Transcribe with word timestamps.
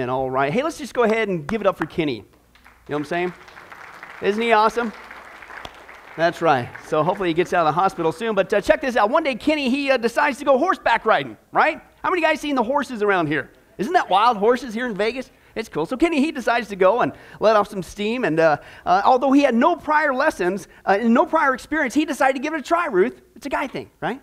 Amen. 0.00 0.08
All 0.08 0.30
right. 0.30 0.50
Hey, 0.50 0.62
let's 0.62 0.78
just 0.78 0.94
go 0.94 1.02
ahead 1.02 1.28
and 1.28 1.46
give 1.46 1.60
it 1.60 1.66
up 1.66 1.76
for 1.76 1.84
Kenny. 1.84 2.16
You 2.16 2.22
know 2.22 2.24
what 2.86 2.96
I'm 3.00 3.04
saying? 3.04 3.34
Isn't 4.22 4.40
he 4.40 4.52
awesome? 4.52 4.94
That's 6.16 6.40
right. 6.40 6.70
So 6.86 7.02
hopefully 7.02 7.28
he 7.28 7.34
gets 7.34 7.52
out 7.52 7.66
of 7.66 7.74
the 7.74 7.78
hospital 7.78 8.10
soon. 8.10 8.34
But 8.34 8.50
uh, 8.50 8.62
check 8.62 8.80
this 8.80 8.96
out. 8.96 9.10
One 9.10 9.24
day, 9.24 9.34
Kenny, 9.34 9.68
he 9.68 9.90
uh, 9.90 9.98
decides 9.98 10.38
to 10.38 10.46
go 10.46 10.56
horseback 10.56 11.04
riding, 11.04 11.36
right? 11.52 11.82
How 12.02 12.08
many 12.08 12.22
guys 12.22 12.40
seen 12.40 12.54
the 12.54 12.62
horses 12.62 13.02
around 13.02 13.26
here? 13.26 13.52
Isn't 13.76 13.92
that 13.92 14.08
wild? 14.08 14.38
Horses 14.38 14.72
here 14.72 14.86
in 14.86 14.94
Vegas? 14.94 15.30
It's 15.54 15.68
cool. 15.68 15.84
So 15.84 15.98
Kenny, 15.98 16.20
he 16.20 16.32
decides 16.32 16.68
to 16.68 16.76
go 16.76 17.02
and 17.02 17.12
let 17.38 17.54
off 17.54 17.68
some 17.68 17.82
steam. 17.82 18.24
And 18.24 18.40
uh, 18.40 18.56
uh 18.86 19.02
although 19.04 19.32
he 19.32 19.42
had 19.42 19.54
no 19.54 19.76
prior 19.76 20.14
lessons 20.14 20.66
uh, 20.86 20.96
and 20.98 21.12
no 21.12 21.26
prior 21.26 21.52
experience, 21.52 21.92
he 21.92 22.06
decided 22.06 22.36
to 22.36 22.42
give 22.42 22.54
it 22.54 22.60
a 22.60 22.62
try, 22.62 22.86
Ruth. 22.86 23.20
It's 23.36 23.44
a 23.44 23.50
guy 23.50 23.66
thing, 23.66 23.90
right? 24.00 24.22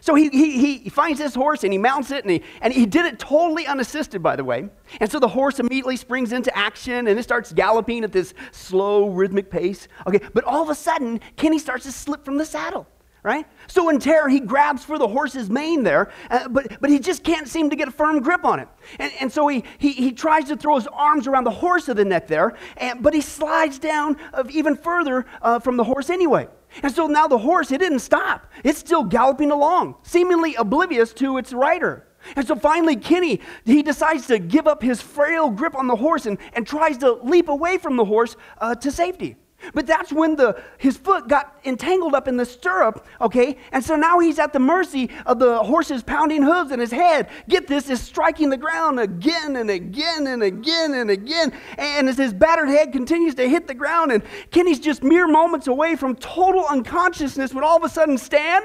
So 0.00 0.14
he, 0.14 0.28
he, 0.28 0.78
he 0.78 0.88
finds 0.90 1.18
this 1.18 1.34
horse 1.34 1.64
and 1.64 1.72
he 1.72 1.78
mounts 1.78 2.10
it, 2.10 2.24
and 2.24 2.30
he, 2.30 2.42
and 2.60 2.72
he 2.72 2.86
did 2.86 3.06
it 3.06 3.18
totally 3.18 3.66
unassisted, 3.66 4.22
by 4.22 4.36
the 4.36 4.44
way. 4.44 4.68
And 5.00 5.10
so 5.10 5.18
the 5.18 5.28
horse 5.28 5.60
immediately 5.60 5.96
springs 5.96 6.32
into 6.32 6.56
action 6.56 7.08
and 7.08 7.18
it 7.18 7.22
starts 7.22 7.52
galloping 7.52 8.04
at 8.04 8.12
this 8.12 8.34
slow, 8.52 9.08
rhythmic 9.08 9.50
pace. 9.50 9.88
Okay, 10.06 10.20
but 10.34 10.44
all 10.44 10.62
of 10.62 10.70
a 10.70 10.74
sudden, 10.74 11.20
Kenny 11.36 11.58
starts 11.58 11.84
to 11.84 11.92
slip 11.92 12.24
from 12.24 12.38
the 12.38 12.44
saddle 12.44 12.86
right? 13.22 13.46
So 13.66 13.88
in 13.88 13.98
terror, 13.98 14.28
he 14.28 14.40
grabs 14.40 14.84
for 14.84 14.98
the 14.98 15.08
horse's 15.08 15.50
mane 15.50 15.82
there, 15.82 16.10
uh, 16.30 16.48
but, 16.48 16.80
but 16.80 16.88
he 16.88 16.98
just 16.98 17.24
can't 17.24 17.48
seem 17.48 17.68
to 17.68 17.76
get 17.76 17.88
a 17.88 17.90
firm 17.90 18.20
grip 18.20 18.44
on 18.44 18.60
it. 18.60 18.68
And, 18.98 19.12
and 19.20 19.32
so 19.32 19.48
he, 19.48 19.64
he, 19.78 19.92
he 19.92 20.12
tries 20.12 20.44
to 20.44 20.56
throw 20.56 20.76
his 20.76 20.86
arms 20.86 21.26
around 21.26 21.44
the 21.44 21.50
horse 21.50 21.88
of 21.88 21.96
the 21.96 22.04
neck 22.04 22.28
there, 22.28 22.56
and, 22.76 23.02
but 23.02 23.14
he 23.14 23.20
slides 23.20 23.78
down 23.78 24.16
even 24.50 24.76
further 24.76 25.26
uh, 25.42 25.58
from 25.58 25.76
the 25.76 25.84
horse 25.84 26.10
anyway. 26.10 26.48
And 26.82 26.92
so 26.92 27.06
now 27.06 27.26
the 27.26 27.38
horse, 27.38 27.70
it 27.70 27.78
didn't 27.78 28.00
stop. 28.00 28.46
It's 28.64 28.78
still 28.78 29.04
galloping 29.04 29.50
along, 29.50 29.96
seemingly 30.02 30.54
oblivious 30.54 31.12
to 31.14 31.38
its 31.38 31.52
rider. 31.52 32.06
And 32.36 32.46
so 32.46 32.56
finally, 32.56 32.96
Kenny, 32.96 33.40
he 33.64 33.82
decides 33.82 34.26
to 34.26 34.38
give 34.38 34.66
up 34.66 34.82
his 34.82 35.00
frail 35.00 35.50
grip 35.50 35.74
on 35.74 35.86
the 35.86 35.96
horse 35.96 36.26
and, 36.26 36.38
and 36.52 36.66
tries 36.66 36.98
to 36.98 37.12
leap 37.12 37.48
away 37.48 37.78
from 37.78 37.96
the 37.96 38.04
horse 38.04 38.36
uh, 38.58 38.74
to 38.76 38.90
safety. 38.90 39.36
But 39.74 39.86
that's 39.86 40.12
when 40.12 40.36
the, 40.36 40.60
his 40.78 40.96
foot 40.96 41.28
got 41.28 41.58
entangled 41.64 42.14
up 42.14 42.28
in 42.28 42.36
the 42.36 42.46
stirrup, 42.46 43.06
okay? 43.20 43.56
And 43.72 43.84
so 43.84 43.96
now 43.96 44.20
he's 44.20 44.38
at 44.38 44.52
the 44.52 44.60
mercy 44.60 45.10
of 45.26 45.40
the 45.40 45.62
horse's 45.62 46.02
pounding 46.02 46.42
hooves, 46.42 46.70
and 46.70 46.80
his 46.80 46.92
head, 46.92 47.28
get 47.48 47.66
this, 47.66 47.90
is 47.90 48.00
striking 48.00 48.50
the 48.50 48.56
ground 48.56 49.00
again 49.00 49.56
and 49.56 49.68
again 49.68 50.28
and 50.28 50.44
again 50.44 50.94
and 50.94 51.10
again. 51.10 51.52
And 51.76 52.08
as 52.08 52.16
his 52.16 52.32
battered 52.32 52.68
head 52.68 52.92
continues 52.92 53.34
to 53.34 53.48
hit 53.48 53.66
the 53.66 53.74
ground, 53.74 54.12
and 54.12 54.22
Kenny's 54.50 54.78
just 54.78 55.02
mere 55.02 55.26
moments 55.26 55.66
away 55.66 55.96
from 55.96 56.14
total 56.16 56.64
unconsciousness 56.66 57.52
when 57.52 57.64
all 57.64 57.76
of 57.76 57.82
a 57.82 57.88
sudden 57.88 58.16
Stan, 58.16 58.62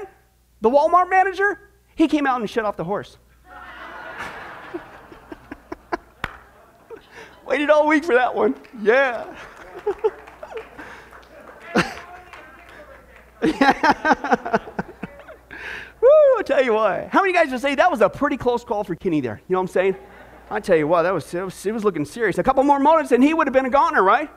the 0.60 0.70
Walmart 0.70 1.10
manager, 1.10 1.70
he 1.96 2.06
came 2.06 2.26
out 2.26 2.40
and 2.40 2.48
shut 2.48 2.64
off 2.64 2.76
the 2.76 2.84
horse. 2.84 3.18
Waited 7.46 7.68
all 7.68 7.88
week 7.88 8.04
for 8.04 8.14
that 8.14 8.34
one. 8.34 8.54
Yeah. 8.80 9.36
Woo, 16.00 16.08
I 16.38 16.42
tell 16.44 16.62
you 16.62 16.74
what. 16.74 17.08
How 17.08 17.20
many 17.22 17.32
guys 17.32 17.50
would 17.50 17.60
say 17.60 17.74
that 17.74 17.90
was 17.90 18.00
a 18.00 18.08
pretty 18.08 18.36
close 18.36 18.64
call 18.64 18.84
for 18.84 18.94
Kenny 18.94 19.20
there? 19.20 19.40
You 19.48 19.54
know 19.54 19.60
what 19.60 19.70
I'm 19.70 19.72
saying? 19.72 19.96
I 20.50 20.60
tell 20.60 20.76
you 20.76 20.86
what, 20.86 21.02
that 21.02 21.14
was, 21.14 21.32
it 21.32 21.42
was, 21.42 21.66
it 21.66 21.72
was 21.72 21.84
looking 21.84 22.04
serious. 22.04 22.38
A 22.38 22.42
couple 22.42 22.62
more 22.64 22.78
moments 22.78 23.12
and 23.12 23.24
he 23.24 23.32
would 23.32 23.46
have 23.46 23.54
been 23.54 23.66
a 23.66 23.70
goner, 23.70 24.02
right? 24.02 24.30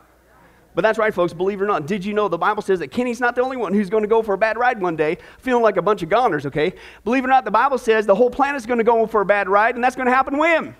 But 0.73 0.84
that's 0.84 1.00
right, 1.00 1.13
folks, 1.13 1.34
believe 1.34 1.59
it 1.59 1.63
or 1.63 1.68
not. 1.68 1.88
Did 1.88 2.06
you 2.06 2.13
know 2.13 2.28
the 2.28 2.38
Bible 2.38 2.62
says 2.62 2.79
that 2.79 2.90
Kenny's 2.90 3.19
not 3.19 3.34
the 3.35 3.41
only 3.41 3.57
one 3.57 3.73
who's 3.73 3.90
going 3.90 4.03
to 4.03 4.07
go 4.07 4.22
for 4.22 4.35
a 4.35 4.38
bad 4.38 4.59
ride 4.59 4.79
one 4.79 4.95
day, 4.95 5.18
feeling 5.39 5.63
like 5.63 5.75
a 5.78 5.81
bunch 5.81 6.03
of 6.03 6.09
goners, 6.09 6.45
okay? 6.45 6.74
Believe 7.03 7.24
it 7.24 7.28
or 7.28 7.29
not, 7.29 7.45
the 7.45 7.51
Bible 7.51 7.79
says 7.79 8.06
the 8.06 8.13
whole 8.13 8.29
planet's 8.29 8.68
going 8.68 8.78
to 8.78 8.84
go 8.84 9.07
for 9.07 9.22
a 9.22 9.25
bad 9.25 9.50
ride, 9.50 9.74
and 9.74 9.84
that's 9.84 9.95
going 9.95 10.06
to 10.06 10.13
happen 10.13 10.38
when? 10.38 10.75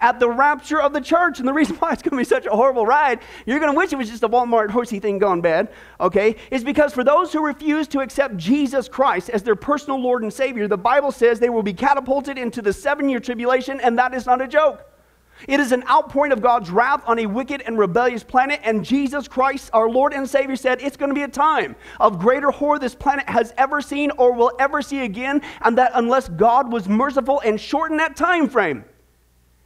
At 0.00 0.20
the 0.20 0.28
rapture 0.28 0.80
of 0.80 0.92
the 0.92 1.00
church. 1.00 1.38
And 1.38 1.48
the 1.48 1.52
reason 1.52 1.76
why 1.76 1.92
it's 1.92 2.02
going 2.02 2.12
to 2.12 2.16
be 2.16 2.24
such 2.24 2.46
a 2.46 2.50
horrible 2.50 2.86
ride, 2.86 3.20
you're 3.46 3.58
going 3.58 3.72
to 3.72 3.76
wish 3.76 3.92
it 3.92 3.96
was 3.96 4.10
just 4.10 4.22
a 4.22 4.28
Walmart 4.28 4.70
horsey 4.70 5.00
thing 5.00 5.18
gone 5.18 5.40
bad, 5.40 5.68
okay, 6.00 6.36
is 6.50 6.64
because 6.64 6.92
for 6.92 7.04
those 7.04 7.32
who 7.32 7.44
refuse 7.44 7.88
to 7.88 8.00
accept 8.00 8.36
Jesus 8.36 8.88
Christ 8.88 9.30
as 9.30 9.42
their 9.42 9.56
personal 9.56 10.00
Lord 10.00 10.22
and 10.22 10.32
Savior, 10.32 10.68
the 10.68 10.78
Bible 10.78 11.12
says 11.12 11.38
they 11.40 11.50
will 11.50 11.62
be 11.62 11.74
catapulted 11.74 12.38
into 12.38 12.62
the 12.62 12.72
seven 12.72 13.08
year 13.08 13.20
tribulation, 13.20 13.80
and 13.80 13.98
that 13.98 14.14
is 14.14 14.26
not 14.26 14.40
a 14.42 14.48
joke. 14.48 14.84
It 15.46 15.60
is 15.60 15.70
an 15.70 15.84
outpouring 15.88 16.32
of 16.32 16.42
God's 16.42 16.68
wrath 16.68 17.04
on 17.06 17.20
a 17.20 17.26
wicked 17.26 17.62
and 17.62 17.78
rebellious 17.78 18.24
planet, 18.24 18.60
and 18.64 18.84
Jesus 18.84 19.28
Christ, 19.28 19.70
our 19.72 19.88
Lord 19.88 20.12
and 20.12 20.28
Savior, 20.28 20.56
said 20.56 20.80
it's 20.80 20.96
going 20.96 21.10
to 21.10 21.14
be 21.14 21.22
a 21.22 21.28
time 21.28 21.76
of 22.00 22.18
greater 22.18 22.50
horror 22.50 22.80
this 22.80 22.94
planet 22.96 23.28
has 23.28 23.54
ever 23.56 23.80
seen 23.80 24.10
or 24.12 24.32
will 24.32 24.52
ever 24.58 24.82
see 24.82 25.04
again, 25.04 25.40
and 25.62 25.78
that 25.78 25.92
unless 25.94 26.28
God 26.28 26.72
was 26.72 26.88
merciful 26.88 27.40
and 27.44 27.60
shortened 27.60 28.00
that 28.00 28.16
time 28.16 28.48
frame, 28.48 28.84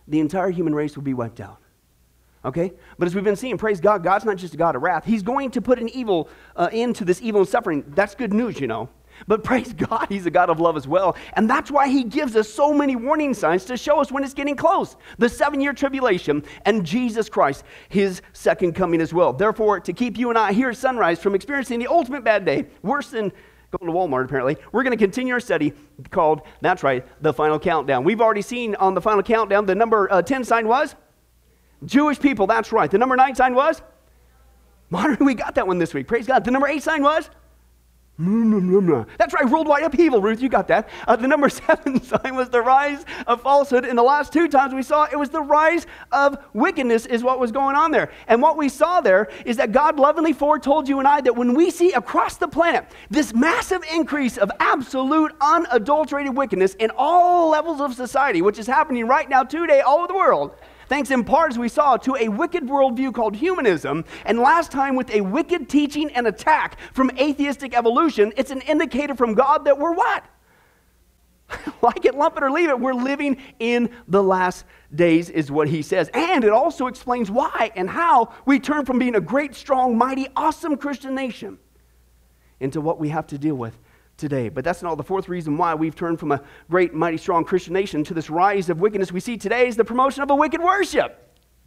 the 0.09 0.21
entire 0.21 0.51
human 0.51 0.75
race 0.75 0.97
will 0.97 1.03
be 1.03 1.15
wiped 1.15 1.41
out. 1.41 1.59
Okay? 2.45 2.73
But 2.99 3.07
as 3.07 3.15
we've 3.15 3.25
been 3.25 3.37
seeing, 3.37 3.57
praise 3.57 3.81
God, 3.81 4.03
God's 4.03 4.25
not 4.25 4.37
just 4.37 4.55
a 4.55 4.57
God 4.57 4.75
of 4.75 4.83
wrath. 4.83 5.05
He's 5.05 5.23
going 5.23 5.51
to 5.53 5.63
put 5.63 5.79
an 5.79 5.89
evil 5.91 6.29
uh, 6.57 6.69
into 6.73 7.05
this 7.05 7.23
evil 7.23 7.43
and 7.43 7.49
suffering. 7.49 7.85
That's 7.89 8.15
good 8.15 8.33
news, 8.33 8.59
you 8.59 8.67
know. 8.67 8.89
But 9.29 9.45
praise 9.45 9.73
God, 9.73 10.07
He's 10.09 10.27
a 10.27 10.31
God 10.31 10.51
of 10.51 10.59
love 10.59 10.77
as 10.77 10.89
well. 10.89 11.17
And 11.35 11.49
that's 11.49 11.71
why 11.71 11.89
He 11.89 12.05
gives 12.05 12.35
us 12.35 12.49
so 12.49 12.73
many 12.73 12.97
warning 12.97 13.35
signs 13.35 13.65
to 13.67 13.77
show 13.77 14.01
us 14.01 14.11
when 14.11 14.25
it's 14.25 14.35
getting 14.35 14.57
close 14.57 14.97
the 15.19 15.29
seven 15.29 15.61
year 15.61 15.73
tribulation 15.73 16.43
and 16.65 16.85
Jesus 16.85 17.29
Christ, 17.29 17.65
His 17.89 18.23
second 18.33 18.75
coming 18.75 19.01
as 19.01 19.15
well. 19.15 19.33
Therefore, 19.33 19.81
to 19.81 19.93
keep 19.93 20.19
you 20.19 20.31
and 20.31 20.39
I 20.39 20.53
here 20.53 20.71
at 20.71 20.77
sunrise 20.77 21.21
from 21.21 21.35
experiencing 21.35 21.79
the 21.79 21.89
ultimate 21.89 22.25
bad 22.25 22.45
day, 22.45 22.67
worse 22.83 23.11
than 23.11 23.33
going 23.78 23.93
to 23.93 23.99
Walmart 23.99 24.25
apparently. 24.25 24.56
We're 24.71 24.83
going 24.83 24.97
to 24.97 25.03
continue 25.03 25.34
our 25.34 25.41
study 25.41 25.72
called, 26.10 26.43
that's 26.60 26.83
right, 26.83 27.06
the 27.22 27.33
final 27.33 27.59
countdown. 27.59 28.05
We've 28.05 28.21
already 28.21 28.43
seen 28.43 28.75
on 28.77 28.94
the 28.94 29.00
final 29.00 29.22
countdown 29.22 29.66
the 29.66 29.75
number 29.75 30.12
uh, 30.12 30.22
10 30.22 30.44
sign 30.44 30.69
was 30.69 30.94
Jewish 31.84 32.21
people, 32.21 32.47
that's 32.47 32.71
right. 32.72 32.91
The 32.91 32.99
number 32.99 33.16
9 33.16 33.34
sign 33.34 33.55
was 33.55 33.82
modern. 34.91 35.25
We 35.25 35.34
got 35.34 35.55
that 35.56 35.66
one 35.66 35.78
this 35.78 35.94
week. 35.94 36.06
Praise 36.06 36.27
God. 36.27 36.44
The 36.44 36.50
number 36.50 36.69
8 36.69 36.82
sign 36.82 37.03
was 37.03 37.29
Mm, 38.23 38.55
mm, 38.55 38.87
mm, 38.87 39.07
that's 39.19 39.35
right, 39.35 39.49
worldwide 39.49 39.83
upheaval, 39.83 40.23
Ruth, 40.23 40.41
you 40.41 40.49
got 40.49 40.69
that. 40.69 40.89
Uh, 41.09 41.17
the 41.17 41.27
number 41.27 41.49
seven 41.49 42.01
sign 42.01 42.37
was 42.37 42.51
the 42.51 42.61
rise 42.61 43.05
of 43.27 43.43
falsehood. 43.43 43.85
In 43.85 43.97
the 43.97 44.03
last 44.03 44.33
two 44.33 44.47
times 44.47 44.73
we 44.73 44.83
saw 44.83 45.09
it 45.11 45.19
was 45.19 45.31
the 45.31 45.43
rise 45.43 45.89
of 46.13 46.39
wickedness, 46.53 47.05
is 47.07 47.25
what 47.25 47.41
was 47.41 47.51
going 47.51 47.75
on 47.75 47.91
there. 47.91 48.13
And 48.29 48.41
what 48.41 48.57
we 48.57 48.69
saw 48.69 49.01
there 49.01 49.29
is 49.45 49.57
that 49.57 49.73
God 49.73 49.99
lovingly 49.99 50.33
foretold 50.33 50.89
you 50.89 51.01
and 51.01 51.09
I 51.09 51.21
that 51.21 51.35
when 51.35 51.55
we 51.55 51.71
see 51.71 51.93
across 51.93 52.37
the 52.37 52.47
planet 52.47 52.87
this 53.11 53.35
massive 53.35 53.83
increase 53.93 54.39
of 54.39 54.53
absolute, 54.61 55.33
unadulterated 55.41 56.37
wickedness 56.37 56.75
in 56.75 56.93
all 56.97 57.51
levels 57.51 57.81
of 57.81 57.93
society, 57.95 58.41
which 58.41 58.59
is 58.59 58.69
happening 58.69 59.09
right 59.09 59.29
now 59.29 59.43
today 59.43 59.81
all 59.81 59.99
over 59.99 60.07
the 60.07 60.15
world, 60.15 60.53
thanks 60.88 61.11
in 61.11 61.25
part, 61.25 61.52
as 61.52 61.58
we 61.58 61.69
saw, 61.69 61.96
to 61.99 62.17
a 62.17 62.29
wicked 62.29 62.64
worldview 62.64 63.14
called 63.14 63.37
humanism, 63.37 64.05
and 64.25 64.38
last 64.38 64.73
time 64.73 64.96
with 64.96 65.11
a 65.11 65.20
wicked 65.20 65.69
teaching 65.69 66.11
and 66.12 66.26
attack 66.26 66.79
from 66.93 67.11
atheistic 67.19 67.75
evolution, 67.75 68.32
it's 68.37 68.50
an 68.50 68.61
indicator 68.62 69.14
from 69.14 69.34
God 69.34 69.64
that 69.64 69.79
we're 69.79 69.94
what? 69.94 70.25
like 71.82 72.05
it, 72.05 72.14
lump 72.14 72.37
it, 72.37 72.43
or 72.43 72.50
leave 72.50 72.69
it, 72.69 72.79
we're 72.79 72.94
living 72.94 73.37
in 73.58 73.90
the 74.08 74.23
last 74.23 74.64
days, 74.94 75.31
is 75.31 75.50
what 75.50 75.69
he 75.69 75.82
says. 75.82 76.11
And 76.14 76.44
it 76.44 76.50
also 76.50 76.87
explains 76.87 77.31
why 77.31 77.70
and 77.76 77.88
how 77.88 78.32
we 78.46 78.58
turn 78.58 78.85
from 78.85 78.99
being 78.99 79.14
a 79.14 79.20
great, 79.20 79.55
strong, 79.55 79.96
mighty, 79.96 80.28
awesome 80.37 80.76
Christian 80.76 81.14
nation 81.14 81.58
into 82.61 82.81
what 82.81 82.99
we 82.99 83.08
have 83.08 83.26
to 83.28 83.38
deal 83.38 83.55
with 83.55 83.76
today. 84.17 84.49
But 84.49 84.64
that's 84.64 84.82
not 84.82 84.97
the 84.97 85.03
fourth 85.03 85.29
reason 85.29 85.56
why 85.56 85.75
we've 85.75 85.94
turned 85.94 86.20
from 86.20 86.32
a 86.32 86.43
great, 86.70 86.94
mighty, 86.94 87.17
strong 87.17 87.44
Christian 87.44 87.73
nation 87.73 88.05
to 88.05 88.14
this 88.14 88.31
rise 88.31 88.69
of 88.69 88.81
wickedness 88.81 89.12
we 89.12 89.20
see 89.20 89.37
today 89.37 89.69
is 89.69 89.76
the 89.76 89.85
promotion 89.85 90.23
of 90.23 90.31
a 90.31 90.37
wicked 90.37 90.61
worship. 90.61 91.19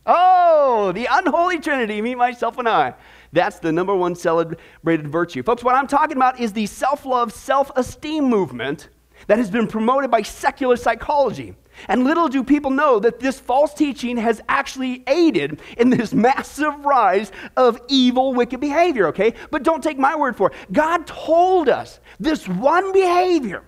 Oh, 0.06 0.92
the 0.92 1.08
unholy 1.10 1.60
trinity, 1.60 2.02
me, 2.02 2.14
myself, 2.14 2.58
and 2.60 2.70
I. 2.70 2.94
That's 3.34 3.60
the 3.60 3.72
number 3.72 3.96
one 3.96 4.16
celebrated 4.16 5.08
virtue. 5.08 5.42
Folks, 5.42 5.64
what 5.64 5.76
I'm 5.76 5.88
talking 5.88 6.16
about 6.16 6.40
is 6.40 6.54
the 6.54 6.68
self 6.68 7.06
love, 7.06 7.34
self 7.34 7.72
esteem 7.76 8.26
movement 8.26 8.90
that 9.28 9.40
has 9.40 9.50
been 9.50 9.68
promoted 9.68 10.12
by 10.12 10.22
secular 10.22 10.76
psychology. 10.76 11.56
And 11.88 12.04
little 12.04 12.28
do 12.28 12.44
people 12.44 12.72
know 12.72 13.00
that 13.00 13.20
this 13.20 13.40
false 13.40 13.74
teaching 13.74 14.18
has 14.18 14.42
actually 14.50 15.04
aided 15.08 15.60
in 15.78 15.90
this 15.90 16.14
massive 16.26 16.86
rise 16.86 17.32
of 17.56 17.80
evil, 17.88 18.34
wicked 18.34 18.60
behavior, 18.60 19.08
okay? 19.08 19.34
But 19.52 19.64
don't 19.64 19.84
take 19.84 19.98
my 19.98 20.16
word 20.16 20.36
for 20.36 20.52
it. 20.52 20.74
God 20.74 21.06
told 21.08 21.70
us 21.70 22.00
this 22.20 22.48
one 22.48 22.92
behavior, 22.94 23.64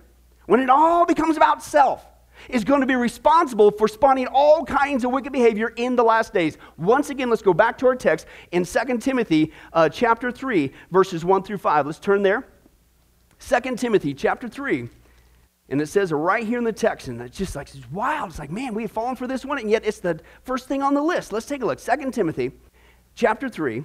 when 0.46 0.60
it 0.60 0.70
all 0.70 1.06
becomes 1.06 1.36
about 1.36 1.62
self, 1.62 2.04
is 2.48 2.64
going 2.64 2.80
to 2.80 2.86
be 2.86 2.96
responsible 2.96 3.70
for 3.70 3.88
spawning 3.88 4.26
all 4.28 4.64
kinds 4.64 5.04
of 5.04 5.10
wicked 5.10 5.32
behavior 5.32 5.72
in 5.76 5.96
the 5.96 6.04
last 6.04 6.32
days. 6.32 6.56
Once 6.76 7.10
again, 7.10 7.28
let's 7.28 7.42
go 7.42 7.52
back 7.52 7.76
to 7.78 7.86
our 7.86 7.96
text 7.96 8.26
in 8.52 8.64
2 8.64 8.98
Timothy 8.98 9.52
uh, 9.72 9.88
chapter 9.88 10.30
3, 10.30 10.72
verses 10.90 11.24
1 11.24 11.42
through 11.42 11.58
5. 11.58 11.86
Let's 11.86 11.98
turn 11.98 12.22
there. 12.22 12.46
2 13.40 13.76
Timothy 13.76 14.14
chapter 14.14 14.48
3 14.48 14.88
and 15.68 15.80
it 15.80 15.86
says 15.86 16.12
right 16.12 16.46
here 16.46 16.58
in 16.58 16.64
the 16.64 16.72
text, 16.72 17.08
and 17.08 17.20
it's 17.20 17.36
just 17.36 17.54
like, 17.54 17.74
it's 17.74 17.90
wild. 17.90 18.30
It's 18.30 18.38
like, 18.38 18.50
man, 18.50 18.72
we've 18.72 18.90
fallen 18.90 19.16
for 19.16 19.26
this 19.26 19.44
one, 19.44 19.58
and 19.58 19.70
yet 19.70 19.84
it's 19.84 20.00
the 20.00 20.20
first 20.42 20.66
thing 20.66 20.82
on 20.82 20.94
the 20.94 21.02
list. 21.02 21.32
Let's 21.32 21.46
take 21.46 21.62
a 21.62 21.66
look. 21.66 21.78
2 21.78 22.10
Timothy 22.10 22.52
chapter 23.14 23.48
3. 23.48 23.84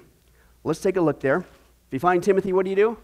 Let's 0.64 0.80
take 0.80 0.96
a 0.96 1.00
look 1.00 1.20
there. 1.20 1.38
If 1.38 1.92
you 1.92 1.98
find 1.98 2.22
Timothy, 2.22 2.54
what 2.54 2.64
do 2.64 2.70
you 2.70 2.76
do? 2.76 2.98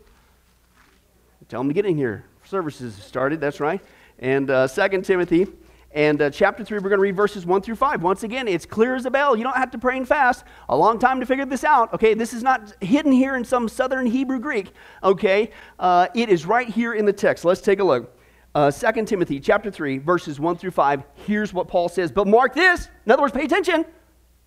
Tell 1.48 1.60
him 1.60 1.68
to 1.68 1.74
get 1.74 1.84
in 1.84 1.96
here. 1.96 2.24
Services 2.44 2.94
started, 2.94 3.40
that's 3.40 3.60
right. 3.60 3.80
And 4.18 4.50
uh, 4.50 4.66
2 4.66 5.02
Timothy, 5.02 5.46
And 5.92 6.22
uh, 6.22 6.30
chapter 6.30 6.64
3, 6.64 6.78
we're 6.78 6.88
going 6.88 6.98
to 6.98 7.02
read 7.02 7.16
verses 7.16 7.44
1 7.44 7.62
through 7.62 7.74
5. 7.74 8.02
Once 8.02 8.22
again, 8.22 8.46
it's 8.46 8.64
clear 8.64 8.94
as 8.94 9.04
a 9.04 9.10
bell. 9.10 9.36
You 9.36 9.42
don't 9.42 9.56
have 9.56 9.72
to 9.72 9.78
pray 9.78 9.96
and 9.96 10.06
fast 10.06 10.44
a 10.68 10.76
long 10.76 10.98
time 10.98 11.20
to 11.20 11.26
figure 11.26 11.44
this 11.44 11.64
out. 11.64 11.92
Okay, 11.92 12.14
this 12.14 12.32
is 12.32 12.42
not 12.42 12.74
hidden 12.80 13.12
here 13.12 13.36
in 13.36 13.44
some 13.44 13.68
southern 13.68 14.06
Hebrew 14.06 14.38
Greek. 14.38 14.70
Okay, 15.02 15.50
uh, 15.78 16.06
it 16.14 16.28
is 16.28 16.46
right 16.46 16.68
here 16.68 16.94
in 16.94 17.04
the 17.04 17.12
text. 17.12 17.44
Let's 17.44 17.60
take 17.60 17.80
a 17.80 17.84
look. 17.84 18.16
Uh, 18.54 18.70
2 18.70 19.04
Timothy 19.04 19.38
chapter 19.38 19.70
3, 19.70 19.98
verses 19.98 20.40
1 20.40 20.56
through 20.56 20.72
5. 20.72 21.02
Here's 21.26 21.52
what 21.52 21.68
Paul 21.68 21.88
says. 21.88 22.10
But 22.10 22.26
mark 22.26 22.54
this. 22.54 22.88
In 23.06 23.12
other 23.12 23.22
words, 23.22 23.32
pay 23.32 23.44
attention. 23.44 23.84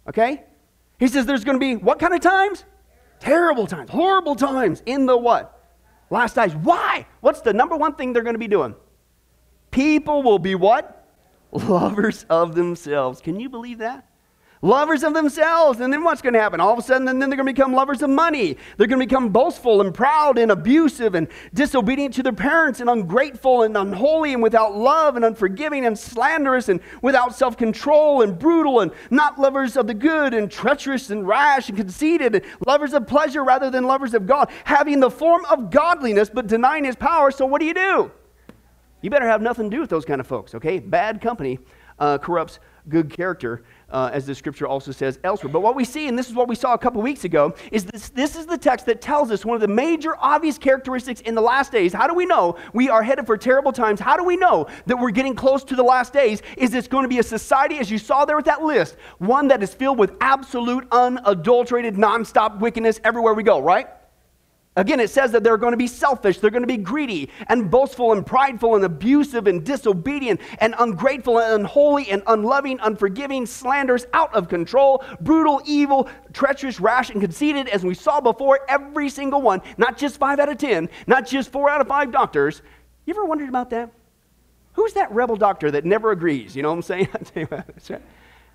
Okay? 0.08 0.44
He 1.00 1.08
says 1.08 1.26
there's 1.26 1.44
going 1.44 1.60
to 1.60 1.60
be 1.60 1.76
what 1.76 2.00
kind 2.00 2.14
of 2.14 2.20
times? 2.20 2.66
Terrible 3.20 3.68
times, 3.68 3.90
horrible 3.90 4.36
times 4.36 4.84
in 4.86 5.06
the 5.06 5.18
what? 5.18 5.62
Last 6.10 6.36
days. 6.36 6.54
Why? 6.56 7.08
What's 7.22 7.42
the 7.42 7.54
number 7.54 7.78
one 7.78 7.96
thing 7.96 8.12
they're 8.12 8.24
going 8.24 8.36
to 8.36 8.40
be 8.40 8.50
doing? 8.50 8.76
People 9.72 10.22
will 10.22 10.40
be 10.40 10.56
what? 10.56 11.08
lovers 11.52 12.26
of 12.30 12.56
themselves. 12.56 13.22
Can 13.22 13.40
you 13.40 13.50
believe 13.50 13.78
that? 13.78 14.08
Lovers 14.64 15.04
of 15.04 15.14
themselves. 15.14 15.82
And 15.82 15.92
then 15.92 16.06
what's 16.06 16.22
going 16.22 16.36
to 16.36 16.40
happen? 16.40 16.62
All 16.62 16.72
of 16.72 16.80
a 16.80 16.82
sudden, 16.82 17.04
then 17.04 17.20
they're 17.20 17.28
going 17.36 17.40
to 17.40 17.54
become 17.54 17.74
lovers 17.74 18.02
of 18.02 18.10
money. 18.10 18.58
They're 18.78 18.88
going 18.88 19.02
to 19.02 19.06
become 19.06 19.28
boastful 19.28 19.82
and 19.82 19.94
proud 19.94 20.38
and 20.38 20.50
abusive 20.52 21.16
and 21.16 21.28
disobedient 21.54 22.14
to 22.14 22.24
their 22.24 22.32
parents 22.32 22.80
and 22.80 22.90
ungrateful 22.90 23.64
and 23.64 23.76
unholy 23.76 24.32
and 24.32 24.42
without 24.42 24.74
love 24.74 25.18
and 25.18 25.26
unforgiving 25.26 25.86
and 25.86 26.00
slanderous 26.00 26.70
and 26.70 26.80
without 27.02 27.36
self 27.36 27.58
control 27.58 28.22
and 28.22 28.40
brutal 28.40 28.80
and 28.80 28.94
not 29.12 29.38
lovers 29.38 29.76
of 29.76 29.86
the 29.86 29.94
good 29.94 30.34
and 30.34 30.50
treacherous 30.50 31.10
and 31.10 31.28
rash 31.28 31.68
and 31.68 31.78
conceited 31.78 32.34
and 32.34 32.46
lovers 32.66 32.94
of 32.94 33.06
pleasure 33.06 33.44
rather 33.44 33.70
than 33.70 33.84
lovers 33.84 34.14
of 34.14 34.26
God, 34.26 34.50
having 34.64 35.02
the 35.02 35.12
form 35.12 35.44
of 35.52 35.72
godliness 35.72 36.30
but 36.30 36.48
denying 36.48 36.86
his 36.86 36.96
power. 36.96 37.32
So 37.32 37.46
what 37.46 37.60
do 37.60 37.68
you 37.68 37.74
do? 37.74 38.12
You 39.02 39.10
better 39.10 39.28
have 39.28 39.42
nothing 39.42 39.70
to 39.70 39.76
do 39.76 39.82
with 39.82 39.90
those 39.90 40.06
kind 40.06 40.22
of 40.22 40.28
folks, 40.28 40.56
okay? 40.56 40.80
Bad 40.80 41.20
company 41.20 41.60
uh, 42.00 42.18
corrupts 42.18 42.60
good 42.90 43.10
character, 43.10 43.64
uh, 43.94 44.10
as 44.12 44.26
the 44.26 44.36
scripture 44.36 44.68
also 44.68 44.92
says 44.92 45.20
elsewhere. 45.24 45.54
But 45.54 45.62
what 45.62 45.76
we 45.76 45.86
see, 45.86 46.08
and 46.08 46.18
this 46.18 46.28
is 46.28 46.34
what 46.34 46.48
we 46.48 46.56
saw 46.56 46.74
a 46.74 46.78
couple 46.78 47.02
weeks 47.02 47.24
ago, 47.24 47.56
is 47.72 47.86
this, 47.86 48.10
this 48.10 48.36
is 48.36 48.48
the 48.48 48.58
text 48.58 48.88
that 48.88 49.02
tells 49.02 49.32
us 49.32 49.46
one 49.46 49.56
of 49.56 49.62
the 49.62 49.68
major 49.68 50.16
obvious 50.20 50.58
characteristics 50.58 51.22
in 51.22 51.36
the 51.36 51.42
last 51.42 51.72
days. 51.72 51.94
How 51.94 52.08
do 52.08 52.14
we 52.14 52.26
know 52.26 52.58
we 52.74 52.90
are 52.90 53.04
headed 53.04 53.28
for 53.28 53.38
terrible 53.38 53.72
times? 53.72 54.00
How 54.00 54.18
do 54.18 54.24
we 54.24 54.36
know 54.36 54.68
that 54.88 54.98
we're 54.98 55.12
getting 55.12 55.36
close 55.36 55.64
to 55.66 55.76
the 55.76 55.84
last 55.84 56.12
days? 56.12 56.42
Is 56.58 56.74
it's 56.74 56.88
going 56.88 57.04
to 57.04 57.10
be 57.10 57.20
a 57.20 57.24
society, 57.24 57.78
as 57.78 57.92
you 57.92 58.00
saw 58.00 58.26
there 58.26 58.36
with 58.36 58.46
that 58.46 58.64
list, 58.64 58.98
one 59.20 59.48
that 59.50 59.62
is 59.62 59.74
filled 59.74 60.00
with 60.00 60.14
absolute, 60.20 60.88
unadulterated, 60.92 61.94
nonstop 61.94 62.60
wickedness 62.60 63.00
everywhere 63.04 63.36
we 63.36 63.44
go, 63.44 63.62
right? 63.62 63.88
Again, 64.76 65.00
it 65.00 65.12
says 65.12 65.32
that 65.34 65.44
they're 65.44 65.58
going 65.58 65.74
to 65.74 65.78
be 65.78 65.86
selfish, 65.86 66.40
they're 66.40 66.50
going 66.50 66.64
to 66.64 66.68
be 66.68 66.78
greedy 66.78 67.30
and 67.48 67.70
boastful 67.70 68.12
and 68.12 68.26
prideful 68.26 68.76
and 68.76 68.84
abusive 68.84 69.46
and 69.46 69.64
disobedient 69.64 70.42
and 70.58 70.74
ungrateful 70.80 71.40
and 71.40 71.62
unholy 71.62 72.10
and 72.10 72.24
unloving, 72.26 72.80
unforgiving, 72.82 73.46
slanderous, 73.46 74.08
out 74.14 74.34
of 74.34 74.50
control, 74.50 75.04
brutal, 75.22 75.62
evil, 75.66 76.10
treacherous, 76.34 76.80
rash, 76.80 77.12
and 77.12 77.22
conceited, 77.22 77.68
as 77.70 77.84
we 77.84 77.94
saw 77.94 78.20
before, 78.20 78.62
every 78.68 79.10
single 79.10 79.44
one, 79.44 79.62
not 79.78 79.96
just 79.96 80.18
five 80.18 80.40
out 80.40 80.50
of 80.50 80.58
ten, 80.58 80.90
not 81.06 81.28
just 81.28 81.52
four 81.52 81.70
out 81.70 81.80
of 81.80 81.88
five 81.88 82.12
doctors. 82.12 82.64
You 83.06 83.14
ever 83.14 83.26
wondered 83.26 83.50
about 83.50 83.70
that? 83.70 83.92
Who's 84.74 84.94
that 84.94 85.12
rebel 85.12 85.36
doctor 85.36 85.70
that 85.70 85.86
never 85.86 86.10
agrees? 86.12 86.56
You 86.56 86.64
know 86.64 86.70
what 86.70 86.76
I'm 86.78 86.82
saying? 86.82 87.10
That's 87.14 87.90
right. 87.92 88.02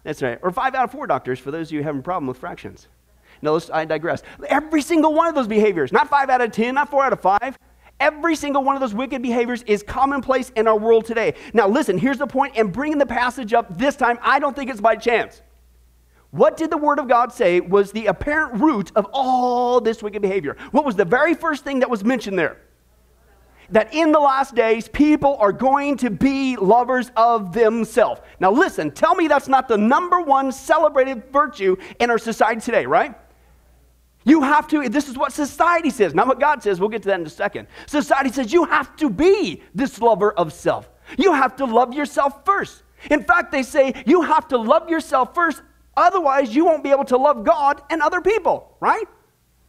That's 0.02 0.22
right. 0.22 0.38
Or 0.42 0.50
five 0.50 0.74
out 0.74 0.84
of 0.84 0.90
four 0.90 1.06
doctors 1.06 1.38
for 1.38 1.52
those 1.52 1.68
of 1.68 1.74
you 1.74 1.84
having 1.84 2.00
a 2.00 2.02
problem 2.02 2.26
with 2.26 2.38
fractions. 2.38 2.88
No, 3.42 3.60
I 3.72 3.84
digress. 3.84 4.22
Every 4.48 4.82
single 4.82 5.14
one 5.14 5.28
of 5.28 5.34
those 5.34 5.48
behaviors, 5.48 5.92
not 5.92 6.08
five 6.08 6.30
out 6.30 6.40
of 6.40 6.52
10, 6.52 6.74
not 6.74 6.90
four 6.90 7.04
out 7.04 7.12
of 7.12 7.20
five, 7.20 7.58
every 8.00 8.36
single 8.36 8.62
one 8.62 8.76
of 8.76 8.80
those 8.80 8.94
wicked 8.94 9.22
behaviors 9.22 9.62
is 9.64 9.82
commonplace 9.82 10.50
in 10.50 10.66
our 10.66 10.78
world 10.78 11.04
today. 11.04 11.34
Now, 11.52 11.68
listen, 11.68 11.98
here's 11.98 12.18
the 12.18 12.26
point, 12.26 12.54
and 12.56 12.72
bringing 12.72 12.98
the 12.98 13.06
passage 13.06 13.52
up 13.52 13.78
this 13.78 13.96
time, 13.96 14.18
I 14.22 14.38
don't 14.38 14.54
think 14.54 14.70
it's 14.70 14.80
by 14.80 14.96
chance. 14.96 15.42
What 16.30 16.56
did 16.56 16.70
the 16.70 16.76
Word 16.76 16.98
of 16.98 17.08
God 17.08 17.32
say 17.32 17.60
was 17.60 17.92
the 17.92 18.06
apparent 18.06 18.60
root 18.60 18.92
of 18.94 19.06
all 19.12 19.80
this 19.80 20.02
wicked 20.02 20.20
behavior? 20.20 20.56
What 20.72 20.84
was 20.84 20.94
the 20.94 21.04
very 21.04 21.34
first 21.34 21.64
thing 21.64 21.80
that 21.80 21.88
was 21.88 22.04
mentioned 22.04 22.38
there? 22.38 22.58
That 23.70 23.92
in 23.94 24.12
the 24.12 24.20
last 24.20 24.54
days, 24.54 24.88
people 24.88 25.36
are 25.40 25.52
going 25.52 25.96
to 25.98 26.10
be 26.10 26.56
lovers 26.56 27.10
of 27.16 27.52
themselves. 27.52 28.20
Now, 28.40 28.50
listen, 28.50 28.90
tell 28.90 29.14
me 29.14 29.28
that's 29.28 29.48
not 29.48 29.68
the 29.68 29.76
number 29.76 30.20
one 30.20 30.52
celebrated 30.52 31.30
virtue 31.32 31.76
in 31.98 32.10
our 32.10 32.18
society 32.18 32.60
today, 32.60 32.86
right? 32.86 33.14
You 34.28 34.42
have 34.42 34.68
to, 34.68 34.90
this 34.90 35.08
is 35.08 35.16
what 35.16 35.32
society 35.32 35.88
says, 35.88 36.14
not 36.14 36.26
what 36.26 36.38
God 36.38 36.62
says. 36.62 36.78
We'll 36.78 36.90
get 36.90 37.00
to 37.04 37.08
that 37.08 37.18
in 37.18 37.26
a 37.26 37.30
second. 37.30 37.66
Society 37.86 38.30
says 38.30 38.52
you 38.52 38.64
have 38.66 38.94
to 38.96 39.08
be 39.08 39.62
this 39.74 40.02
lover 40.02 40.32
of 40.32 40.52
self. 40.52 40.90
You 41.16 41.32
have 41.32 41.56
to 41.56 41.64
love 41.64 41.94
yourself 41.94 42.44
first. 42.44 42.82
In 43.10 43.24
fact, 43.24 43.50
they 43.50 43.62
say 43.62 44.02
you 44.04 44.20
have 44.20 44.46
to 44.48 44.58
love 44.58 44.90
yourself 44.90 45.34
first, 45.34 45.62
otherwise, 45.96 46.54
you 46.54 46.66
won't 46.66 46.84
be 46.84 46.90
able 46.90 47.06
to 47.06 47.16
love 47.16 47.42
God 47.42 47.80
and 47.88 48.02
other 48.02 48.20
people, 48.20 48.76
right? 48.80 49.06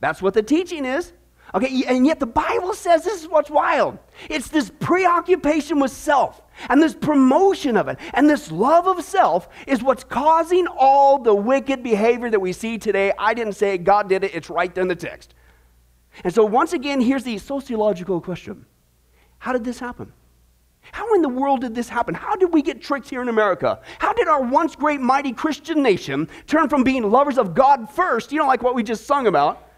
That's 0.02 0.22
what 0.22 0.34
the 0.34 0.44
teaching 0.44 0.84
is. 0.84 1.14
Okay, 1.56 1.84
and 1.88 2.06
yet 2.06 2.20
the 2.20 2.28
Bible 2.28 2.74
says 2.74 3.04
this 3.04 3.24
is 3.24 3.28
what's 3.28 3.50
wild. 3.50 3.98
It's 4.30 4.50
this 4.50 4.72
preoccupation 4.80 5.80
with 5.80 5.92
self 5.92 6.42
and 6.70 6.82
this 6.82 6.94
promotion 6.94 7.76
of 7.76 7.88
it 7.88 7.98
and 8.14 8.30
this 8.30 8.52
love 8.52 8.86
of 8.88 9.04
self 9.04 9.50
is 9.66 9.82
what's 9.82 10.04
causing 10.04 10.68
all 10.68 11.18
the 11.18 11.34
wicked 11.34 11.82
behavior 11.82 12.30
that 12.30 12.40
we 12.40 12.54
see 12.54 12.78
today. 12.78 13.14
I 13.18 13.34
didn't 13.34 13.54
say 13.54 13.74
it, 13.74 13.84
God 13.84 14.10
did 14.10 14.24
it, 14.24 14.36
it's 14.36 14.50
right 14.50 14.74
there 14.74 14.84
in 14.84 14.88
the 14.88 14.96
text. 14.96 15.34
And 16.24 16.34
so, 16.34 16.46
once 16.46 16.74
again, 16.74 17.02
here's 17.02 17.24
the 17.24 17.38
sociological 17.38 18.22
question 18.22 18.66
How 19.40 19.52
did 19.52 19.64
this 19.64 19.80
happen? 19.80 20.14
How 20.92 21.14
in 21.14 21.22
the 21.22 21.30
world 21.30 21.62
did 21.62 21.76
this 21.76 21.90
happen? 21.90 22.14
How 22.14 22.36
did 22.36 22.54
we 22.54 22.62
get 22.62 22.82
tricked 22.82 23.10
here 23.10 23.22
in 23.22 23.30
America? 23.30 23.80
How 24.00 24.14
did 24.14 24.28
our 24.28 24.42
once 24.42 24.76
great, 24.76 25.02
mighty 25.02 25.32
Christian 25.32 25.84
nation 25.84 26.28
turn 26.48 26.70
from 26.70 26.84
being 26.84 27.10
lovers 27.10 27.38
of 27.38 27.54
God 27.54 27.90
first, 27.90 28.32
you 28.32 28.40
know, 28.40 28.48
like 28.48 28.64
what 28.64 28.76
we 28.76 28.84
just 28.84 29.06
sung 29.06 29.28
about? 29.28 29.69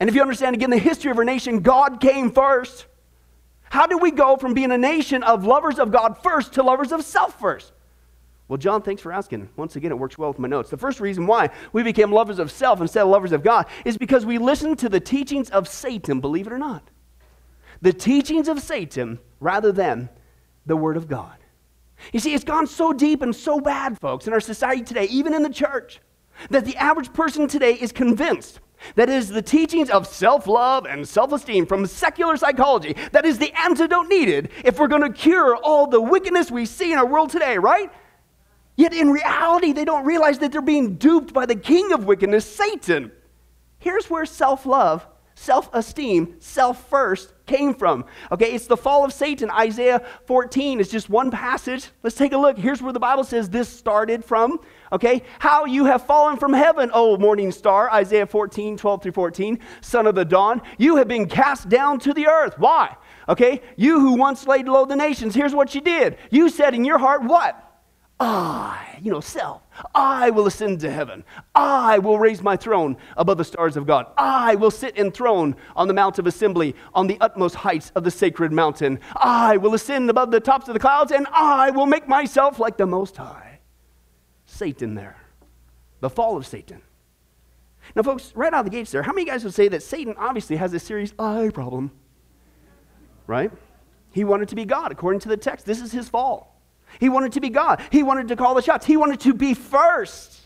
And 0.00 0.08
if 0.08 0.14
you 0.14 0.22
understand 0.22 0.54
again 0.54 0.70
the 0.70 0.78
history 0.78 1.10
of 1.10 1.18
our 1.18 1.24
nation, 1.24 1.60
God 1.60 2.00
came 2.00 2.30
first. 2.30 2.86
How 3.70 3.86
do 3.86 3.98
we 3.98 4.10
go 4.10 4.36
from 4.36 4.54
being 4.54 4.70
a 4.70 4.78
nation 4.78 5.22
of 5.22 5.44
lovers 5.44 5.78
of 5.78 5.90
God 5.90 6.18
first 6.22 6.54
to 6.54 6.62
lovers 6.62 6.92
of 6.92 7.04
self 7.04 7.38
first? 7.38 7.72
Well, 8.46 8.56
John, 8.56 8.80
thanks 8.80 9.02
for 9.02 9.12
asking. 9.12 9.50
Once 9.56 9.76
again, 9.76 9.92
it 9.92 9.98
works 9.98 10.16
well 10.16 10.30
with 10.30 10.38
my 10.38 10.48
notes. 10.48 10.70
The 10.70 10.78
first 10.78 11.00
reason 11.00 11.26
why 11.26 11.50
we 11.72 11.82
became 11.82 12.10
lovers 12.10 12.38
of 12.38 12.50
self 12.50 12.80
instead 12.80 13.02
of 13.02 13.08
lovers 13.08 13.32
of 13.32 13.42
God 13.42 13.66
is 13.84 13.98
because 13.98 14.24
we 14.24 14.38
listened 14.38 14.78
to 14.78 14.88
the 14.88 15.00
teachings 15.00 15.50
of 15.50 15.68
Satan, 15.68 16.20
believe 16.20 16.46
it 16.46 16.52
or 16.52 16.58
not. 16.58 16.88
The 17.82 17.92
teachings 17.92 18.48
of 18.48 18.60
Satan 18.60 19.18
rather 19.38 19.70
than 19.70 20.08
the 20.64 20.76
Word 20.76 20.96
of 20.96 21.08
God. 21.08 21.36
You 22.12 22.20
see, 22.20 22.32
it's 22.32 22.44
gone 22.44 22.66
so 22.66 22.92
deep 22.92 23.20
and 23.20 23.36
so 23.36 23.60
bad, 23.60 23.98
folks, 24.00 24.26
in 24.26 24.32
our 24.32 24.40
society 24.40 24.82
today, 24.82 25.04
even 25.06 25.34
in 25.34 25.42
the 25.42 25.50
church, 25.50 26.00
that 26.48 26.64
the 26.64 26.76
average 26.76 27.12
person 27.12 27.48
today 27.48 27.74
is 27.74 27.92
convinced 27.92 28.60
that 28.94 29.08
is 29.08 29.28
the 29.28 29.42
teachings 29.42 29.90
of 29.90 30.06
self 30.06 30.46
love 30.46 30.86
and 30.86 31.06
self 31.06 31.32
esteem 31.32 31.66
from 31.66 31.86
secular 31.86 32.36
psychology. 32.36 32.94
That 33.12 33.24
is 33.24 33.38
the 33.38 33.52
antidote 33.58 34.08
needed 34.08 34.50
if 34.64 34.78
we're 34.78 34.88
going 34.88 35.02
to 35.02 35.12
cure 35.12 35.56
all 35.56 35.86
the 35.86 36.00
wickedness 36.00 36.50
we 36.50 36.66
see 36.66 36.92
in 36.92 36.98
our 36.98 37.06
world 37.06 37.30
today, 37.30 37.58
right? 37.58 37.90
Yet 38.76 38.92
in 38.92 39.10
reality, 39.10 39.72
they 39.72 39.84
don't 39.84 40.04
realize 40.04 40.38
that 40.38 40.52
they're 40.52 40.62
being 40.62 40.96
duped 40.96 41.32
by 41.32 41.46
the 41.46 41.56
king 41.56 41.92
of 41.92 42.04
wickedness, 42.04 42.44
Satan. 42.44 43.10
Here's 43.78 44.08
where 44.08 44.26
self 44.26 44.66
love 44.66 45.06
self 45.38 45.70
esteem, 45.72 46.34
self 46.40 46.88
first 46.88 47.32
came 47.46 47.72
from. 47.72 48.04
Okay, 48.32 48.52
it's 48.52 48.66
the 48.66 48.76
fall 48.76 49.04
of 49.04 49.12
Satan. 49.12 49.50
Isaiah 49.50 50.04
14 50.26 50.80
is 50.80 50.90
just 50.90 51.08
one 51.08 51.30
passage. 51.30 51.90
Let's 52.02 52.16
take 52.16 52.32
a 52.32 52.38
look. 52.38 52.58
Here's 52.58 52.82
where 52.82 52.92
the 52.92 53.00
Bible 53.00 53.24
says 53.24 53.48
this 53.48 53.68
started 53.68 54.24
from. 54.24 54.58
Okay, 54.92 55.22
how 55.38 55.64
you 55.64 55.84
have 55.84 56.06
fallen 56.06 56.36
from 56.36 56.52
heaven, 56.52 56.90
O 56.94 57.16
morning 57.16 57.52
star. 57.52 57.90
Isaiah 57.90 58.26
14, 58.26 58.76
12 58.76 59.02
through 59.02 59.12
14, 59.12 59.58
son 59.80 60.06
of 60.06 60.14
the 60.14 60.24
dawn. 60.24 60.62
You 60.78 60.96
have 60.96 61.08
been 61.08 61.28
cast 61.28 61.68
down 61.68 61.98
to 62.00 62.14
the 62.14 62.26
earth. 62.26 62.58
Why? 62.58 62.96
Okay, 63.28 63.60
you 63.76 64.00
who 64.00 64.14
once 64.14 64.46
laid 64.46 64.66
low 64.66 64.86
the 64.86 64.96
nations, 64.96 65.34
here's 65.34 65.54
what 65.54 65.74
you 65.74 65.80
did. 65.80 66.16
You 66.30 66.48
said 66.48 66.74
in 66.74 66.84
your 66.84 66.98
heart, 66.98 67.22
What? 67.22 67.64
I, 68.20 68.98
you 69.00 69.12
know, 69.12 69.20
self, 69.20 69.62
I 69.94 70.30
will 70.30 70.48
ascend 70.48 70.80
to 70.80 70.90
heaven. 70.90 71.22
I 71.54 72.00
will 72.00 72.18
raise 72.18 72.42
my 72.42 72.56
throne 72.56 72.96
above 73.16 73.38
the 73.38 73.44
stars 73.44 73.76
of 73.76 73.86
God. 73.86 74.06
I 74.16 74.56
will 74.56 74.72
sit 74.72 74.98
enthroned 74.98 75.54
on 75.76 75.86
the 75.86 75.94
Mount 75.94 76.18
of 76.18 76.26
Assembly, 76.26 76.74
on 76.94 77.06
the 77.06 77.16
utmost 77.20 77.54
heights 77.54 77.92
of 77.94 78.02
the 78.02 78.10
sacred 78.10 78.50
mountain. 78.50 78.98
I 79.14 79.56
will 79.56 79.74
ascend 79.74 80.10
above 80.10 80.32
the 80.32 80.40
tops 80.40 80.66
of 80.66 80.74
the 80.74 80.80
clouds, 80.80 81.12
and 81.12 81.28
I 81.32 81.70
will 81.70 81.86
make 81.86 82.08
myself 82.08 82.58
like 82.58 82.76
the 82.76 82.86
Most 82.86 83.16
High. 83.16 83.47
Satan 84.58 84.94
there. 84.94 85.16
The 86.00 86.10
fall 86.10 86.36
of 86.36 86.46
Satan. 86.46 86.82
Now, 87.94 88.02
folks, 88.02 88.32
right 88.34 88.52
out 88.52 88.60
of 88.60 88.66
the 88.66 88.76
gates 88.76 88.90
there, 88.90 89.02
how 89.02 89.12
many 89.12 89.24
guys 89.24 89.44
would 89.44 89.54
say 89.54 89.68
that 89.68 89.82
Satan 89.82 90.14
obviously 90.18 90.56
has 90.56 90.74
a 90.74 90.78
serious 90.78 91.14
eye 91.18 91.50
problem? 91.54 91.90
Right? 93.26 93.50
He 94.10 94.24
wanted 94.24 94.48
to 94.48 94.56
be 94.56 94.64
God, 94.64 94.92
according 94.92 95.20
to 95.20 95.28
the 95.28 95.36
text. 95.36 95.64
This 95.64 95.80
is 95.80 95.92
his 95.92 96.08
fall. 96.08 96.60
He 96.98 97.08
wanted 97.08 97.32
to 97.32 97.40
be 97.40 97.50
God. 97.50 97.80
He 97.90 98.02
wanted 98.02 98.28
to 98.28 98.36
call 98.36 98.54
the 98.54 98.62
shots. 98.62 98.84
He 98.84 98.96
wanted 98.96 99.20
to 99.20 99.34
be 99.34 99.54
first. 99.54 100.40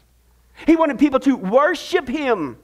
He 0.67 0.77
wanted 0.77 0.99
people 0.99 1.21
to 1.21 1.37
worship 1.37 2.09
Him, 2.09 2.59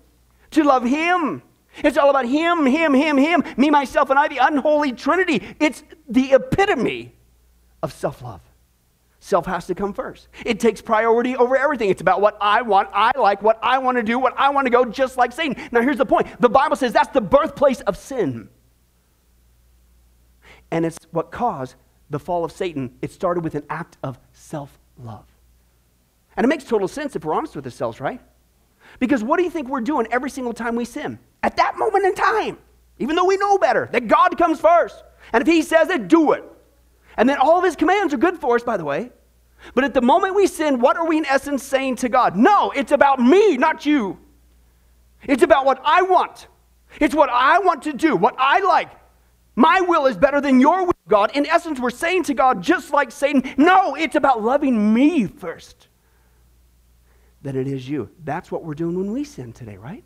to 0.51 0.65
love 0.65 0.85
Him. 0.85 1.43
It's 1.79 1.97
all 1.97 2.11
about 2.11 2.27
Him, 2.27 2.67
Him, 2.67 2.95
Him, 2.95 3.17
Him, 3.17 3.43
me, 3.57 3.71
myself, 3.71 4.11
and 4.11 4.19
I, 4.19 4.29
the 4.29 4.39
unholy 4.39 4.93
Trinity. 4.93 5.43
It's 5.61 5.83
the 6.09 6.33
epitome 6.33 7.15
of 7.83 7.93
self 7.93 8.23
love. 8.23 8.41
Self 9.29 9.45
has 9.45 9.67
to 9.67 9.75
come 9.75 9.93
first. 9.93 10.29
It 10.47 10.59
takes 10.59 10.81
priority 10.81 11.37
over 11.37 11.55
everything. 11.55 11.91
It's 11.91 12.01
about 12.01 12.23
what 12.23 12.39
I 12.41 12.63
want, 12.63 12.89
I 12.95 13.13
like, 13.15 13.43
what 13.43 13.59
I 13.63 13.77
want 13.77 13.99
to 13.99 14.03
do, 14.03 14.19
what 14.19 14.33
I 14.39 14.49
want 14.49 14.65
to 14.65 14.71
go, 14.71 14.87
just 14.87 15.19
like 15.19 15.33
Satan. 15.33 15.63
Now, 15.71 15.83
here's 15.83 15.99
the 15.99 16.07
point 16.07 16.29
the 16.41 16.49
Bible 16.49 16.77
says 16.77 16.95
that's 16.95 17.13
the 17.13 17.21
birthplace 17.21 17.83
of 17.83 17.99
sin. 17.99 18.49
And 20.71 20.87
it's 20.87 20.97
what 21.11 21.31
caused 21.31 21.75
the 22.09 22.19
fall 22.19 22.43
of 22.43 22.53
Satan. 22.53 22.97
It 23.03 23.13
started 23.13 23.45
with 23.45 23.55
an 23.55 23.65
act 23.69 23.99
of 24.03 24.19
self 24.33 24.79
love. 24.97 25.27
And 26.35 26.45
it 26.45 26.49
makes 26.49 26.65
total 26.65 26.89
sense 26.89 27.15
if 27.15 27.23
we're 27.23 27.35
honest 27.35 27.55
with 27.55 27.67
ourselves, 27.67 28.01
right? 28.01 28.23
Because 28.99 29.23
what 29.23 29.37
do 29.37 29.43
you 29.43 29.51
think 29.51 29.69
we're 29.69 29.83
doing 29.83 30.07
every 30.11 30.31
single 30.31 30.55
time 30.55 30.75
we 30.75 30.87
sin? 30.87 31.19
At 31.43 31.59
that 31.59 31.77
moment 31.77 32.07
in 32.07 32.15
time, 32.15 32.57
even 32.99 33.15
though 33.15 33.27
we 33.27 33.37
know 33.37 33.59
better, 33.59 33.91
that 33.93 34.09
God 34.09 34.39
comes 34.39 34.59
first. 34.59 35.05
And 35.35 35.43
if 35.43 35.47
He 35.47 35.61
says 35.61 35.91
it, 35.91 36.09
do 36.09 36.33
it. 36.33 36.45
And 37.19 37.29
then 37.29 37.37
all 37.37 37.59
of 37.59 37.65
his 37.65 37.77
commands 37.77 38.15
are 38.15 38.17
good 38.17 38.39
for 38.39 38.55
us, 38.55 38.63
by 38.63 38.79
the 38.79 38.85
way. 38.85 39.11
But 39.75 39.85
at 39.85 39.95
the 39.95 40.01
moment 40.01 40.35
we 40.35 40.47
sin, 40.47 40.81
what 40.81 40.97
are 40.97 41.07
we 41.07 41.19
in 41.19 41.27
essence 41.27 41.63
saying 41.63 41.97
to 41.97 42.09
God? 42.09 42.37
No, 42.37 42.71
it's 42.71 42.93
about 42.93 43.19
me, 43.19 43.57
not 43.57 43.85
you. 43.85 44.19
It's 45.25 45.43
about 45.43 45.65
what 45.65 45.81
I 45.85 46.03
want. 46.03 46.47
It's 47.01 47.15
what 47.15 47.29
I 47.31 47.59
want 47.59 47.83
to 47.83 47.93
do, 47.93 48.17
what 48.17 48.35
I 48.39 48.61
like. 48.61 48.91
My 49.57 49.81
will 49.81 50.07
is 50.07 50.17
better 50.17 50.41
than 50.41 50.61
your 50.61 50.85
will, 50.85 50.93
God. 51.09 51.33
In 51.35 51.45
essence, 51.47 51.81
we're 51.81 51.91
saying 51.91 52.25
to 52.25 52.35
God, 52.35 52.63
just 52.63 52.93
like 52.93 53.11
Satan, 53.11 53.43
no, 53.57 53.95
it's 53.95 54.15
about 54.15 54.43
loving 54.43 54.95
me 54.95 55.27
first 55.27 55.89
than 57.43 57.57
it 57.57 57.67
is 57.67 57.89
you. 57.89 58.11
That's 58.25 58.53
what 58.53 58.65
we're 58.65 58.75
doing 58.75 58.97
when 58.97 59.13
we 59.13 59.25
sin 59.25 59.53
today, 59.53 59.77
right? 59.77 60.05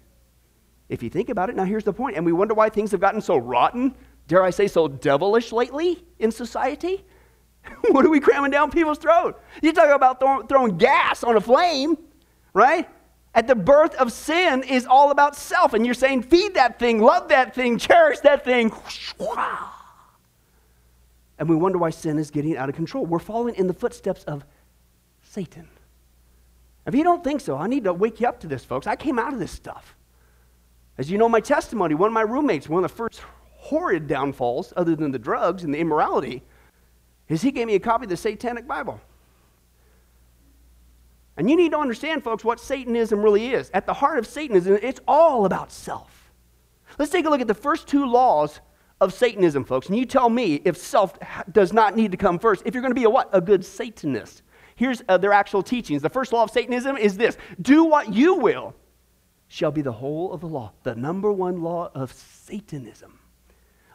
If 0.89 1.03
you 1.03 1.11
think 1.11 1.29
about 1.29 1.51
it, 1.51 1.57
now 1.57 1.65
here's 1.65 1.85
the 1.85 1.93
point, 1.93 2.17
and 2.17 2.25
we 2.25 2.33
wonder 2.33 2.55
why 2.55 2.69
things 2.69 2.91
have 2.91 3.01
gotten 3.01 3.21
so 3.21 3.37
rotten 3.37 3.95
dare 4.29 4.43
I 4.43 4.51
say, 4.51 4.69
so 4.69 4.89
devilish 4.89 5.53
lately 5.53 6.05
in 6.19 6.31
society? 6.31 7.05
what 7.91 8.05
are 8.05 8.11
we 8.11 8.21
cramming 8.21 8.51
down 8.51 8.71
people's 8.71 8.99
throat? 8.99 9.41
You 9.63 9.73
talk 9.73 9.95
about 9.95 10.21
throw, 10.21 10.43
throwing 10.43 10.79
gas 10.79 11.23
on 11.23 11.37
a 11.37 11.41
flame, 11.41 11.97
right? 12.55 12.89
At 13.35 13.47
the 13.47 13.55
birth 13.55 13.95
of 13.95 14.13
sin 14.13 14.63
is 14.63 14.87
all 14.87 15.11
about 15.11 15.37
self, 15.37 15.73
and 15.73 15.87
you're 15.87 15.95
saying, 15.95 16.23
feed 16.23 16.55
that 16.55 16.79
thing, 16.79 17.01
love 17.01 17.29
that 17.29 17.55
thing, 17.55 17.79
cherish 17.79 18.21
that 18.21 18.45
thing. 18.45 18.73
And 21.39 21.49
we 21.49 21.57
wonder 21.57 21.77
why 21.77 21.91
sin 21.91 22.21
is 22.21 22.31
getting 22.31 22.57
out 22.57 22.69
of 22.69 22.77
control. 22.77 23.05
We're 23.05 23.19
following 23.19 23.57
in 23.57 23.67
the 23.67 23.75
footsteps 23.75 24.23
of 24.25 24.45
Satan. 25.25 25.67
If 26.87 26.95
you 26.95 27.03
don't 27.03 27.25
think 27.25 27.41
so, 27.41 27.57
I 27.57 27.67
need 27.67 27.83
to 27.85 27.93
wake 27.93 28.21
you 28.21 28.29
up 28.29 28.39
to 28.41 28.47
this, 28.47 28.65
folks. 28.65 28.87
I 28.87 28.95
came 28.95 29.19
out 29.19 29.33
of 29.33 29.41
this 29.41 29.51
stuff. 29.51 29.97
As 30.99 31.11
you 31.11 31.19
know, 31.19 31.29
my 31.29 31.41
testimony, 31.41 31.97
one 31.97 32.07
of 32.07 32.13
my 32.13 32.21
roommates, 32.21 32.69
one 32.69 32.85
of 32.85 32.91
the 32.91 32.97
first 32.97 33.23
horrid 33.57 34.07
downfalls, 34.07 34.73
other 34.77 34.95
than 34.95 35.11
the 35.11 35.19
drugs 35.19 35.65
and 35.65 35.75
the 35.75 35.79
immorality, 35.79 36.43
is 37.33 37.43
he 37.43 37.51
gave 37.51 37.67
me 37.67 37.75
a 37.75 37.81
copy 37.81 38.05
of 38.05 38.11
the 38.11 38.17
Satanic 38.17 38.67
Bible. 38.67 39.01
And 41.37 41.49
you 41.49 41.57
need 41.57 41.73
to 41.73 41.79
understand, 41.79 42.23
folks, 42.23 42.45
what 42.45 42.61
Satanism 42.61 43.23
really 43.23 43.55
is. 43.55 43.71
At 43.73 43.87
the 43.87 43.95
heart 43.95 44.19
of 44.19 44.27
Satanism, 44.27 44.79
it's 44.83 45.01
all 45.09 45.47
about 45.47 45.73
self. 45.73 46.31
Let's 46.99 47.11
take 47.11 47.25
a 47.25 47.31
look 47.31 47.41
at 47.41 47.49
the 47.49 47.55
first 47.55 47.89
two 47.89 48.07
laws 48.07 48.61
of 49.01 49.15
Satanism, 49.15 49.65
folks. 49.65 49.89
And 49.89 49.97
you 49.97 50.05
tell 50.05 50.29
me 50.29 50.61
if 50.65 50.77
self 50.77 51.19
does 51.51 51.73
not 51.73 51.97
need 51.97 52.11
to 52.11 52.17
come 52.17 52.39
first, 52.39 52.63
if 52.67 52.75
you're 52.75 52.83
going 52.83 52.95
to 52.95 53.01
be 53.01 53.05
a 53.05 53.11
what? 53.11 53.31
A 53.33 53.41
good 53.41 53.65
Satanist. 53.65 54.43
Here's 54.77 55.03
uh, 55.09 55.19
their 55.19 55.33
actual 55.33 55.63
teachings. 55.63 56.03
The 56.03 56.11
first 56.11 56.33
law 56.33 56.43
of 56.43 56.51
Satanism 56.51 56.97
is 56.97 57.17
this 57.17 57.37
do 57.61 57.85
what 57.85 58.13
you 58.13 58.35
will, 58.35 58.75
shall 59.49 59.71
be 59.71 59.83
the 59.83 59.93
whole 59.93 60.33
of 60.33 60.41
the 60.41 60.49
law. 60.49 60.73
The 60.83 60.95
number 60.95 61.33
one 61.33 61.63
law 61.63 61.91
of 61.95 62.13
Satanism. 62.13 63.19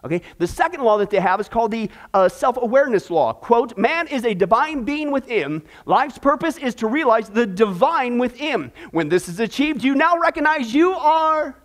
Okay? 0.04 0.22
The 0.38 0.48
second 0.48 0.84
law 0.84 0.98
that 0.98 1.10
they 1.10 1.20
have 1.20 1.40
is 1.40 1.50
called 1.50 1.72
the 1.72 1.90
uh, 2.14 2.30
self 2.30 2.58
awareness 2.58 3.10
law. 3.10 3.34
Quote, 3.34 3.78
man 3.78 4.08
is 4.08 4.26
a 4.26 4.34
divine 4.34 4.84
being 4.84 5.12
within. 5.12 5.64
Life's 5.86 6.18
purpose 6.18 6.58
is 6.58 6.76
to 6.76 6.88
realize 6.88 7.30
the 7.30 7.46
divine 7.46 8.18
within. 8.18 8.72
When 8.92 9.10
this 9.10 9.28
is 9.28 9.40
achieved, 9.40 9.84
you 9.84 9.96
now 9.96 10.18
recognize 10.18 10.74
you 10.74 10.94
are 10.94 11.58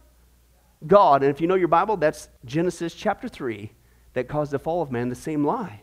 God. 0.86 1.22
And 1.22 1.30
if 1.30 1.40
you 1.40 1.46
know 1.46 1.54
your 1.54 1.68
Bible, 1.68 1.96
that's 1.96 2.28
Genesis 2.44 2.94
chapter 2.94 3.28
3 3.28 3.70
that 4.14 4.28
caused 4.28 4.52
the 4.52 4.58
fall 4.58 4.82
of 4.82 4.90
man, 4.90 5.08
the 5.08 5.14
same 5.14 5.44
lie. 5.44 5.80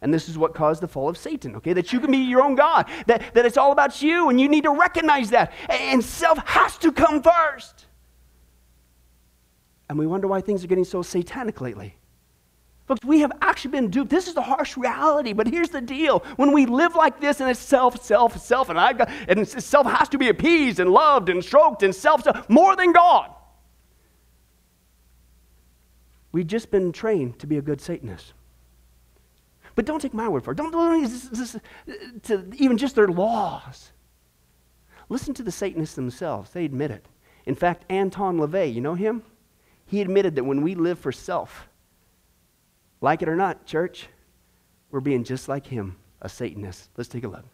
And 0.00 0.12
this 0.12 0.28
is 0.28 0.36
what 0.36 0.52
caused 0.52 0.82
the 0.82 0.88
fall 0.88 1.08
of 1.08 1.16
Satan, 1.16 1.54
okay? 1.56 1.72
That 1.72 1.92
you 1.92 2.00
can 2.00 2.10
be 2.10 2.18
your 2.18 2.42
own 2.42 2.56
God, 2.56 2.86
that, 3.06 3.34
that 3.34 3.46
it's 3.46 3.56
all 3.56 3.70
about 3.70 4.02
you, 4.02 4.28
and 4.28 4.40
you 4.40 4.48
need 4.48 4.64
to 4.64 4.72
recognize 4.72 5.30
that. 5.30 5.52
And 5.68 6.04
self 6.04 6.38
has 6.38 6.76
to 6.78 6.90
come 6.90 7.22
first. 7.22 7.86
And 9.92 9.98
we 9.98 10.06
wonder 10.06 10.26
why 10.26 10.40
things 10.40 10.64
are 10.64 10.68
getting 10.68 10.86
so 10.86 11.02
satanic 11.02 11.60
lately. 11.60 11.94
Folks, 12.86 13.04
we 13.04 13.20
have 13.20 13.30
actually 13.42 13.72
been 13.72 13.90
duped. 13.90 14.08
This 14.08 14.26
is 14.26 14.32
the 14.32 14.40
harsh 14.40 14.74
reality, 14.78 15.34
but 15.34 15.46
here's 15.46 15.68
the 15.68 15.82
deal. 15.82 16.20
When 16.36 16.52
we 16.52 16.64
live 16.64 16.94
like 16.94 17.20
this 17.20 17.42
and 17.42 17.50
it's 17.50 17.60
self, 17.60 18.02
self, 18.02 18.42
self, 18.42 18.70
and 18.70 18.80
I've 18.80 18.96
got 18.96 19.10
and 19.28 19.46
self 19.46 19.86
has 19.86 20.08
to 20.08 20.16
be 20.16 20.30
appeased 20.30 20.80
and 20.80 20.88
loved 20.88 21.28
and 21.28 21.44
stroked 21.44 21.82
and 21.82 21.94
self 21.94 22.22
more 22.48 22.74
than 22.74 22.92
God. 22.92 23.34
We've 26.32 26.46
just 26.46 26.70
been 26.70 26.90
trained 26.90 27.38
to 27.40 27.46
be 27.46 27.58
a 27.58 27.62
good 27.62 27.82
Satanist. 27.82 28.32
But 29.74 29.84
don't 29.84 30.00
take 30.00 30.14
my 30.14 30.26
word 30.26 30.42
for 30.42 30.52
it. 30.52 30.56
Don't, 30.56 30.72
this, 31.34 31.58
to 32.22 32.50
even 32.56 32.78
just 32.78 32.94
their 32.94 33.08
laws. 33.08 33.92
Listen 35.10 35.34
to 35.34 35.42
the 35.42 35.52
Satanists 35.52 35.96
themselves. 35.96 36.50
They 36.52 36.64
admit 36.64 36.90
it. 36.90 37.04
In 37.44 37.54
fact, 37.54 37.84
Anton 37.90 38.38
LaVey, 38.38 38.72
you 38.72 38.80
know 38.80 38.94
him? 38.94 39.22
He 39.92 40.00
admitted 40.00 40.36
that 40.36 40.44
when 40.44 40.62
we 40.62 40.74
live 40.74 40.98
for 40.98 41.12
self, 41.12 41.68
like 43.02 43.20
it 43.20 43.28
or 43.28 43.36
not, 43.36 43.66
church, 43.66 44.08
we're 44.90 45.00
being 45.00 45.22
just 45.22 45.50
like 45.50 45.66
him, 45.66 45.96
a 46.22 46.30
Satanist. 46.30 46.88
Let's 46.96 47.10
take 47.10 47.24
a 47.24 47.28
look. 47.28 47.44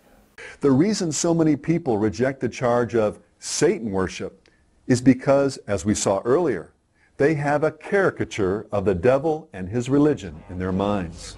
The 0.60 0.70
reason 0.70 1.10
so 1.10 1.34
many 1.34 1.56
people 1.56 1.98
reject 1.98 2.38
the 2.38 2.48
charge 2.48 2.94
of 2.94 3.18
Satan 3.40 3.90
worship 3.90 4.48
is 4.86 5.00
because, 5.00 5.56
as 5.66 5.84
we 5.84 5.94
saw 5.94 6.20
earlier, 6.24 6.70
they 7.16 7.34
have 7.34 7.64
a 7.64 7.72
caricature 7.72 8.68
of 8.70 8.84
the 8.84 8.94
devil 8.94 9.48
and 9.52 9.68
his 9.68 9.90
religion 9.90 10.40
in 10.48 10.60
their 10.60 10.70
minds. 10.70 11.36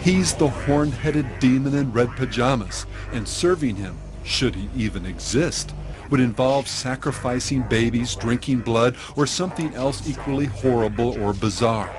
He's 0.00 0.34
the 0.34 0.48
horn-headed 0.48 1.38
demon 1.38 1.76
in 1.76 1.92
red 1.92 2.10
pajamas, 2.16 2.86
and 3.12 3.28
serving 3.28 3.76
him, 3.76 3.96
should 4.24 4.56
he 4.56 4.68
even 4.74 5.06
exist, 5.06 5.72
would 6.12 6.20
involve 6.20 6.68
sacrificing 6.68 7.62
babies, 7.62 8.14
drinking 8.14 8.60
blood, 8.60 8.94
or 9.16 9.26
something 9.26 9.74
else 9.74 10.06
equally 10.06 10.44
horrible 10.44 11.18
or 11.22 11.32
bizarre. 11.32 11.90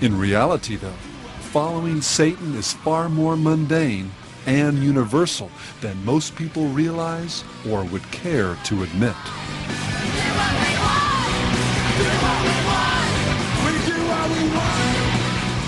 In 0.00 0.18
reality, 0.18 0.76
though, 0.76 0.96
following 1.52 2.00
Satan 2.00 2.54
is 2.54 2.72
far 2.72 3.10
more 3.10 3.36
mundane 3.36 4.10
and 4.46 4.78
universal 4.78 5.50
than 5.82 6.02
most 6.06 6.34
people 6.36 6.68
realize 6.68 7.44
or 7.68 7.84
would 7.84 8.10
care 8.10 8.56
to 8.64 8.82
admit. 8.82 9.14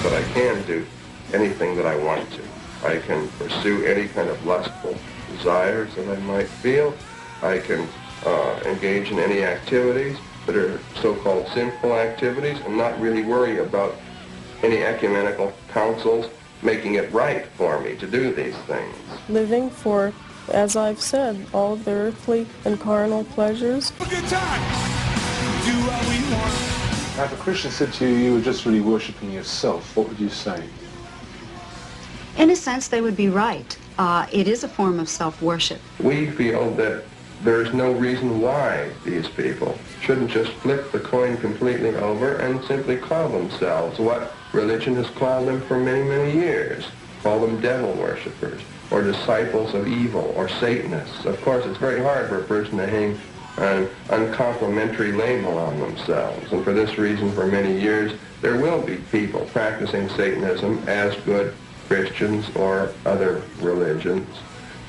But 0.02 0.14
I 0.14 0.24
can 0.32 0.66
do 0.66 0.86
anything 1.34 1.76
that 1.76 1.84
I 1.84 1.96
want 1.96 2.26
to. 2.32 2.42
I 2.88 3.00
can 3.00 3.28
pursue 3.32 3.84
any 3.84 4.08
kind 4.08 4.30
of 4.30 4.46
lustful 4.46 4.96
desires 5.36 5.94
that 5.94 6.08
I 6.08 6.20
might 6.22 6.48
feel. 6.48 6.94
I 7.42 7.58
can 7.58 7.88
uh, 8.26 8.60
engage 8.64 9.10
in 9.10 9.18
any 9.18 9.44
activities 9.44 10.16
that 10.46 10.56
are 10.56 10.80
so-called 11.00 11.48
sinful 11.48 11.94
activities 11.94 12.58
and 12.66 12.76
not 12.76 12.98
really 13.00 13.22
worry 13.22 13.58
about 13.58 13.94
any 14.62 14.82
ecumenical 14.82 15.52
councils 15.68 16.26
making 16.62 16.94
it 16.94 17.10
right 17.12 17.46
for 17.56 17.80
me 17.80 17.96
to 17.96 18.06
do 18.06 18.34
these 18.34 18.56
things. 18.66 18.94
Living 19.28 19.70
for, 19.70 20.12
as 20.52 20.76
I've 20.76 21.00
said, 21.00 21.46
all 21.54 21.74
of 21.74 21.84
the 21.84 21.92
earthly 21.92 22.46
and 22.64 22.78
carnal 22.78 23.24
pleasures. 23.24 23.92
Good 23.92 24.24
time. 24.26 24.60
Do 25.64 25.72
what 25.86 26.02
we 26.08 26.34
want. 26.34 27.16
Now, 27.16 27.24
if 27.24 27.32
a 27.32 27.36
Christian 27.36 27.70
said 27.70 27.92
to 27.94 28.06
you, 28.06 28.14
you 28.16 28.34
were 28.34 28.40
just 28.40 28.66
really 28.66 28.80
worshiping 28.80 29.32
yourself, 29.32 29.96
what 29.96 30.08
would 30.08 30.20
you 30.20 30.28
say? 30.28 30.62
In 32.38 32.50
a 32.50 32.56
sense, 32.56 32.88
they 32.88 33.00
would 33.00 33.16
be 33.16 33.28
right. 33.28 33.76
Uh, 34.00 34.26
it 34.32 34.48
is 34.48 34.64
a 34.64 34.68
form 34.68 34.98
of 34.98 35.10
self-worship. 35.10 35.78
We 36.02 36.30
feel 36.30 36.70
that 36.76 37.04
there's 37.44 37.74
no 37.74 37.92
reason 37.92 38.40
why 38.40 38.88
these 39.04 39.28
people 39.28 39.78
shouldn't 40.00 40.30
just 40.30 40.52
flip 40.52 40.90
the 40.90 41.00
coin 41.00 41.36
completely 41.36 41.94
over 41.96 42.36
and 42.36 42.64
simply 42.64 42.96
call 42.96 43.28
themselves 43.28 43.98
what 43.98 44.32
religion 44.54 44.94
has 44.94 45.10
called 45.10 45.48
them 45.48 45.60
for 45.60 45.78
many, 45.78 46.02
many 46.02 46.32
years. 46.32 46.86
Call 47.22 47.40
them 47.40 47.60
devil 47.60 47.92
worshippers 47.92 48.62
or 48.90 49.02
disciples 49.02 49.74
of 49.74 49.86
evil 49.86 50.32
or 50.34 50.48
Satanists. 50.48 51.26
Of 51.26 51.38
course, 51.42 51.66
it's 51.66 51.76
very 51.76 52.00
hard 52.00 52.30
for 52.30 52.40
a 52.40 52.44
person 52.44 52.78
to 52.78 52.86
hang 52.86 53.20
an 53.58 53.86
uncomplimentary 54.08 55.12
label 55.12 55.58
on 55.58 55.78
themselves. 55.78 56.50
And 56.52 56.64
for 56.64 56.72
this 56.72 56.96
reason, 56.96 57.32
for 57.32 57.46
many 57.46 57.78
years, 57.78 58.18
there 58.40 58.56
will 58.56 58.80
be 58.80 58.96
people 59.12 59.44
practicing 59.52 60.08
Satanism 60.08 60.82
as 60.88 61.14
good 61.26 61.54
Christians 61.90 62.48
or 62.54 62.92
other 63.04 63.42
religions. 63.60 64.28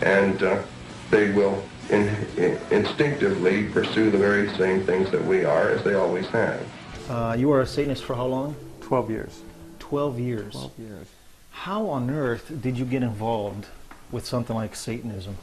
And 0.03 0.41
uh, 0.43 0.61
they 1.09 1.31
will 1.31 1.63
in, 1.89 2.07
in, 2.37 2.59
instinctively 2.69 3.65
pursue 3.69 4.11
the 4.11 4.19
very 4.19 4.47
same 4.49 4.85
things 4.85 5.09
that 5.09 5.23
we 5.25 5.43
are 5.43 5.69
as 5.69 5.83
they 5.83 5.95
always 5.95 6.27
have. 6.27 6.63
Uh, 7.09 7.35
you 7.37 7.47
were 7.47 7.61
a 7.61 7.65
Satanist 7.65 8.03
for 8.03 8.15
how 8.15 8.27
long? 8.27 8.55
12 8.81 9.09
years. 9.09 9.41
12 9.79 10.19
years. 10.19 10.53
12 10.53 10.71
years. 10.77 11.07
How 11.49 11.87
on 11.87 12.11
earth 12.11 12.51
did 12.61 12.77
you 12.77 12.85
get 12.85 13.01
involved 13.01 13.65
with 14.11 14.27
something 14.27 14.55
like 14.55 14.75
Satanism? 14.75 15.35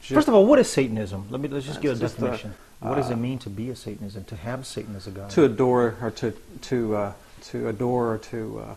Just- 0.00 0.14
First 0.14 0.28
of 0.28 0.34
all, 0.34 0.46
what 0.46 0.58
is 0.58 0.68
Satanism? 0.68 1.26
Let 1.28 1.42
me 1.42 1.48
let's 1.48 1.66
just 1.66 1.82
give 1.82 1.90
a 1.90 1.92
It's 1.92 2.00
just 2.00 2.16
a, 2.16 2.20
definition. 2.22 2.54
what 2.80 2.94
does 2.94 3.10
uh, 3.10 3.12
it 3.12 3.16
mean 3.16 3.38
to 3.40 3.50
be 3.50 3.68
a 3.68 3.76
Satanism? 3.76 4.24
To 4.24 4.36
have 4.36 4.66
Satan 4.66 4.96
as 4.96 5.06
a 5.06 5.10
god? 5.10 5.28
to 5.30 5.44
adore 5.44 5.96
or 6.00 6.10
to 6.10 6.32
to 6.62 6.96
uh, 6.96 7.12
to 7.50 7.68
adore 7.68 8.14
or 8.14 8.18
to 8.18 8.60
uh, 8.66 8.74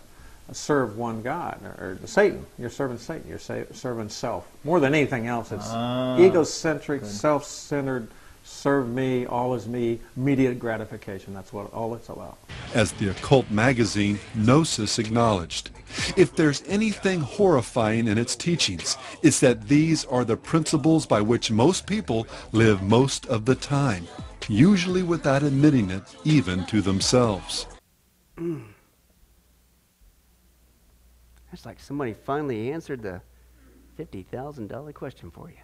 serve 0.52 0.98
one 0.98 1.22
God 1.22 1.60
or, 1.64 1.98
or 2.04 2.08
Satan. 2.08 2.46
You're 2.58 2.70
serving 2.70 2.98
Satan. 3.00 3.28
You're 3.28 3.40
sa- 3.40 3.64
serving 3.72 4.10
self 4.10 4.48
more 4.64 4.80
than 4.80 4.94
anything 4.94 5.28
else. 5.28 5.52
It's 5.52 5.66
Ah, 5.68 6.18
egocentric, 6.20 7.04
self-centered. 7.06 8.08
Serve 8.48 8.88
me, 8.88 9.26
all 9.26 9.56
is 9.56 9.68
me, 9.68 10.00
immediate 10.16 10.60
gratification. 10.60 11.34
That's 11.34 11.52
what 11.52 11.74
all 11.74 11.96
it's 11.96 12.10
about. 12.10 12.38
As 12.76 12.92
the 12.92 13.10
occult 13.10 13.50
magazine 13.50 14.20
Gnosis 14.36 15.00
acknowledged, 15.00 15.72
if 16.16 16.36
there's 16.36 16.62
anything 16.68 17.22
horrifying 17.22 18.08
in 18.08 18.20
its 18.20 18.36
teachings, 18.36 18.98
it's 19.24 19.40
that 19.40 19.68
these 19.68 20.06
are 20.06 20.24
the 20.24 20.38
principles 20.38 21.08
by 21.08 21.22
which 21.22 21.50
most 21.50 21.88
people 21.88 22.28
live 22.52 22.84
most 22.84 23.26
of 23.26 23.46
the 23.46 23.56
time, 23.56 24.06
usually 24.48 25.02
without 25.02 25.42
admitting 25.42 25.90
it 25.90 26.04
even 26.24 26.66
to 26.68 26.82
themselves. 26.82 27.66
That's 31.56 31.66
like 31.66 31.80
somebody 31.80 32.12
finally 32.12 32.70
answered 32.74 33.02
the 33.02 33.22
$50,000 33.98 34.94
question 34.94 35.32
for 35.32 35.50
you. 35.50 35.56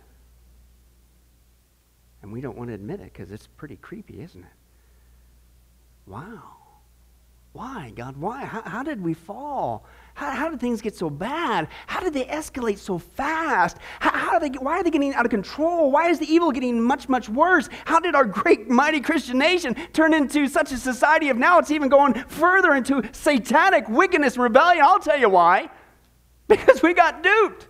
And 2.21 2.31
we 2.31 2.39
don't 2.39 2.57
want 2.57 2.69
to 2.69 2.73
admit 2.73 3.01
it 3.01 3.11
because 3.11 3.29
it's 3.29 3.45
pretty 3.45 3.75
creepy, 3.75 4.21
isn't 4.21 4.41
it? 4.41 4.49
Wow. 6.05 6.43
Why, 7.51 7.91
God? 7.93 8.15
Why? 8.15 8.45
How, 8.45 8.61
how 8.61 8.83
did 8.83 9.03
we 9.03 9.13
fall? 9.13 9.85
How, 10.13 10.31
how 10.31 10.49
did 10.49 10.61
things 10.61 10.81
get 10.81 10.95
so 10.95 11.09
bad? 11.09 11.67
How 11.87 11.99
did 11.99 12.13
they 12.13 12.23
escalate 12.23 12.77
so 12.77 12.97
fast? 12.97 13.75
How, 13.99 14.11
how 14.11 14.39
do 14.39 14.47
they, 14.47 14.57
why 14.59 14.77
are 14.77 14.83
they 14.85 14.91
getting 14.91 15.13
out 15.13 15.25
of 15.25 15.29
control? 15.29 15.91
Why 15.91 16.07
is 16.07 16.19
the 16.19 16.33
evil 16.33 16.53
getting 16.53 16.81
much, 16.81 17.09
much 17.09 17.27
worse? 17.27 17.67
How 17.83 17.99
did 17.99 18.15
our 18.15 18.23
great, 18.23 18.69
mighty 18.69 19.01
Christian 19.01 19.39
nation 19.39 19.75
turn 19.91 20.13
into 20.13 20.47
such 20.47 20.71
a 20.71 20.77
society 20.77 21.27
of 21.27 21.35
now 21.35 21.59
it's 21.59 21.69
even 21.69 21.89
going 21.89 22.13
further 22.13 22.75
into 22.75 23.03
satanic 23.11 23.89
wickedness 23.89 24.37
rebellion? 24.37 24.85
I'll 24.85 24.99
tell 24.99 25.19
you 25.19 25.27
why. 25.27 25.69
Because 26.47 26.83
we 26.83 26.93
got 26.93 27.23
duped. 27.23 27.67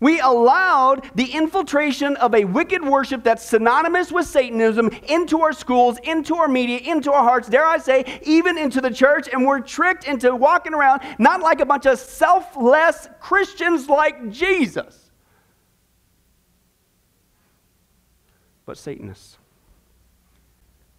We 0.00 0.20
allowed 0.20 1.10
the 1.16 1.24
infiltration 1.24 2.14
of 2.16 2.34
a 2.34 2.44
wicked 2.44 2.84
worship 2.84 3.24
that's 3.24 3.44
synonymous 3.44 4.12
with 4.12 4.26
Satanism 4.26 4.90
into 5.08 5.40
our 5.40 5.52
schools, 5.52 5.98
into 6.04 6.36
our 6.36 6.46
media, 6.46 6.78
into 6.78 7.12
our 7.12 7.24
hearts, 7.24 7.48
dare 7.48 7.66
I 7.66 7.78
say, 7.78 8.20
even 8.22 8.56
into 8.56 8.80
the 8.80 8.92
church, 8.92 9.28
and 9.32 9.44
we're 9.44 9.60
tricked 9.60 10.04
into 10.04 10.34
walking 10.36 10.72
around 10.72 11.02
not 11.18 11.40
like 11.40 11.60
a 11.60 11.66
bunch 11.66 11.86
of 11.86 11.98
selfless 11.98 13.08
Christians 13.18 13.88
like 13.88 14.30
Jesus, 14.30 15.10
but 18.66 18.78
Satanists, 18.78 19.36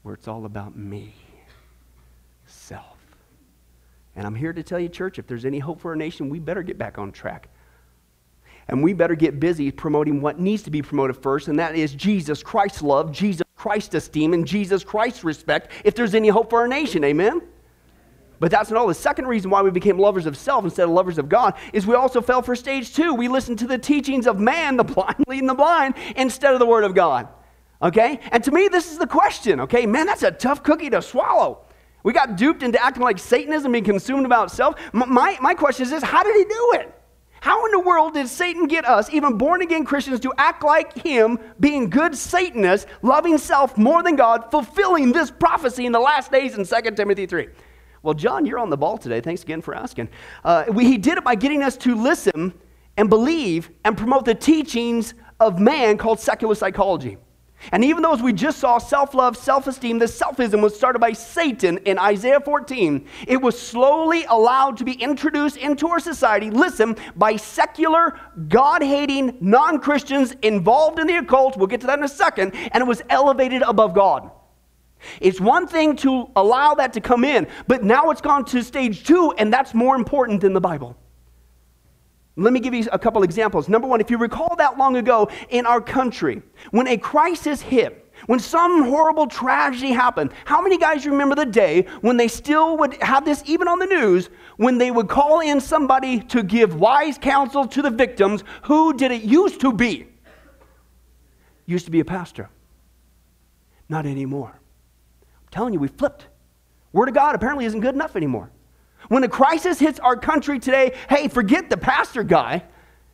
where 0.04 0.14
it's 0.14 0.28
all 0.28 0.44
about 0.44 0.76
me, 0.76 1.14
self. 2.48 2.98
And 4.20 4.28
I'm 4.28 4.36
here 4.36 4.52
to 4.52 4.62
tell 4.62 4.82
you, 4.82 4.90
church, 4.90 5.18
if 5.18 5.28
there's 5.28 5.46
any 5.46 5.60
hope 5.60 5.80
for 5.80 5.92
our 5.92 5.96
nation, 5.96 6.28
we 6.28 6.40
better 6.40 6.62
get 6.62 6.78
back 6.78 6.98
on 6.98 7.14
track. 7.14 7.48
And 8.68 8.84
we 8.84 8.92
better 8.92 9.16
get 9.16 9.40
busy 9.40 9.72
promoting 9.72 10.20
what 10.20 10.38
needs 10.38 10.62
to 10.64 10.70
be 10.70 10.82
promoted 10.82 11.16
first, 11.16 11.48
and 11.48 11.58
that 11.58 11.74
is 11.74 11.94
Jesus 11.94 12.44
Christ's 12.44 12.82
love, 12.82 13.14
Jesus 13.14 13.48
Christ's 13.56 13.96
esteem, 13.96 14.34
and 14.34 14.46
Jesus 14.46 14.84
Christ's 14.84 15.24
respect 15.24 15.72
if 15.86 15.96
there's 15.96 16.16
any 16.16 16.28
hope 16.28 16.50
for 16.50 16.60
our 16.60 16.68
nation. 16.68 17.02
Amen? 17.06 17.42
But 18.42 18.52
that's 18.52 18.70
not 18.70 18.82
all. 18.82 18.88
The 18.88 18.94
second 18.94 19.26
reason 19.28 19.52
why 19.52 19.62
we 19.62 19.72
became 19.72 19.98
lovers 19.98 20.26
of 20.26 20.36
self 20.36 20.66
instead 20.66 20.84
of 20.84 20.90
lovers 20.90 21.18
of 21.18 21.30
God 21.30 21.54
is 21.72 21.88
we 21.88 21.96
also 21.96 22.20
fell 22.20 22.42
for 22.42 22.58
stage 22.58 22.94
two. 22.94 23.14
We 23.14 23.30
listened 23.30 23.60
to 23.60 23.68
the 23.68 23.78
teachings 23.78 24.28
of 24.28 24.38
man, 24.38 24.76
the 24.76 24.84
blind 24.84 25.16
leading 25.30 25.48
the 25.48 25.56
blind, 25.56 25.96
instead 26.18 26.52
of 26.52 26.60
the 26.60 26.66
Word 26.66 26.84
of 26.84 26.94
God. 26.94 27.30
Okay? 27.82 28.20
And 28.34 28.44
to 28.44 28.52
me, 28.52 28.68
this 28.68 28.92
is 28.92 28.98
the 28.98 29.08
question. 29.08 29.62
Okay? 29.62 29.86
Man, 29.86 30.08
that's 30.08 30.24
a 30.24 30.32
tough 30.32 30.62
cookie 30.62 30.90
to 30.90 31.02
swallow. 31.02 31.69
We 32.04 32.14
got 32.14 32.38
duped 32.38 32.64
into 32.64 32.82
acting 32.84 33.04
like 33.04 33.20
Satanism 33.20 33.76
and 33.76 33.86
consumed 33.86 34.26
about 34.26 34.52
self. 34.52 34.76
My, 34.94 35.38
my 35.42 35.54
question 35.54 35.84
is 35.84 35.90
this 35.90 36.04
how 36.04 36.24
did 36.24 36.36
he 36.36 36.44
do 36.46 36.72
it? 36.76 36.96
How 37.42 37.66
in 37.66 37.72
the 37.72 37.80
world 37.80 38.16
did 38.16 38.28
Satan 38.28 38.68
get 38.68 38.86
us, 38.86 39.10
even 39.14 39.38
born 39.38 39.62
again 39.62 39.86
Christians, 39.86 40.20
to 40.22 40.34
act 40.38 40.64
like 40.64 40.98
him, 40.98 41.40
being 41.60 41.90
good 41.90 42.16
Satanists, 42.16 42.86
loving 43.02 43.38
self 43.38 43.78
more 43.78 44.04
than 44.04 44.16
God, 44.16 44.52
fulfilling 44.52 45.12
this 45.12 45.32
prophecy 45.32 45.86
in 45.86 45.92
the 45.92 46.00
last 46.00 46.32
days 46.32 46.58
in 46.58 46.66
2 46.66 46.92
Timothy 46.92 47.26
3? 47.26 47.48
Well, 48.02 48.14
John, 48.14 48.46
you're 48.46 48.60
on 48.60 48.70
the 48.70 48.78
ball 48.78 48.98
today. 48.98 49.22
Thanks 49.22 49.44
again 49.44 49.62
for 49.62 49.76
asking. 49.76 50.10
Uh, 50.44 50.66
we, 50.70 50.86
he 50.86 50.98
did 50.98 51.18
it 51.18 51.24
by 51.24 51.36
getting 51.36 51.64
us 51.64 51.76
to 51.78 51.96
listen 51.96 52.54
and 52.98 53.10
believe 53.10 53.70
and 53.86 53.98
promote 53.98 54.26
the 54.26 54.36
teachings 54.36 55.14
of 55.40 55.60
man 55.60 55.98
called 55.98 56.20
secular 56.20 56.56
psychology. 56.56 57.18
And 57.72 57.84
even 57.84 58.04
though, 58.04 58.14
as 58.14 58.22
we 58.22 58.34
just 58.34 58.60
saw, 58.60 58.78
self 58.78 59.14
love, 59.14 59.36
self 59.36 59.68
esteem, 59.68 60.00
this 60.00 60.18
selfism 60.18 60.62
was 60.62 60.76
started 60.76 61.00
by 61.00 61.14
Satan 61.14 61.78
in 61.80 62.00
Isaiah 62.00 62.40
14, 62.40 63.06
it 63.28 63.42
was 63.42 63.60
slowly 63.60 64.24
allowed 64.26 64.78
to 64.78 64.86
be 64.86 64.94
introduced 64.94 65.58
into 65.58 65.88
our 65.90 66.00
society, 66.00 66.50
listen, 66.50 66.96
by 67.16 67.36
secular, 67.36 68.20
God 68.48 68.82
hating 68.82 69.38
non 69.42 69.80
Christians 69.80 70.34
involved 70.42 71.00
in 71.00 71.08
the 71.08 71.18
occult. 71.18 71.58
We'll 71.58 71.68
get 71.68 71.82
to 71.82 71.88
that 71.88 72.00
in 72.00 72.06
a 72.06 72.10
second. 72.10 72.54
And 72.56 72.82
it 72.82 72.88
was 72.88 73.02
elevated 73.10 73.62
above 73.62 73.94
God. 73.94 74.32
It's 75.22 75.40
one 75.40 75.68
thing 75.68 75.96
to 75.98 76.30
allow 76.36 76.76
that 76.76 76.94
to 76.94 77.02
come 77.02 77.24
in, 77.24 77.48
but 77.68 77.84
now 77.84 78.10
it's 78.10 78.22
gone 78.22 78.44
to 78.46 78.62
stage 78.64 79.04
two, 79.04 79.34
and 79.38 79.52
that's 79.52 79.74
more 79.74 79.96
important 79.96 80.42
than 80.42 80.54
the 80.54 80.62
Bible. 80.62 80.98
Let 82.44 82.54
me 82.54 82.60
give 82.60 82.74
you 82.74 82.88
a 82.92 83.00
couple 83.00 83.24
examples. 83.24 83.68
Number 83.68 83.88
one, 83.88 84.00
if 84.00 84.10
you 84.10 84.18
recall 84.18 84.56
that 84.56 84.78
long 84.78 84.96
ago 84.96 85.30
in 85.50 85.66
our 85.66 85.82
country, 85.82 86.42
when 86.72 86.88
a 86.88 86.98
crisis 86.98 87.62
hit, 87.62 88.06
when 88.26 88.40
some 88.40 88.84
horrible 88.84 89.28
tragedy 89.28 89.92
happened, 89.92 90.32
how 90.46 90.62
many 90.62 90.78
guys 90.78 91.06
remember 91.06 91.36
the 91.36 91.46
day 91.46 91.86
when 92.02 92.18
they 92.18 92.28
still 92.28 92.78
would 92.78 93.02
have 93.02 93.26
this 93.26 93.44
even 93.46 93.68
on 93.68 93.80
the 93.80 93.86
news, 93.86 94.30
when 94.58 94.78
they 94.78 94.92
would 94.92 95.08
call 95.08 95.40
in 95.40 95.60
somebody 95.60 96.20
to 96.22 96.44
give 96.44 96.76
wise 96.76 97.18
counsel 97.18 97.68
to 97.68 97.82
the 97.82 97.90
victims? 97.90 98.44
Who 98.64 98.94
did 98.94 99.12
it 99.12 99.24
used 99.24 99.62
to 99.62 99.74
be? 99.74 100.08
Used 101.66 101.86
to 101.86 101.92
be 101.92 102.00
a 102.00 102.06
pastor. 102.06 102.50
Not 103.88 104.06
anymore. 104.06 104.60
I'm 105.22 105.48
telling 105.52 105.74
you, 105.74 105.80
we 105.80 105.88
flipped. 105.88 106.28
Word 106.94 107.10
of 107.10 107.16
God 107.16 107.36
apparently 107.36 107.66
isn't 107.66 107.80
good 107.80 107.96
enough 107.96 108.16
anymore. 108.16 108.52
When 109.10 109.24
a 109.24 109.28
crisis 109.28 109.80
hits 109.80 110.00
our 110.00 110.16
country 110.16 110.60
today, 110.60 110.96
hey, 111.10 111.28
forget 111.28 111.70
the 111.70 111.78
pastor 111.78 112.24
guy. 112.24 112.64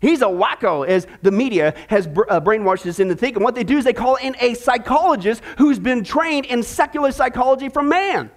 He's 0.01 0.21
a 0.21 0.25
wacko, 0.25 0.87
as 0.87 1.07
the 1.23 1.31
media 1.31 1.73
has 1.87 2.05
uh, 2.05 2.39
brainwashed 2.41 2.85
us 2.85 2.99
into 2.99 3.15
thinking. 3.15 3.41
What 3.41 3.55
they 3.55 3.63
do 3.63 3.77
is 3.77 3.85
they 3.85 3.93
call 3.93 4.15
in 4.17 4.35
a 4.39 4.53
psychologist 4.53 5.41
who's 5.57 5.79
been 5.79 6.03
trained 6.03 6.45
in 6.45 6.61
secular 6.61 7.11
psychology 7.11 7.69
from 7.69 7.89
man. 7.89 8.29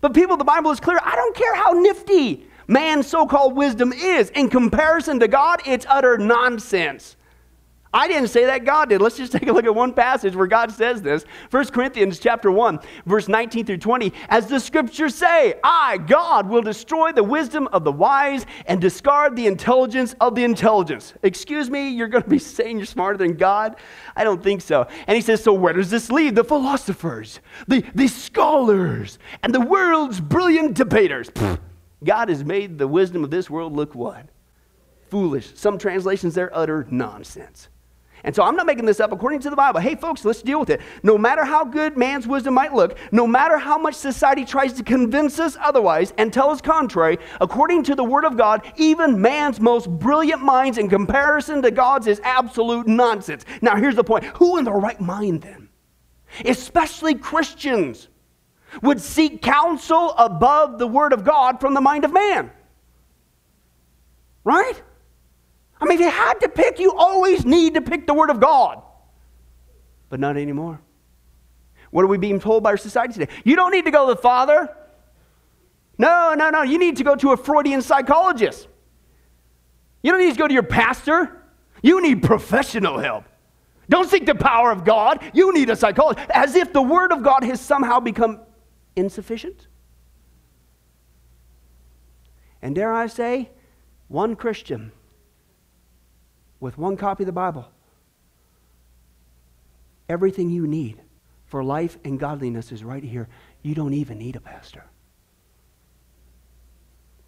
But 0.00 0.14
people, 0.14 0.36
the 0.36 0.44
Bible 0.44 0.70
is 0.70 0.80
clear. 0.80 0.98
I 1.02 1.14
don't 1.14 1.36
care 1.36 1.54
how 1.54 1.72
nifty 1.72 2.46
man's 2.66 3.06
so 3.06 3.26
called 3.26 3.54
wisdom 3.54 3.92
is. 3.92 4.30
In 4.30 4.48
comparison 4.48 5.20
to 5.20 5.28
God, 5.28 5.60
it's 5.66 5.86
utter 5.88 6.18
nonsense. 6.18 7.16
I 7.94 8.08
didn't 8.08 8.26
say 8.26 8.46
that, 8.46 8.64
God 8.64 8.88
did. 8.88 9.00
Let's 9.00 9.16
just 9.16 9.30
take 9.30 9.46
a 9.46 9.52
look 9.52 9.64
at 9.64 9.74
one 9.74 9.92
passage 9.92 10.34
where 10.34 10.48
God 10.48 10.72
says 10.72 11.00
this. 11.00 11.24
1 11.52 11.66
Corinthians 11.66 12.18
chapter 12.18 12.50
1, 12.50 12.80
verse 13.06 13.28
19 13.28 13.64
through 13.64 13.78
20. 13.78 14.12
As 14.28 14.48
the 14.48 14.58
scriptures 14.58 15.14
say, 15.14 15.54
I, 15.62 15.98
God, 15.98 16.48
will 16.48 16.60
destroy 16.60 17.12
the 17.12 17.22
wisdom 17.22 17.68
of 17.68 17.84
the 17.84 17.92
wise 17.92 18.46
and 18.66 18.80
discard 18.80 19.36
the 19.36 19.46
intelligence 19.46 20.16
of 20.20 20.34
the 20.34 20.42
intelligence. 20.42 21.14
Excuse 21.22 21.70
me, 21.70 21.90
you're 21.90 22.08
going 22.08 22.24
to 22.24 22.28
be 22.28 22.40
saying 22.40 22.78
you're 22.78 22.86
smarter 22.86 23.16
than 23.16 23.36
God? 23.36 23.76
I 24.16 24.24
don't 24.24 24.42
think 24.42 24.60
so. 24.60 24.88
And 25.06 25.14
he 25.14 25.22
says, 25.22 25.44
so 25.44 25.52
where 25.52 25.72
does 25.72 25.88
this 25.88 26.10
leave 26.10 26.34
the 26.34 26.42
philosophers, 26.42 27.38
the, 27.68 27.84
the 27.94 28.08
scholars, 28.08 29.20
and 29.44 29.54
the 29.54 29.60
world's 29.60 30.20
brilliant 30.20 30.74
debaters? 30.74 31.30
God 32.02 32.28
has 32.28 32.44
made 32.44 32.76
the 32.76 32.88
wisdom 32.88 33.22
of 33.22 33.30
this 33.30 33.48
world 33.48 33.72
look 33.72 33.94
what? 33.94 34.26
Foolish. 35.10 35.52
Some 35.54 35.78
translations, 35.78 36.34
they're 36.34 36.54
utter 36.56 36.88
nonsense. 36.90 37.68
And 38.24 38.34
so 38.34 38.42
I'm 38.42 38.56
not 38.56 38.64
making 38.64 38.86
this 38.86 39.00
up 39.00 39.12
according 39.12 39.40
to 39.40 39.50
the 39.50 39.56
Bible. 39.56 39.80
Hey, 39.80 39.94
folks, 39.94 40.24
let's 40.24 40.40
deal 40.40 40.58
with 40.58 40.70
it. 40.70 40.80
No 41.02 41.18
matter 41.18 41.44
how 41.44 41.64
good 41.64 41.96
man's 41.96 42.26
wisdom 42.26 42.54
might 42.54 42.72
look, 42.72 42.98
no 43.12 43.26
matter 43.26 43.58
how 43.58 43.76
much 43.76 43.94
society 43.94 44.46
tries 44.46 44.72
to 44.74 44.82
convince 44.82 45.38
us 45.38 45.58
otherwise 45.60 46.14
and 46.16 46.32
tell 46.32 46.48
us 46.48 46.62
contrary, 46.62 47.18
according 47.42 47.84
to 47.84 47.94
the 47.94 48.02
Word 48.02 48.24
of 48.24 48.38
God, 48.38 48.62
even 48.76 49.20
man's 49.20 49.60
most 49.60 49.90
brilliant 49.90 50.42
minds 50.42 50.78
in 50.78 50.88
comparison 50.88 51.60
to 51.62 51.70
God's 51.70 52.06
is 52.06 52.20
absolute 52.24 52.86
nonsense. 52.86 53.44
Now, 53.60 53.76
here's 53.76 53.96
the 53.96 54.04
point 54.04 54.24
who 54.24 54.56
in 54.56 54.64
their 54.64 54.74
right 54.74 55.00
mind 55.00 55.42
then, 55.42 55.68
especially 56.46 57.14
Christians, 57.16 58.08
would 58.82 59.00
seek 59.00 59.42
counsel 59.42 60.14
above 60.16 60.78
the 60.78 60.86
Word 60.86 61.12
of 61.12 61.24
God 61.24 61.60
from 61.60 61.74
the 61.74 61.80
mind 61.82 62.04
of 62.04 62.12
man? 62.12 62.50
Right? 64.44 64.82
I 65.80 65.86
mean, 65.86 65.94
if 65.94 66.00
you 66.00 66.10
had 66.10 66.34
to 66.40 66.48
pick, 66.48 66.78
you 66.78 66.92
always 66.92 67.44
need 67.44 67.74
to 67.74 67.80
pick 67.80 68.06
the 68.06 68.14
Word 68.14 68.30
of 68.30 68.40
God. 68.40 68.82
But 70.08 70.20
not 70.20 70.36
anymore. 70.36 70.80
What 71.90 72.04
are 72.04 72.08
we 72.08 72.18
being 72.18 72.40
told 72.40 72.62
by 72.62 72.70
our 72.70 72.76
society 72.76 73.14
today? 73.14 73.32
You 73.44 73.56
don't 73.56 73.70
need 73.70 73.84
to 73.84 73.90
go 73.90 74.08
to 74.08 74.14
the 74.14 74.20
Father. 74.20 74.74
No, 75.98 76.34
no, 76.34 76.50
no. 76.50 76.62
You 76.62 76.78
need 76.78 76.96
to 76.96 77.04
go 77.04 77.14
to 77.16 77.32
a 77.32 77.36
Freudian 77.36 77.82
psychologist. 77.82 78.68
You 80.02 80.10
don't 80.10 80.20
need 80.20 80.32
to 80.32 80.38
go 80.38 80.48
to 80.48 80.54
your 80.54 80.64
pastor. 80.64 81.42
You 81.82 82.02
need 82.02 82.22
professional 82.22 82.98
help. 82.98 83.24
Don't 83.88 84.08
seek 84.08 84.26
the 84.26 84.34
power 84.34 84.70
of 84.70 84.84
God. 84.84 85.22
You 85.34 85.52
need 85.52 85.70
a 85.70 85.76
psychologist. 85.76 86.28
As 86.30 86.54
if 86.54 86.72
the 86.72 86.82
Word 86.82 87.12
of 87.12 87.22
God 87.22 87.44
has 87.44 87.60
somehow 87.60 88.00
become 88.00 88.40
insufficient. 88.96 89.66
And 92.62 92.74
dare 92.74 92.92
I 92.92 93.06
say, 93.06 93.50
one 94.08 94.36
Christian 94.36 94.92
with 96.64 96.78
one 96.78 96.96
copy 96.96 97.24
of 97.24 97.26
the 97.26 97.32
Bible, 97.32 97.68
everything 100.08 100.48
you 100.48 100.66
need 100.66 100.98
for 101.44 101.62
life 101.62 101.98
and 102.04 102.18
godliness 102.18 102.72
is 102.72 102.82
right 102.82 103.04
here. 103.04 103.28
You 103.60 103.74
don't 103.74 103.92
even 103.92 104.16
need 104.16 104.34
a 104.34 104.40
pastor. 104.40 104.82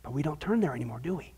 But 0.03 0.14
we 0.14 0.22
don't 0.22 0.40
turn 0.40 0.61
there 0.61 0.75
anymore, 0.75 1.01
do 1.01 1.16
we? 1.16 1.35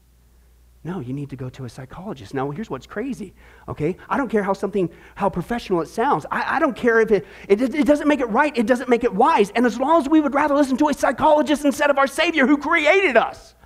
No, 0.85 1.01
you 1.01 1.13
need 1.13 1.29
to 1.31 1.37
go 1.37 1.49
to 1.51 1.65
a 1.65 1.69
psychologist. 1.69 2.35
Now, 2.35 2.49
here's 2.53 2.71
what's 2.71 2.87
crazy, 2.87 3.35
okay? 3.67 3.97
I 4.09 4.17
don't 4.17 4.29
care 4.29 4.45
how 4.45 4.53
something, 4.53 4.89
how 5.17 5.29
professional 5.29 5.81
it 5.81 5.89
sounds. 5.89 6.25
I, 6.31 6.57
I 6.57 6.59
don't 6.61 6.77
care 6.77 7.01
if 7.01 7.11
it, 7.11 7.27
it, 7.49 7.61
it 7.61 7.85
doesn't 7.85 8.07
make 8.07 8.21
it 8.21 8.27
right, 8.27 8.57
it 8.57 8.67
doesn't 8.67 8.89
make 8.89 9.03
it 9.03 9.13
wise. 9.13 9.51
And 9.57 9.67
as 9.67 9.77
long 9.77 10.01
as 10.01 10.09
we 10.09 10.21
would 10.21 10.35
rather 10.35 10.55
listen 10.55 10.77
to 10.77 10.89
a 10.89 10.95
psychologist 10.95 11.65
instead 11.65 11.91
of 11.91 11.99
our 11.99 12.07
Savior 12.07 12.47
who 12.47 12.59
created 12.59 13.17
us, 13.17 13.57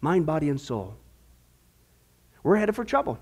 mind, 0.00 0.26
body, 0.26 0.48
and 0.48 0.60
soul, 0.60 0.96
we're 2.42 2.56
headed 2.56 2.76
for 2.76 2.84
trouble. 2.84 3.18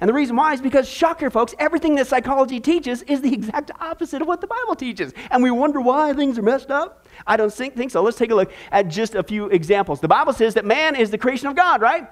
And 0.00 0.08
the 0.08 0.14
reason 0.14 0.36
why 0.36 0.52
is 0.52 0.60
because, 0.60 0.88
shocker, 0.88 1.30
folks, 1.30 1.54
everything 1.58 1.96
that 1.96 2.06
psychology 2.06 2.60
teaches 2.60 3.02
is 3.02 3.20
the 3.20 3.32
exact 3.34 3.72
opposite 3.80 4.22
of 4.22 4.28
what 4.28 4.40
the 4.40 4.46
Bible 4.46 4.76
teaches. 4.76 5.12
And 5.30 5.42
we 5.42 5.50
wonder 5.50 5.80
why 5.80 6.12
things 6.12 6.38
are 6.38 6.42
messed 6.42 6.70
up. 6.70 7.08
I 7.26 7.36
don't 7.36 7.52
think, 7.52 7.76
think 7.76 7.90
so. 7.90 8.02
Let's 8.02 8.16
take 8.16 8.30
a 8.30 8.34
look 8.34 8.52
at 8.70 8.88
just 8.88 9.14
a 9.14 9.22
few 9.22 9.46
examples. 9.46 10.00
The 10.00 10.08
Bible 10.08 10.32
says 10.32 10.54
that 10.54 10.64
man 10.64 10.94
is 10.94 11.10
the 11.10 11.18
creation 11.18 11.48
of 11.48 11.56
God, 11.56 11.80
right? 11.80 12.08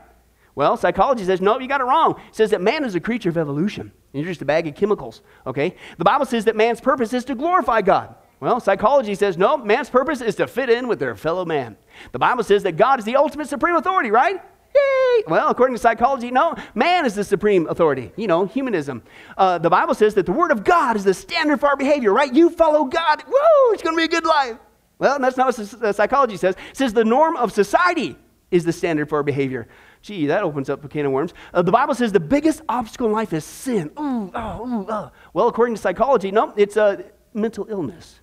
Well, 0.56 0.76
psychology 0.76 1.24
says, 1.24 1.40
no, 1.40 1.60
you 1.60 1.68
got 1.68 1.80
it 1.80 1.84
wrong. 1.84 2.20
It 2.28 2.34
says 2.34 2.50
that 2.50 2.60
man 2.60 2.84
is 2.84 2.96
a 2.96 3.00
creature 3.00 3.28
of 3.28 3.38
evolution. 3.38 3.92
You're 4.12 4.24
just 4.24 4.42
a 4.42 4.44
bag 4.44 4.66
of 4.66 4.74
chemicals, 4.74 5.22
okay? 5.46 5.76
The 5.98 6.04
Bible 6.04 6.26
says 6.26 6.46
that 6.46 6.56
man's 6.56 6.80
purpose 6.80 7.12
is 7.12 7.24
to 7.26 7.36
glorify 7.36 7.80
God. 7.82 8.16
Well, 8.40 8.58
psychology 8.58 9.14
says, 9.14 9.38
no, 9.38 9.56
man's 9.56 9.88
purpose 9.88 10.20
is 10.20 10.34
to 10.36 10.48
fit 10.48 10.68
in 10.68 10.88
with 10.88 10.98
their 10.98 11.14
fellow 11.14 11.44
man. 11.44 11.76
The 12.10 12.18
Bible 12.18 12.42
says 12.42 12.64
that 12.64 12.76
God 12.76 12.98
is 12.98 13.04
the 13.04 13.16
ultimate 13.16 13.48
supreme 13.48 13.76
authority, 13.76 14.10
right? 14.10 14.40
Yay! 14.78 15.24
Well, 15.26 15.48
according 15.48 15.76
to 15.76 15.80
psychology, 15.80 16.30
no, 16.30 16.54
man 16.74 17.06
is 17.06 17.14
the 17.14 17.24
supreme 17.24 17.66
authority. 17.68 18.12
You 18.16 18.26
know, 18.26 18.46
humanism. 18.46 19.02
Uh, 19.36 19.58
the 19.58 19.70
Bible 19.70 19.94
says 19.94 20.14
that 20.14 20.26
the 20.26 20.32
Word 20.32 20.50
of 20.50 20.64
God 20.64 20.96
is 20.96 21.04
the 21.04 21.14
standard 21.14 21.60
for 21.60 21.68
our 21.68 21.76
behavior, 21.76 22.12
right? 22.12 22.32
You 22.32 22.50
follow 22.50 22.84
God, 22.84 23.24
woo, 23.26 23.72
it's 23.72 23.82
going 23.82 23.94
to 23.94 23.98
be 23.98 24.04
a 24.04 24.08
good 24.08 24.26
life. 24.26 24.56
Well, 24.98 25.18
that's 25.18 25.36
not 25.36 25.56
what 25.56 25.96
psychology 25.96 26.36
says. 26.36 26.56
It 26.70 26.76
says 26.76 26.92
the 26.92 27.04
norm 27.04 27.36
of 27.36 27.52
society 27.52 28.16
is 28.50 28.64
the 28.64 28.72
standard 28.72 29.08
for 29.08 29.16
our 29.16 29.22
behavior. 29.22 29.68
Gee, 30.02 30.26
that 30.26 30.42
opens 30.42 30.70
up 30.70 30.84
a 30.84 30.88
can 30.88 31.06
of 31.06 31.12
worms. 31.12 31.34
Uh, 31.52 31.62
the 31.62 31.72
Bible 31.72 31.94
says 31.94 32.12
the 32.12 32.20
biggest 32.20 32.62
obstacle 32.68 33.06
in 33.06 33.12
life 33.12 33.32
is 33.32 33.44
sin. 33.44 33.90
Ooh, 33.98 34.30
oh, 34.34 34.66
ooh, 34.66 34.86
oh. 34.88 35.12
Well, 35.34 35.48
according 35.48 35.74
to 35.74 35.80
psychology, 35.80 36.30
no, 36.30 36.52
it's 36.56 36.76
a 36.76 36.82
uh, 36.82 37.02
mental 37.34 37.66
illness 37.68 38.20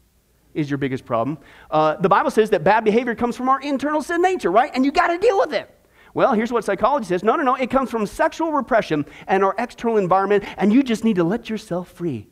is 0.54 0.70
your 0.70 0.78
biggest 0.78 1.06
problem. 1.06 1.38
Uh, 1.70 1.98
the 1.98 2.08
Bible 2.10 2.32
says 2.32 2.50
that 2.50 2.64
bad 2.64 2.86
behavior 2.86 3.14
comes 3.14 3.36
from 3.36 3.50
our 3.50 3.62
internal 3.62 4.02
sin 4.02 4.22
nature, 4.22 4.52
right? 4.52 4.72
And 4.74 4.86
you 4.86 4.92
got 4.92 5.08
to 5.08 5.18
deal 5.18 5.38
with 5.38 5.54
it. 5.54 5.70
Well, 6.16 6.34
here's 6.34 6.52
what 6.52 6.64
psychology 6.64 7.06
says 7.06 7.24
no, 7.24 7.36
no, 7.36 7.44
no, 7.44 7.56
it 7.56 7.70
comes 7.70 7.92
from 7.92 8.08
sexual 8.08 8.54
repression 8.54 9.06
and 9.28 9.44
our 9.44 9.54
external 9.60 9.98
environment, 9.98 10.46
and 10.58 10.74
you 10.74 10.82
just 10.82 11.04
need 11.04 11.18
to 11.18 11.24
let 11.24 11.50
yourself 11.50 11.92
free. 11.92 12.28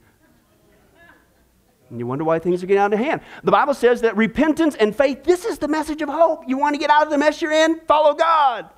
And 1.89 1.99
you 1.99 2.07
wonder 2.07 2.23
why 2.23 2.39
things 2.39 2.63
are 2.63 2.65
getting 2.65 2.81
out 2.81 2.93
of 2.93 2.97
hand. 2.97 3.21
The 3.43 3.51
Bible 3.51 3.73
says 3.73 4.01
that 4.01 4.15
repentance 4.17 4.75
and 4.75 4.95
faith, 4.95 5.25
this 5.25 5.45
is 5.45 5.59
the 5.59 5.67
message 5.67 6.01
of 6.01 6.09
hope. 6.09 6.45
You 6.47 6.57
want 6.57 6.73
to 6.73 6.79
get 6.79 6.89
out 6.89 7.03
of 7.03 7.11
the 7.11 7.17
mess 7.17 7.41
you're 7.41 7.51
in? 7.51 7.81
Follow 7.81 8.15
God. 8.15 8.69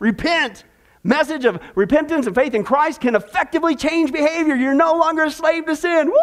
Repent. 0.00 0.64
Message 1.04 1.44
of 1.44 1.60
repentance 1.74 2.26
and 2.26 2.34
faith 2.34 2.54
in 2.54 2.64
Christ 2.64 3.02
can 3.02 3.14
effectively 3.14 3.76
change 3.76 4.12
behavior. 4.12 4.56
You're 4.56 4.74
no 4.74 4.94
longer 4.94 5.24
a 5.24 5.30
slave 5.30 5.66
to 5.66 5.76
sin. 5.76 6.08
Woo! 6.08 6.16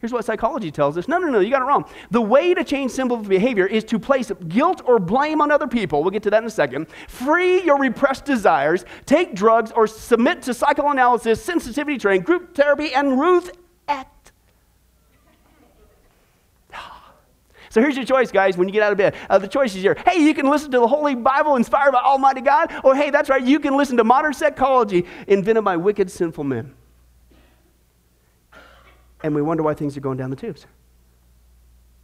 Here's 0.00 0.12
what 0.12 0.24
psychology 0.24 0.70
tells 0.70 0.96
us. 0.96 1.08
No, 1.08 1.18
no, 1.18 1.26
no, 1.28 1.40
you 1.40 1.50
got 1.50 1.60
it 1.60 1.64
wrong. 1.64 1.84
The 2.12 2.20
way 2.20 2.54
to 2.54 2.62
change 2.62 2.92
simple 2.92 3.16
behavior 3.16 3.66
is 3.66 3.82
to 3.84 3.98
place 3.98 4.30
guilt 4.46 4.80
or 4.84 5.00
blame 5.00 5.40
on 5.40 5.50
other 5.50 5.66
people. 5.66 6.02
We'll 6.02 6.12
get 6.12 6.22
to 6.22 6.30
that 6.30 6.42
in 6.42 6.46
a 6.46 6.50
second. 6.50 6.86
Free 7.08 7.64
your 7.64 7.80
repressed 7.80 8.24
desires, 8.24 8.84
take 9.06 9.34
drugs, 9.34 9.72
or 9.72 9.88
submit 9.88 10.42
to 10.42 10.54
psychoanalysis, 10.54 11.42
sensitivity 11.42 11.98
training, 11.98 12.22
group 12.22 12.54
therapy, 12.54 12.94
and 12.94 13.18
Ruth 13.18 13.50
Act. 13.88 14.32
So 17.70 17.82
here's 17.82 17.96
your 17.96 18.06
choice, 18.06 18.30
guys, 18.32 18.56
when 18.56 18.66
you 18.66 18.72
get 18.72 18.82
out 18.82 18.92
of 18.92 18.98
bed. 18.98 19.14
Uh, 19.28 19.36
the 19.36 19.46
choice 19.46 19.74
is 19.74 19.82
here. 19.82 19.94
Hey, 20.06 20.22
you 20.22 20.32
can 20.32 20.48
listen 20.48 20.70
to 20.70 20.78
the 20.78 20.88
Holy 20.88 21.14
Bible 21.14 21.56
inspired 21.56 21.92
by 21.92 22.00
Almighty 22.00 22.40
God, 22.40 22.72
or 22.82 22.94
hey, 22.96 23.10
that's 23.10 23.28
right, 23.28 23.42
you 23.42 23.60
can 23.60 23.76
listen 23.76 23.98
to 23.98 24.04
modern 24.04 24.32
psychology 24.32 25.04
invented 25.26 25.64
by 25.64 25.76
wicked, 25.76 26.10
sinful 26.10 26.44
men. 26.44 26.74
And 29.22 29.34
we 29.34 29.42
wonder 29.42 29.62
why 29.62 29.74
things 29.74 29.96
are 29.96 30.00
going 30.00 30.16
down 30.16 30.30
the 30.30 30.36
tubes. 30.36 30.66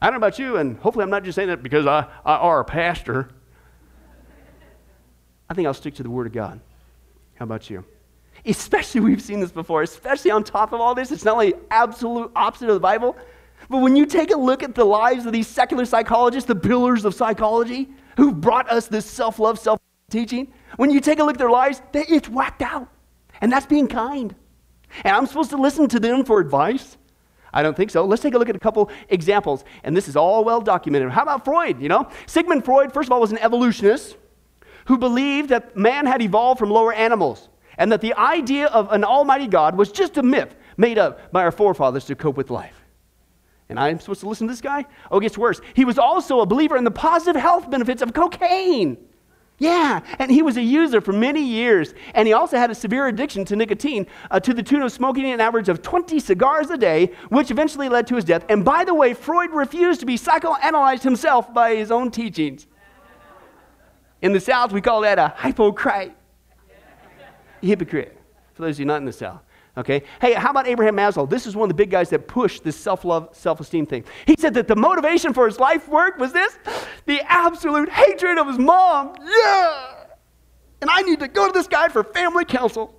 I 0.02 0.06
don't 0.06 0.14
know 0.14 0.26
about 0.26 0.38
you, 0.38 0.56
and 0.56 0.76
hopefully 0.78 1.02
I'm 1.02 1.10
not 1.10 1.24
just 1.24 1.36
saying 1.36 1.48
that 1.48 1.62
because 1.62 1.86
I, 1.86 2.06
I 2.24 2.34
are 2.36 2.60
a 2.60 2.64
pastor. 2.64 3.30
I 5.48 5.54
think 5.54 5.66
I'll 5.66 5.74
stick 5.74 5.94
to 5.94 6.02
the 6.02 6.10
Word 6.10 6.26
of 6.26 6.32
God. 6.32 6.60
How 7.36 7.44
about 7.44 7.70
you? 7.70 7.84
Especially, 8.44 9.00
we've 9.00 9.22
seen 9.22 9.40
this 9.40 9.52
before, 9.52 9.82
especially 9.82 10.30
on 10.30 10.44
top 10.44 10.72
of 10.72 10.80
all 10.80 10.94
this, 10.94 11.10
it's 11.12 11.24
not 11.24 11.34
only 11.34 11.54
absolute 11.70 12.30
opposite 12.36 12.68
of 12.68 12.74
the 12.74 12.80
Bible, 12.80 13.16
but 13.70 13.78
when 13.78 13.96
you 13.96 14.04
take 14.04 14.30
a 14.30 14.36
look 14.36 14.62
at 14.62 14.74
the 14.74 14.84
lives 14.84 15.24
of 15.26 15.32
these 15.32 15.46
secular 15.46 15.84
psychologists, 15.84 16.46
the 16.46 16.54
pillars 16.54 17.04
of 17.04 17.14
psychology, 17.14 17.88
who 18.16 18.32
brought 18.32 18.68
us 18.70 18.88
this 18.88 19.06
self 19.06 19.38
love, 19.38 19.58
self 19.58 19.80
teaching, 20.10 20.52
when 20.76 20.90
you 20.90 21.00
take 21.00 21.18
a 21.18 21.24
look 21.24 21.36
at 21.36 21.38
their 21.38 21.50
lives, 21.50 21.80
they, 21.92 22.04
it's 22.04 22.28
whacked 22.28 22.62
out. 22.62 22.88
And 23.40 23.50
that's 23.50 23.66
being 23.66 23.88
kind. 23.88 24.34
And 25.02 25.16
I'm 25.16 25.26
supposed 25.26 25.50
to 25.50 25.56
listen 25.56 25.88
to 25.88 26.00
them 26.00 26.24
for 26.24 26.40
advice? 26.40 26.96
I 27.54 27.62
don't 27.62 27.76
think 27.76 27.90
so. 27.90 28.04
Let's 28.04 28.20
take 28.20 28.34
a 28.34 28.38
look 28.38 28.48
at 28.48 28.56
a 28.56 28.60
couple 28.60 28.90
examples. 29.08 29.64
And 29.84 29.96
this 29.96 30.08
is 30.08 30.16
all 30.16 30.44
well 30.44 30.60
documented. 30.60 31.10
How 31.10 31.22
about 31.22 31.44
Freud? 31.44 31.80
You 31.80 31.88
know, 31.88 32.10
Sigmund 32.26 32.64
Freud, 32.64 32.92
first 32.92 33.08
of 33.08 33.12
all, 33.12 33.20
was 33.20 33.30
an 33.32 33.38
evolutionist 33.38 34.16
who 34.86 34.98
believed 34.98 35.48
that 35.48 35.76
man 35.76 36.04
had 36.04 36.20
evolved 36.20 36.58
from 36.58 36.70
lower 36.70 36.92
animals 36.92 37.48
and 37.78 37.90
that 37.92 38.00
the 38.00 38.12
idea 38.14 38.66
of 38.66 38.92
an 38.92 39.04
almighty 39.04 39.46
God 39.46 39.76
was 39.76 39.92
just 39.92 40.16
a 40.16 40.22
myth 40.22 40.54
made 40.76 40.98
up 40.98 41.32
by 41.32 41.44
our 41.44 41.52
forefathers 41.52 42.04
to 42.06 42.16
cope 42.16 42.36
with 42.36 42.50
life. 42.50 42.82
And 43.68 43.78
I'm 43.78 44.00
supposed 44.00 44.20
to 44.20 44.28
listen 44.28 44.46
to 44.48 44.52
this 44.52 44.60
guy? 44.60 44.84
Oh, 45.10 45.18
it 45.18 45.22
gets 45.22 45.38
worse. 45.38 45.60
He 45.74 45.84
was 45.84 45.98
also 45.98 46.40
a 46.40 46.46
believer 46.46 46.76
in 46.76 46.84
the 46.84 46.90
positive 46.90 47.40
health 47.40 47.70
benefits 47.70 48.02
of 48.02 48.12
cocaine. 48.12 48.98
Yeah, 49.58 50.00
and 50.18 50.30
he 50.30 50.42
was 50.42 50.56
a 50.56 50.62
user 50.62 51.00
for 51.00 51.12
many 51.12 51.42
years. 51.42 51.94
And 52.14 52.26
he 52.26 52.34
also 52.34 52.56
had 52.56 52.70
a 52.70 52.74
severe 52.74 53.06
addiction 53.06 53.44
to 53.46 53.56
nicotine 53.56 54.06
uh, 54.30 54.40
to 54.40 54.52
the 54.52 54.62
tune 54.62 54.82
of 54.82 54.90
smoking 54.90 55.26
an 55.26 55.40
average 55.40 55.68
of 55.68 55.80
20 55.80 56.18
cigars 56.18 56.70
a 56.70 56.76
day, 56.76 57.12
which 57.28 57.50
eventually 57.50 57.88
led 57.88 58.06
to 58.08 58.16
his 58.16 58.24
death. 58.24 58.44
And 58.48 58.64
by 58.64 58.84
the 58.84 58.94
way, 58.94 59.14
Freud 59.14 59.50
refused 59.52 60.00
to 60.00 60.06
be 60.06 60.18
psychoanalyzed 60.18 61.02
himself 61.02 61.54
by 61.54 61.76
his 61.76 61.92
own 61.92 62.10
teachings. 62.10 62.66
In 64.22 64.32
the 64.32 64.40
South, 64.40 64.72
we 64.72 64.80
call 64.80 65.02
that 65.02 65.18
a 65.18 65.34
hypocrite. 65.38 66.12
Hypocrite, 67.60 68.18
for 68.54 68.62
those 68.62 68.76
of 68.76 68.80
you 68.80 68.86
not 68.86 68.96
in 68.96 69.04
the 69.04 69.12
South. 69.12 69.40
Okay? 69.76 70.02
Hey, 70.20 70.34
how 70.34 70.50
about 70.50 70.68
Abraham 70.68 70.96
Maslow? 70.96 71.28
This 71.28 71.46
is 71.46 71.56
one 71.56 71.66
of 71.66 71.68
the 71.68 71.74
big 71.82 71.90
guys 71.90 72.08
that 72.10 72.28
pushed 72.28 72.62
this 72.62 72.76
self 72.76 73.04
love, 73.04 73.28
self 73.32 73.60
esteem 73.60 73.86
thing. 73.86 74.04
He 74.26 74.36
said 74.38 74.54
that 74.54 74.68
the 74.68 74.76
motivation 74.76 75.32
for 75.32 75.46
his 75.46 75.58
life 75.58 75.88
work 75.88 76.18
was 76.18 76.32
this 76.32 76.58
the 77.06 77.20
absolute 77.30 77.88
hatred 77.88 78.38
of 78.38 78.46
his 78.46 78.58
mom. 78.58 79.14
Yeah! 79.22 80.04
And 80.80 80.90
I 80.90 81.00
need 81.02 81.20
to 81.20 81.28
go 81.28 81.46
to 81.46 81.52
this 81.52 81.66
guy 81.66 81.88
for 81.88 82.04
family 82.04 82.44
counsel. 82.44 82.94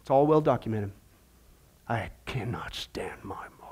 It's 0.00 0.10
all 0.10 0.26
well 0.26 0.42
documented. 0.42 0.92
I 1.88 2.10
cannot 2.26 2.74
stand 2.74 3.24
my 3.24 3.46
mom. 3.58 3.70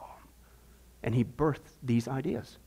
And 1.02 1.14
he 1.14 1.24
birthed 1.24 1.76
these 1.83 2.09
ideas. 2.09 2.59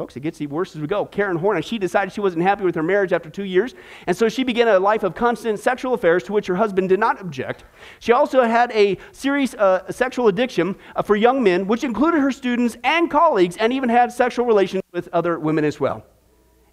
Folks, 0.00 0.16
it 0.16 0.20
gets 0.20 0.40
even 0.40 0.56
worse 0.56 0.74
as 0.74 0.80
we 0.80 0.86
go. 0.86 1.04
Karen 1.04 1.36
Horney, 1.36 1.60
she 1.60 1.76
decided 1.76 2.10
she 2.10 2.22
wasn't 2.22 2.42
happy 2.42 2.64
with 2.64 2.74
her 2.74 2.82
marriage 2.82 3.12
after 3.12 3.28
two 3.28 3.44
years, 3.44 3.74
and 4.06 4.16
so 4.16 4.30
she 4.30 4.44
began 4.44 4.66
a 4.66 4.78
life 4.78 5.02
of 5.02 5.14
constant 5.14 5.58
sexual 5.58 5.92
affairs 5.92 6.22
to 6.22 6.32
which 6.32 6.46
her 6.46 6.54
husband 6.54 6.88
did 6.88 6.98
not 6.98 7.20
object. 7.20 7.64
She 7.98 8.10
also 8.10 8.42
had 8.44 8.72
a 8.72 8.96
serious 9.12 9.52
uh, 9.52 9.92
sexual 9.92 10.28
addiction 10.28 10.74
uh, 10.96 11.02
for 11.02 11.16
young 11.16 11.42
men, 11.42 11.66
which 11.66 11.84
included 11.84 12.20
her 12.20 12.32
students 12.32 12.78
and 12.82 13.10
colleagues, 13.10 13.58
and 13.58 13.74
even 13.74 13.90
had 13.90 14.10
sexual 14.10 14.46
relations 14.46 14.82
with 14.90 15.06
other 15.12 15.38
women 15.38 15.66
as 15.66 15.78
well. 15.78 16.02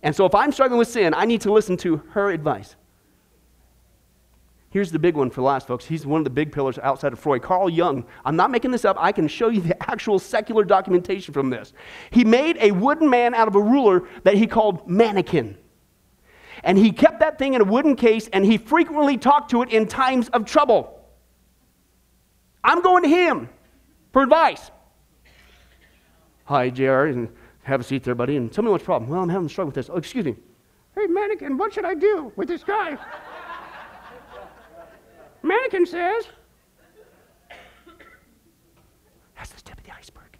And 0.03 0.15
so 0.15 0.25
if 0.25 0.33
I'm 0.33 0.53
struggling 0.53 0.79
with 0.79 0.87
sin, 0.87 1.13
I 1.13 1.25
need 1.25 1.41
to 1.41 1.51
listen 1.51 1.75
to 1.79 1.97
her 2.11 2.31
advice. 2.31 2.77
Here's 4.77 4.91
the 4.91 4.99
big 4.99 5.15
one 5.15 5.31
for 5.31 5.37
the 5.41 5.47
last, 5.47 5.65
folks. 5.65 5.85
He's 5.85 6.05
one 6.05 6.19
of 6.19 6.23
the 6.23 6.29
big 6.29 6.51
pillars 6.51 6.77
outside 6.77 7.11
of 7.11 7.17
Freud. 7.17 7.41
Carl 7.41 7.67
Jung. 7.67 8.05
I'm 8.23 8.35
not 8.35 8.51
making 8.51 8.69
this 8.69 8.85
up. 8.85 8.95
I 8.99 9.11
can 9.11 9.27
show 9.27 9.49
you 9.49 9.59
the 9.59 9.75
actual 9.89 10.19
secular 10.19 10.63
documentation 10.63 11.33
from 11.33 11.49
this. 11.49 11.73
He 12.11 12.23
made 12.23 12.57
a 12.59 12.69
wooden 12.69 13.09
man 13.09 13.33
out 13.33 13.47
of 13.47 13.55
a 13.55 13.59
ruler 13.59 14.07
that 14.21 14.35
he 14.35 14.45
called 14.45 14.87
mannequin. 14.87 15.57
And 16.63 16.77
he 16.77 16.91
kept 16.91 17.21
that 17.21 17.39
thing 17.39 17.55
in 17.55 17.61
a 17.61 17.63
wooden 17.63 17.95
case 17.95 18.29
and 18.31 18.45
he 18.45 18.59
frequently 18.59 19.17
talked 19.17 19.49
to 19.49 19.63
it 19.63 19.71
in 19.71 19.87
times 19.87 20.29
of 20.29 20.45
trouble. 20.45 21.03
I'm 22.63 22.83
going 22.83 23.01
to 23.01 23.09
him 23.09 23.49
for 24.13 24.21
advice. 24.21 24.69
Hi, 26.43 26.69
JR, 26.69 27.07
and 27.07 27.29
have 27.63 27.81
a 27.81 27.83
seat 27.83 28.03
there, 28.03 28.13
buddy, 28.13 28.37
and 28.37 28.53
tell 28.53 28.63
me 28.63 28.69
what's 28.69 28.83
the 28.83 28.85
problem. 28.85 29.09
Well, 29.09 29.23
I'm 29.23 29.29
having 29.29 29.47
a 29.47 29.49
struggle 29.49 29.69
with 29.69 29.75
this. 29.75 29.89
Oh, 29.91 29.97
excuse 29.97 30.25
me. 30.25 30.35
Hey, 30.93 31.07
mannequin, 31.07 31.57
what 31.57 31.73
should 31.73 31.85
I 31.85 31.95
do 31.95 32.31
with 32.35 32.47
this 32.47 32.63
guy? 32.63 32.95
Mannequin 35.43 35.85
says, 35.85 36.27
That's 39.35 39.49
the 39.51 39.61
tip 39.61 39.77
of 39.77 39.83
the 39.83 39.93
iceberg. 39.93 40.37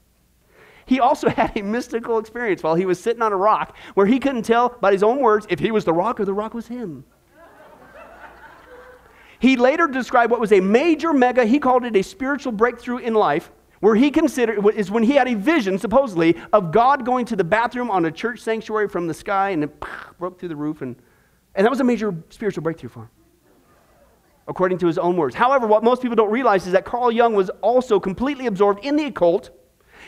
He 0.85 0.99
also 0.99 1.29
had 1.29 1.57
a 1.57 1.61
mystical 1.61 2.17
experience 2.17 2.63
while 2.63 2.75
he 2.75 2.85
was 2.85 2.99
sitting 2.99 3.21
on 3.21 3.31
a 3.31 3.37
rock 3.37 3.75
where 3.93 4.05
he 4.05 4.19
couldn't 4.19 4.43
tell 4.43 4.69
by 4.81 4.91
his 4.91 5.03
own 5.03 5.19
words 5.19 5.45
if 5.49 5.59
he 5.59 5.71
was 5.71 5.85
the 5.85 5.93
rock 5.93 6.19
or 6.19 6.25
the 6.25 6.33
rock 6.33 6.53
was 6.53 6.67
him. 6.67 7.05
He 9.39 9.55
later 9.55 9.87
described 9.87 10.31
what 10.31 10.39
was 10.39 10.51
a 10.51 10.59
major 10.59 11.13
mega, 11.13 11.45
he 11.45 11.59
called 11.59 11.85
it 11.85 11.95
a 11.95 12.01
spiritual 12.01 12.51
breakthrough 12.51 12.97
in 12.97 13.13
life, 13.13 13.51
where 13.81 13.93
he 13.93 14.09
considered 14.09 14.65
is 14.75 14.89
when 14.89 15.03
he 15.03 15.13
had 15.13 15.27
a 15.27 15.35
vision, 15.35 15.77
supposedly, 15.77 16.35
of 16.51 16.71
God 16.71 17.05
going 17.05 17.25
to 17.27 17.35
the 17.35 17.43
bathroom 17.43 17.91
on 17.91 18.05
a 18.05 18.11
church 18.11 18.39
sanctuary 18.39 18.87
from 18.87 19.05
the 19.05 19.13
sky 19.13 19.51
and 19.51 19.63
it 19.63 19.83
broke 20.17 20.39
through 20.39 20.49
the 20.49 20.55
roof. 20.55 20.81
And, 20.81 20.95
and 21.53 21.65
that 21.65 21.69
was 21.69 21.79
a 21.79 21.83
major 21.83 22.15
spiritual 22.29 22.63
breakthrough 22.63 22.89
for 22.89 23.01
him, 23.01 23.09
according 24.47 24.77
to 24.79 24.87
his 24.87 24.97
own 24.97 25.17
words. 25.17 25.35
However, 25.35 25.67
what 25.67 25.83
most 25.83 26.01
people 26.01 26.15
don't 26.15 26.31
realize 26.31 26.65
is 26.65 26.73
that 26.73 26.85
Carl 26.85 27.11
Jung 27.11 27.33
was 27.33 27.49
also 27.61 27.99
completely 27.99 28.47
absorbed 28.47 28.85
in 28.85 28.95
the 28.95 29.05
occult 29.05 29.51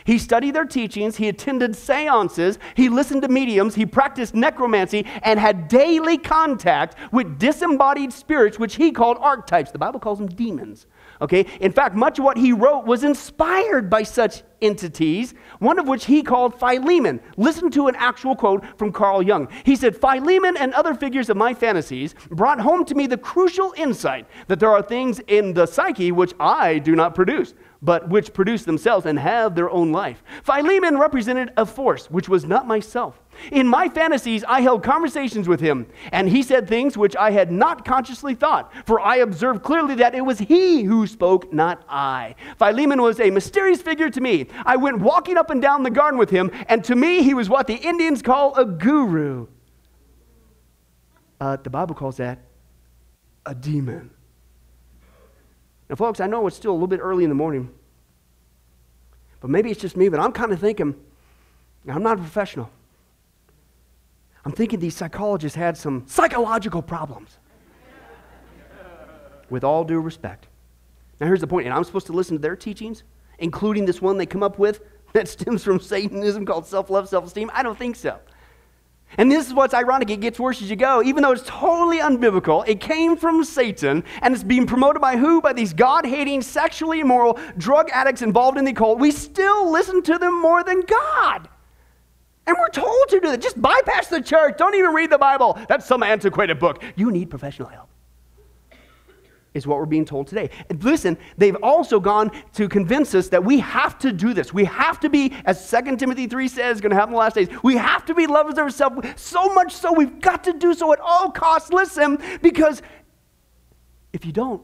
he 0.04 0.18
studied 0.18 0.54
their 0.54 0.64
teachings, 0.64 1.16
he 1.16 1.28
attended 1.28 1.76
seances, 1.76 2.58
he 2.74 2.88
listened 2.88 3.22
to 3.22 3.28
mediums, 3.28 3.74
he 3.74 3.86
practiced 3.86 4.34
necromancy, 4.34 5.06
and 5.22 5.38
had 5.38 5.68
daily 5.68 6.18
contact 6.18 6.96
with 7.12 7.38
disembodied 7.38 8.12
spirits, 8.12 8.58
which 8.58 8.76
he 8.76 8.92
called 8.92 9.18
archetypes. 9.20 9.70
The 9.70 9.78
Bible 9.78 10.00
calls 10.00 10.18
them 10.18 10.28
demons. 10.28 10.86
Okay? 11.20 11.46
In 11.60 11.72
fact, 11.72 11.94
much 11.94 12.18
of 12.18 12.24
what 12.24 12.38
he 12.38 12.52
wrote 12.52 12.86
was 12.86 13.04
inspired 13.04 13.90
by 13.90 14.02
such 14.02 14.42
entities, 14.62 15.34
one 15.60 15.78
of 15.78 15.86
which 15.86 16.06
he 16.06 16.22
called 16.22 16.58
Philemon. 16.58 17.20
Listen 17.36 17.70
to 17.70 17.86
an 17.86 17.94
actual 17.96 18.34
quote 18.34 18.64
from 18.76 18.90
Carl 18.92 19.22
Jung. 19.22 19.48
He 19.64 19.76
said, 19.76 19.96
Philemon 19.96 20.56
and 20.56 20.74
other 20.74 20.94
figures 20.94 21.30
of 21.30 21.36
my 21.36 21.54
fantasies 21.54 22.14
brought 22.30 22.60
home 22.60 22.84
to 22.86 22.94
me 22.94 23.06
the 23.06 23.16
crucial 23.16 23.72
insight 23.76 24.26
that 24.48 24.58
there 24.58 24.70
are 24.70 24.82
things 24.82 25.20
in 25.28 25.54
the 25.54 25.66
psyche 25.66 26.10
which 26.10 26.34
I 26.40 26.78
do 26.78 26.96
not 26.96 27.14
produce 27.14 27.54
but 27.82 28.08
which 28.08 28.32
produce 28.32 28.64
themselves 28.64 29.06
and 29.06 29.18
have 29.18 29.54
their 29.54 29.70
own 29.70 29.92
life. 29.92 30.22
Philemon 30.42 30.98
represented 30.98 31.52
a 31.56 31.64
force 31.64 32.10
which 32.10 32.28
was 32.28 32.44
not 32.44 32.66
myself. 32.66 33.20
In 33.52 33.66
my 33.66 33.88
fantasies, 33.88 34.44
I 34.44 34.60
held 34.60 34.82
conversations 34.82 35.48
with 35.48 35.60
him, 35.60 35.86
and 36.12 36.28
he 36.28 36.42
said 36.42 36.68
things 36.68 36.96
which 36.96 37.16
I 37.16 37.30
had 37.30 37.50
not 37.50 37.84
consciously 37.84 38.34
thought, 38.34 38.72
for 38.86 39.00
I 39.00 39.16
observed 39.16 39.62
clearly 39.62 39.94
that 39.96 40.14
it 40.14 40.20
was 40.20 40.38
he 40.38 40.82
who 40.82 41.06
spoke, 41.06 41.52
not 41.52 41.82
I. 41.88 42.34
Philemon 42.58 43.02
was 43.02 43.18
a 43.20 43.30
mysterious 43.30 43.82
figure 43.82 44.10
to 44.10 44.20
me. 44.20 44.46
I 44.64 44.76
went 44.76 44.98
walking 44.98 45.36
up 45.36 45.50
and 45.50 45.60
down 45.60 45.82
the 45.82 45.90
garden 45.90 46.18
with 46.18 46.30
him, 46.30 46.50
and 46.68 46.84
to 46.84 46.94
me, 46.94 47.22
he 47.22 47.34
was 47.34 47.48
what 47.48 47.66
the 47.66 47.74
Indians 47.74 48.22
call 48.22 48.54
a 48.54 48.64
guru. 48.64 49.46
Uh, 51.40 51.56
the 51.56 51.70
Bible 51.70 51.94
calls 51.94 52.18
that 52.18 52.38
a 53.46 53.54
demon. 53.54 54.10
Now, 55.88 55.96
folks, 55.96 56.20
I 56.20 56.26
know 56.26 56.46
it's 56.46 56.56
still 56.56 56.72
a 56.72 56.74
little 56.74 56.86
bit 56.86 57.00
early 57.00 57.24
in 57.24 57.30
the 57.30 57.34
morning, 57.34 57.70
but 59.40 59.50
maybe 59.50 59.70
it's 59.70 59.80
just 59.80 59.96
me, 59.96 60.08
but 60.08 60.20
I'm 60.20 60.32
kind 60.32 60.52
of 60.52 60.60
thinking, 60.60 60.94
I'm 61.88 62.02
not 62.02 62.18
a 62.18 62.20
professional. 62.20 62.70
I'm 64.44 64.52
thinking 64.52 64.80
these 64.80 64.96
psychologists 64.96 65.56
had 65.56 65.76
some 65.76 66.04
psychological 66.06 66.82
problems. 66.82 67.38
With 69.50 69.64
all 69.64 69.84
due 69.84 70.00
respect. 70.00 70.46
Now, 71.20 71.26
here's 71.26 71.40
the 71.40 71.46
point, 71.46 71.66
and 71.66 71.74
I'm 71.74 71.84
supposed 71.84 72.06
to 72.06 72.12
listen 72.12 72.36
to 72.36 72.40
their 72.40 72.56
teachings, 72.56 73.02
including 73.38 73.84
this 73.84 74.00
one 74.00 74.16
they 74.16 74.26
come 74.26 74.42
up 74.42 74.58
with 74.58 74.80
that 75.12 75.28
stems 75.28 75.64
from 75.64 75.80
Satanism 75.80 76.46
called 76.46 76.66
self 76.66 76.88
love, 76.88 77.08
self 77.08 77.26
esteem? 77.26 77.50
I 77.52 77.62
don't 77.62 77.78
think 77.78 77.96
so. 77.96 78.18
And 79.18 79.30
this 79.30 79.48
is 79.48 79.54
what's 79.54 79.74
ironic. 79.74 80.08
It 80.10 80.20
gets 80.20 80.38
worse 80.38 80.62
as 80.62 80.70
you 80.70 80.76
go. 80.76 81.02
Even 81.02 81.24
though 81.24 81.32
it's 81.32 81.42
totally 81.44 81.98
unbiblical, 81.98 82.66
it 82.68 82.80
came 82.80 83.16
from 83.16 83.42
Satan 83.42 84.04
and 84.22 84.34
it's 84.34 84.44
being 84.44 84.66
promoted 84.66 85.02
by 85.02 85.16
who? 85.16 85.40
By 85.40 85.52
these 85.52 85.72
God 85.72 86.06
hating, 86.06 86.42
sexually 86.42 87.00
immoral 87.00 87.38
drug 87.58 87.90
addicts 87.92 88.22
involved 88.22 88.56
in 88.56 88.64
the 88.64 88.70
occult. 88.70 89.00
We 89.00 89.10
still 89.10 89.70
listen 89.70 90.02
to 90.04 90.16
them 90.16 90.40
more 90.40 90.62
than 90.62 90.82
God. 90.82 91.48
And 92.50 92.58
we're 92.58 92.68
told 92.68 93.08
to 93.10 93.20
do 93.20 93.28
that. 93.30 93.40
Just 93.40 93.62
bypass 93.62 94.08
the 94.08 94.20
church. 94.20 94.56
Don't 94.58 94.74
even 94.74 94.92
read 94.92 95.10
the 95.10 95.18
Bible. 95.18 95.56
That's 95.68 95.86
some 95.86 96.02
antiquated 96.02 96.58
book. 96.58 96.82
You 96.96 97.12
need 97.12 97.30
professional 97.30 97.68
help 97.68 97.88
is 99.54 99.68
what 99.68 99.78
we're 99.78 99.86
being 99.86 100.04
told 100.04 100.26
today. 100.26 100.50
And 100.68 100.82
listen, 100.82 101.16
they've 101.38 101.54
also 101.62 102.00
gone 102.00 102.32
to 102.54 102.68
convince 102.68 103.14
us 103.14 103.28
that 103.28 103.44
we 103.44 103.60
have 103.60 104.00
to 104.00 104.12
do 104.12 104.34
this. 104.34 104.52
We 104.52 104.64
have 104.64 104.98
to 104.98 105.08
be, 105.08 105.32
as 105.44 105.70
2 105.70 105.96
Timothy 105.96 106.26
3 106.26 106.48
says, 106.48 106.80
going 106.80 106.90
to 106.90 106.96
happen 106.96 107.10
in 107.10 107.14
the 107.14 107.18
last 107.18 107.36
days, 107.36 107.48
we 107.62 107.76
have 107.76 108.04
to 108.06 108.14
be 108.14 108.26
lovers 108.26 108.54
of 108.54 108.58
ourselves 108.58 109.06
so 109.14 109.54
much 109.54 109.72
so 109.72 109.92
we've 109.92 110.20
got 110.20 110.42
to 110.44 110.52
do 110.52 110.74
so 110.74 110.92
at 110.92 110.98
all 110.98 111.30
costs. 111.30 111.70
Listen, 111.70 112.18
because 112.42 112.82
if 114.12 114.24
you 114.24 114.32
don't, 114.32 114.62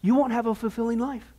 you 0.00 0.16
won't 0.16 0.32
have 0.32 0.46
a 0.46 0.54
fulfilling 0.54 0.98
life. 0.98 1.32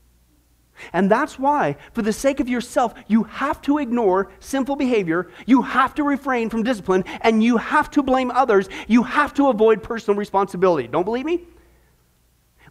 And 0.94 1.10
that's 1.10 1.38
why, 1.38 1.78
for 1.94 2.02
the 2.02 2.13
sake 2.13 2.39
of 2.39 2.50
yourself, 2.50 2.94
you 3.08 3.24
have 3.24 3.62
to 3.63 3.78
ignore 3.78 4.32
sinful 4.39 4.76
behavior, 4.76 5.30
you 5.46 5.62
have 5.62 5.94
to 5.96 6.04
refrain 6.04 6.50
from 6.50 6.63
discipline, 6.63 7.04
and 7.22 7.44
you 7.44 7.58
have 7.58 7.89
to 7.92 8.04
blame 8.04 8.32
others. 8.32 8.70
You 8.88 9.04
have 9.04 9.34
to 9.36 9.50
avoid 9.50 9.84
personal 9.84 10.18
responsibility. 10.18 10.88
Don't 10.88 11.06
believe 11.06 11.26
me? 11.26 11.44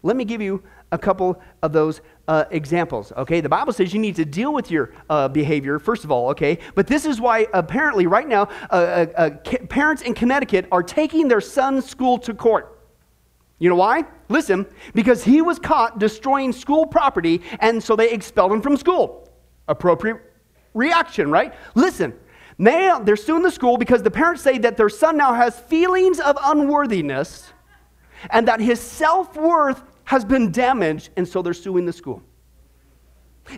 Let 0.02 0.16
me 0.16 0.24
give 0.24 0.40
you 0.40 0.62
a 0.92 0.98
couple 0.98 1.40
of 1.62 1.72
those 1.72 2.00
uh, 2.28 2.44
examples, 2.50 3.12
okay? 3.12 3.40
The 3.40 3.48
Bible 3.48 3.72
says 3.72 3.92
you 3.92 3.98
need 3.98 4.16
to 4.16 4.24
deal 4.24 4.52
with 4.52 4.70
your 4.70 4.92
uh, 5.10 5.28
behavior, 5.28 5.78
first 5.78 6.04
of 6.04 6.10
all, 6.10 6.30
okay? 6.30 6.58
But 6.74 6.86
this 6.86 7.04
is 7.04 7.20
why 7.20 7.46
apparently 7.52 8.06
right 8.06 8.26
now 8.26 8.48
uh, 8.70 8.74
uh, 8.74 9.06
uh 9.16 9.30
parents 9.68 10.02
in 10.02 10.14
Connecticut 10.14 10.66
are 10.72 10.82
taking 10.82 11.28
their 11.28 11.40
son's 11.40 11.88
school 11.88 12.18
to 12.20 12.32
court. 12.32 12.77
You 13.58 13.68
know 13.68 13.76
why? 13.76 14.04
Listen, 14.28 14.66
because 14.94 15.24
he 15.24 15.42
was 15.42 15.58
caught 15.58 15.98
destroying 15.98 16.52
school 16.52 16.86
property, 16.86 17.42
and 17.60 17.82
so 17.82 17.96
they 17.96 18.10
expelled 18.10 18.52
him 18.52 18.62
from 18.62 18.76
school. 18.76 19.28
Appropriate 19.66 20.18
reaction, 20.74 21.30
right? 21.30 21.54
Listen, 21.74 22.14
now 22.56 22.98
they're 22.98 23.16
suing 23.16 23.42
the 23.42 23.50
school 23.50 23.76
because 23.76 24.02
the 24.02 24.10
parents 24.10 24.42
say 24.42 24.58
that 24.58 24.76
their 24.76 24.88
son 24.88 25.16
now 25.16 25.34
has 25.34 25.58
feelings 25.58 26.20
of 26.20 26.36
unworthiness 26.42 27.52
and 28.30 28.46
that 28.48 28.60
his 28.60 28.80
self 28.80 29.36
worth 29.36 29.82
has 30.04 30.24
been 30.24 30.50
damaged, 30.50 31.10
and 31.16 31.26
so 31.26 31.42
they're 31.42 31.52
suing 31.52 31.84
the 31.84 31.92
school. 31.92 32.22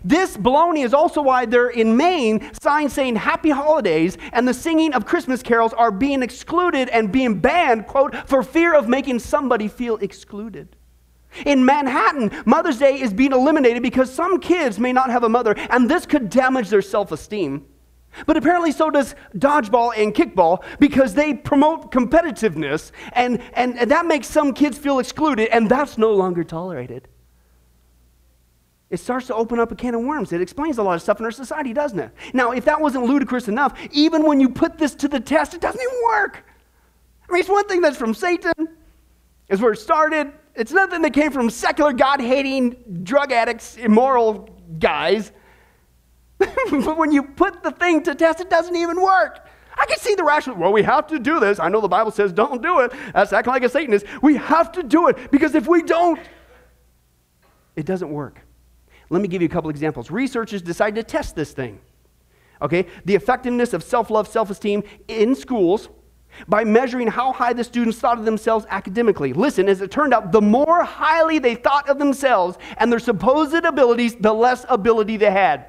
This 0.03 0.37
baloney 0.37 0.83
is 0.85 0.93
also 0.93 1.21
why 1.21 1.45
they're 1.45 1.69
in 1.69 1.97
Maine 1.97 2.51
signs 2.59 2.93
saying 2.93 3.15
happy 3.15 3.49
holidays 3.49 4.17
and 4.33 4.47
the 4.47 4.53
singing 4.53 4.93
of 4.93 5.05
Christmas 5.05 5.43
carols 5.43 5.73
are 5.73 5.91
being 5.91 6.23
excluded 6.23 6.89
and 6.89 7.11
being 7.11 7.39
banned, 7.39 7.87
quote, 7.87 8.15
for 8.27 8.43
fear 8.43 8.73
of 8.73 8.87
making 8.87 9.19
somebody 9.19 9.67
feel 9.67 9.97
excluded. 9.97 10.75
In 11.45 11.63
Manhattan, 11.63 12.31
Mother's 12.45 12.77
Day 12.77 12.99
is 12.99 13.13
being 13.13 13.31
eliminated 13.31 13.81
because 13.81 14.13
some 14.13 14.39
kids 14.39 14.79
may 14.79 14.91
not 14.91 15.09
have 15.09 15.23
a 15.23 15.29
mother 15.29 15.55
and 15.69 15.89
this 15.89 16.05
could 16.05 16.29
damage 16.29 16.69
their 16.69 16.81
self 16.81 17.11
esteem. 17.11 17.65
But 18.25 18.35
apparently, 18.35 18.71
so 18.71 18.89
does 18.89 19.15
dodgeball 19.37 19.93
and 19.97 20.13
kickball 20.13 20.63
because 20.79 21.13
they 21.13 21.33
promote 21.33 21.91
competitiveness, 21.91 22.91
and, 23.13 23.41
and, 23.53 23.79
and, 23.79 23.89
that 23.89 24.05
makes 24.05 24.27
some 24.27 24.53
kids 24.53 24.77
feel 24.77 24.99
excluded, 24.99 25.47
and 25.47 25.69
that's 25.69 25.97
no 25.97 26.11
longer 26.13 26.43
tolerated. 26.43 27.07
It 28.91 28.99
starts 28.99 29.25
to 29.27 29.35
open 29.35 29.57
up 29.57 29.71
a 29.71 29.75
can 29.75 29.95
of 29.95 30.01
worms. 30.01 30.33
It 30.33 30.41
explains 30.41 30.77
a 30.77 30.83
lot 30.83 30.95
of 30.95 31.01
stuff 31.01 31.19
in 31.19 31.25
our 31.25 31.31
society, 31.31 31.71
doesn't 31.71 31.97
it? 31.97 32.11
Now, 32.33 32.51
if 32.51 32.65
that 32.65 32.79
wasn't 32.79 33.05
ludicrous 33.05 33.47
enough, 33.47 33.79
even 33.91 34.25
when 34.25 34.41
you 34.41 34.49
put 34.49 34.77
this 34.77 34.93
to 34.95 35.07
the 35.07 35.19
test, 35.19 35.53
it 35.53 35.61
doesn't 35.61 35.81
even 35.81 35.95
work. 36.03 36.43
I 37.27 37.31
mean, 37.31 37.39
it's 37.39 37.49
one 37.49 37.65
thing 37.69 37.79
that's 37.79 37.95
from 37.95 38.13
Satan, 38.13 38.67
is 39.47 39.61
where 39.61 39.71
it 39.71 39.77
started. 39.77 40.33
It's 40.55 40.73
nothing 40.73 41.01
that 41.03 41.13
came 41.13 41.31
from 41.31 41.49
secular, 41.49 41.93
God 41.93 42.19
hating, 42.19 43.01
drug 43.03 43.31
addicts, 43.31 43.77
immoral 43.77 44.49
guys. 44.77 45.31
but 46.37 46.97
when 46.97 47.13
you 47.13 47.23
put 47.23 47.63
the 47.63 47.71
thing 47.71 48.03
to 48.03 48.13
test, 48.13 48.41
it 48.41 48.49
doesn't 48.49 48.75
even 48.75 49.01
work. 49.01 49.47
I 49.77 49.85
can 49.85 49.99
see 49.99 50.15
the 50.15 50.23
rational, 50.25 50.57
well, 50.57 50.73
we 50.73 50.83
have 50.83 51.07
to 51.07 51.17
do 51.17 51.39
this. 51.39 51.59
I 51.59 51.69
know 51.69 51.79
the 51.79 51.87
Bible 51.87 52.11
says 52.11 52.33
don't 52.33 52.61
do 52.61 52.81
it. 52.81 52.91
That's 53.13 53.31
acting 53.31 53.53
like 53.53 53.63
a 53.63 53.69
Satanist. 53.69 54.05
We 54.21 54.35
have 54.35 54.73
to 54.73 54.83
do 54.83 55.07
it 55.07 55.31
because 55.31 55.55
if 55.55 55.65
we 55.65 55.81
don't, 55.81 56.19
it 57.77 57.85
doesn't 57.85 58.11
work. 58.11 58.41
Let 59.11 59.21
me 59.21 59.27
give 59.27 59.41
you 59.41 59.47
a 59.47 59.51
couple 59.51 59.69
examples. 59.69 60.09
Researchers 60.09 60.61
decided 60.61 60.95
to 60.95 61.03
test 61.03 61.35
this 61.35 61.51
thing. 61.51 61.79
Okay, 62.61 62.85
the 63.03 63.13
effectiveness 63.13 63.73
of 63.73 63.83
self 63.83 64.09
love, 64.09 64.27
self 64.27 64.49
esteem 64.49 64.83
in 65.09 65.35
schools 65.35 65.89
by 66.47 66.63
measuring 66.63 67.07
how 67.07 67.33
high 67.33 67.51
the 67.51 67.63
students 67.63 67.99
thought 67.99 68.17
of 68.17 68.23
themselves 68.23 68.65
academically. 68.69 69.33
Listen, 69.33 69.67
as 69.67 69.81
it 69.81 69.91
turned 69.91 70.13
out, 70.13 70.31
the 70.31 70.41
more 70.41 70.85
highly 70.85 71.39
they 71.39 71.55
thought 71.55 71.89
of 71.89 71.99
themselves 71.99 72.57
and 72.77 72.89
their 72.89 72.99
supposed 72.99 73.65
abilities, 73.65 74.15
the 74.15 74.33
less 74.33 74.65
ability 74.69 75.17
they 75.17 75.29
had. 75.29 75.65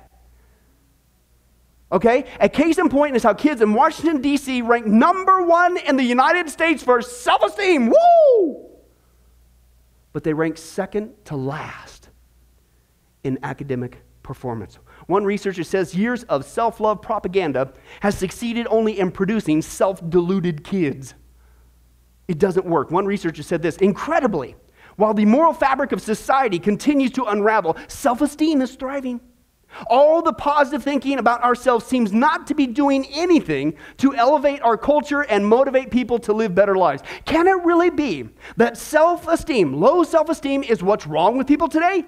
Okay? 1.90 2.26
A 2.38 2.48
case 2.48 2.78
in 2.78 2.88
point 2.88 3.16
is 3.16 3.24
how 3.24 3.35
kids 3.35 3.61
in 3.61 3.74
Washington, 3.74 4.22
D.C. 4.22 4.62
rank 4.62 4.87
number 4.87 5.42
one 5.42 5.78
in 5.78 5.96
the 5.96 6.05
United 6.05 6.48
States 6.48 6.81
for 6.85 7.02
self 7.02 7.42
esteem. 7.42 7.88
Woo! 7.88 8.70
But 10.12 10.22
they 10.22 10.33
rank 10.33 10.59
second 10.59 11.12
to 11.24 11.35
last 11.35 12.02
in 13.24 13.38
academic 13.42 14.02
performance. 14.22 14.78
One 15.06 15.24
researcher 15.24 15.64
says 15.64 15.94
years 15.94 16.22
of 16.24 16.44
self 16.44 16.80
love 16.80 17.02
propaganda 17.02 17.72
has 18.00 18.16
succeeded 18.16 18.66
only 18.70 18.98
in 18.98 19.11
producing 19.11 19.62
self 19.62 20.08
deluded 20.11 20.64
kids. 20.64 21.14
It 22.28 22.38
doesn't 22.38 22.66
work. 22.66 22.90
One 22.90 23.06
researcher 23.06 23.42
said 23.42 23.62
this 23.62 23.76
incredibly, 23.76 24.56
while 24.96 25.14
the 25.14 25.24
moral 25.24 25.52
fabric 25.52 25.92
of 25.92 26.00
society 26.00 26.58
continues 26.58 27.11
to 27.12 27.24
unravel, 27.24 27.76
self 27.88 28.20
esteem 28.20 28.62
is 28.62 28.74
thriving. 28.74 29.20
All 29.87 30.20
the 30.20 30.35
positive 30.35 30.82
thinking 30.82 31.18
about 31.18 31.42
ourselves 31.42 31.87
seems 31.87 32.12
not 32.12 32.46
to 32.48 32.54
be 32.54 32.66
doing 32.66 33.06
anything 33.06 33.74
to 33.98 34.14
elevate 34.14 34.61
our 34.61 34.76
culture 34.76 35.22
and 35.22 35.46
motivate 35.46 35.90
people 35.90 36.18
to 36.20 36.35
live 36.35 36.54
better 36.54 36.76
lives. 36.76 37.02
Can 37.24 37.46
it 37.46 37.64
really 37.64 37.88
be 37.88 38.28
that 38.58 38.76
self 38.76 39.26
esteem, 39.28 39.72
low 39.72 40.04
self 40.04 40.28
esteem, 40.28 40.62
is 40.62 40.82
what's 40.82 41.06
wrong 41.06 41.38
with 41.38 41.46
people 41.46 41.68
today? 41.68 42.04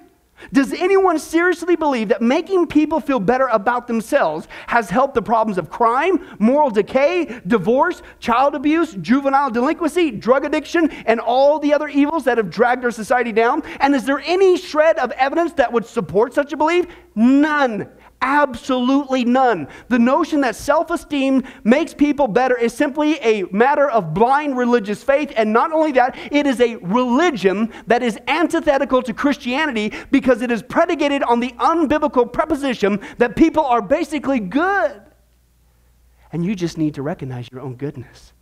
Does 0.51 0.73
anyone 0.73 1.17
seriously 1.17 1.75
believe 1.75 2.09
that 2.09 2.21
making 2.21 2.67
people 2.67 2.99
feel 2.99 3.19
better 3.19 3.47
about 3.47 3.87
themselves 3.87 4.47
has 4.67 4.89
helped 4.89 5.13
the 5.15 5.21
problems 5.21 5.57
of 5.57 5.69
crime, 5.69 6.25
moral 6.39 6.69
decay, 6.69 7.41
divorce, 7.47 8.01
child 8.19 8.53
abuse, 8.53 8.93
juvenile 8.95 9.49
delinquency, 9.49 10.11
drug 10.11 10.45
addiction, 10.45 10.91
and 11.05 11.19
all 11.19 11.59
the 11.59 11.73
other 11.73 11.87
evils 11.87 12.25
that 12.25 12.37
have 12.37 12.49
dragged 12.49 12.83
our 12.83 12.91
society 12.91 13.31
down? 13.31 13.63
And 13.79 13.95
is 13.95 14.05
there 14.05 14.19
any 14.25 14.57
shred 14.57 14.97
of 14.99 15.11
evidence 15.11 15.53
that 15.53 15.71
would 15.71 15.85
support 15.85 16.33
such 16.33 16.53
a 16.53 16.57
belief? 16.57 16.85
None. 17.15 17.89
Absolutely 18.27 19.23
none. 19.23 19.67
The 19.87 19.99
notion 19.99 20.41
that 20.41 20.55
self 20.55 20.89
esteem 20.89 21.43
makes 21.63 21.93
people 21.93 22.27
better 22.27 22.57
is 22.57 22.73
simply 22.73 23.19
a 23.19 23.43
matter 23.51 23.87
of 23.87 24.15
blind 24.15 24.57
religious 24.57 25.03
faith. 25.03 25.31
And 25.37 25.53
not 25.53 25.71
only 25.71 25.91
that, 25.91 26.17
it 26.31 26.47
is 26.47 26.59
a 26.59 26.77
religion 26.77 27.71
that 27.85 28.01
is 28.01 28.17
antithetical 28.27 29.03
to 29.03 29.13
Christianity 29.13 29.93
because 30.09 30.41
it 30.41 30.49
is 30.49 30.63
predicated 30.63 31.21
on 31.21 31.39
the 31.39 31.51
unbiblical 31.59 32.33
preposition 32.33 32.99
that 33.19 33.35
people 33.35 33.63
are 33.63 33.79
basically 33.79 34.39
good. 34.39 35.03
And 36.31 36.43
you 36.43 36.55
just 36.55 36.79
need 36.79 36.95
to 36.95 37.03
recognize 37.03 37.47
your 37.51 37.61
own 37.61 37.75
goodness. 37.75 38.33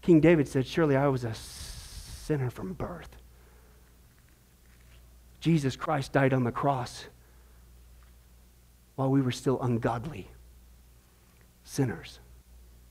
King 0.00 0.20
David 0.20 0.48
said, 0.48 0.66
Surely 0.66 0.96
I 0.96 1.08
was 1.08 1.22
a 1.22 1.34
sinner 1.34 2.48
from 2.48 2.72
birth. 2.72 3.14
Jesus 5.40 5.76
Christ 5.76 6.14
died 6.14 6.32
on 6.32 6.44
the 6.44 6.50
cross 6.50 7.08
while 8.98 9.10
we 9.10 9.22
were 9.22 9.30
still 9.30 9.62
ungodly, 9.62 10.26
sinners, 11.62 12.18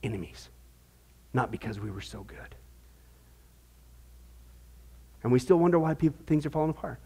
enemies, 0.02 0.48
not 1.34 1.50
because 1.50 1.78
we 1.78 1.90
were 1.90 2.00
so 2.00 2.22
good. 2.22 2.54
And 5.22 5.30
we 5.30 5.38
still 5.38 5.58
wonder 5.58 5.78
why 5.78 5.92
people, 5.92 6.18
things 6.26 6.46
are 6.46 6.50
falling 6.50 6.70
apart. 6.70 6.98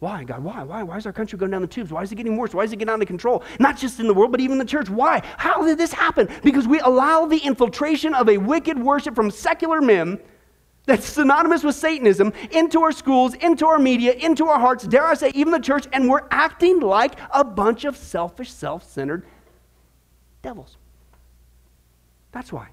Why, 0.00 0.24
God? 0.24 0.42
Why? 0.42 0.64
Why? 0.64 0.82
Why 0.82 0.96
is 0.96 1.06
our 1.06 1.12
country 1.12 1.38
going 1.38 1.52
down 1.52 1.60
the 1.60 1.68
tubes? 1.68 1.92
Why 1.92 2.02
is 2.02 2.10
it 2.10 2.16
getting 2.16 2.36
worse? 2.36 2.52
Why 2.52 2.64
is 2.64 2.72
it 2.72 2.78
getting 2.78 2.92
out 2.92 3.00
of 3.00 3.06
control? 3.06 3.44
Not 3.60 3.76
just 3.76 4.00
in 4.00 4.08
the 4.08 4.14
world, 4.14 4.32
but 4.32 4.40
even 4.40 4.54
in 4.54 4.58
the 4.58 4.64
church. 4.64 4.90
Why? 4.90 5.22
How 5.36 5.64
did 5.64 5.78
this 5.78 5.92
happen? 5.92 6.28
Because 6.42 6.66
we 6.66 6.80
allow 6.80 7.26
the 7.26 7.38
infiltration 7.38 8.14
of 8.14 8.28
a 8.28 8.36
wicked 8.36 8.76
worship 8.76 9.14
from 9.14 9.30
secular 9.30 9.80
men 9.80 10.18
that's 10.86 11.06
synonymous 11.06 11.62
with 11.62 11.76
Satanism 11.76 12.32
into 12.50 12.82
our 12.82 12.92
schools, 12.92 13.34
into 13.34 13.66
our 13.66 13.78
media, 13.78 14.12
into 14.12 14.46
our 14.46 14.58
hearts, 14.58 14.86
dare 14.86 15.06
I 15.06 15.14
say, 15.14 15.30
even 15.34 15.52
the 15.52 15.60
church, 15.60 15.86
and 15.92 16.08
we're 16.08 16.26
acting 16.30 16.80
like 16.80 17.18
a 17.32 17.44
bunch 17.44 17.84
of 17.84 17.96
selfish, 17.96 18.50
self 18.50 18.90
centered 18.90 19.24
devils. 20.42 20.76
That's 22.32 22.52
why. 22.52 22.68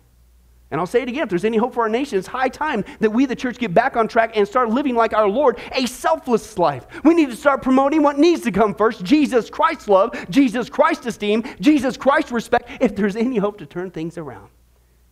And 0.70 0.82
I'll 0.82 0.88
say 0.88 1.02
it 1.02 1.08
again 1.08 1.24
if 1.24 1.30
there's 1.30 1.46
any 1.46 1.58
hope 1.58 1.74
for 1.74 1.84
our 1.84 1.90
nation, 1.90 2.18
it's 2.18 2.28
high 2.28 2.50
time 2.50 2.84
that 3.00 3.10
we, 3.10 3.26
the 3.26 3.36
church, 3.36 3.58
get 3.58 3.74
back 3.74 3.96
on 3.96 4.08
track 4.08 4.36
and 4.36 4.46
start 4.46 4.70
living 4.70 4.96
like 4.96 5.14
our 5.14 5.28
Lord, 5.28 5.60
a 5.72 5.86
selfless 5.86 6.58
life. 6.58 6.86
We 7.06 7.14
need 7.14 7.30
to 7.30 7.38
start 7.38 7.62
promoting 7.62 8.04
what 8.04 8.18
needs 8.18 8.42
to 8.42 8.52
come 8.52 8.76
first 8.76 9.04
Jesus 9.04 9.50
Christ's 9.50 9.88
love, 9.88 10.30
Jesus 10.30 10.70
Christ's 10.70 11.06
esteem, 11.06 11.44
Jesus 11.62 11.96
Christ's 11.96 12.34
respect, 12.34 12.70
if 12.82 12.96
there's 12.96 13.16
any 13.16 13.38
hope 13.38 13.60
to 13.60 13.66
turn 13.66 13.92
things 13.92 14.18
around. 14.18 14.50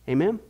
Amen? 0.08 0.40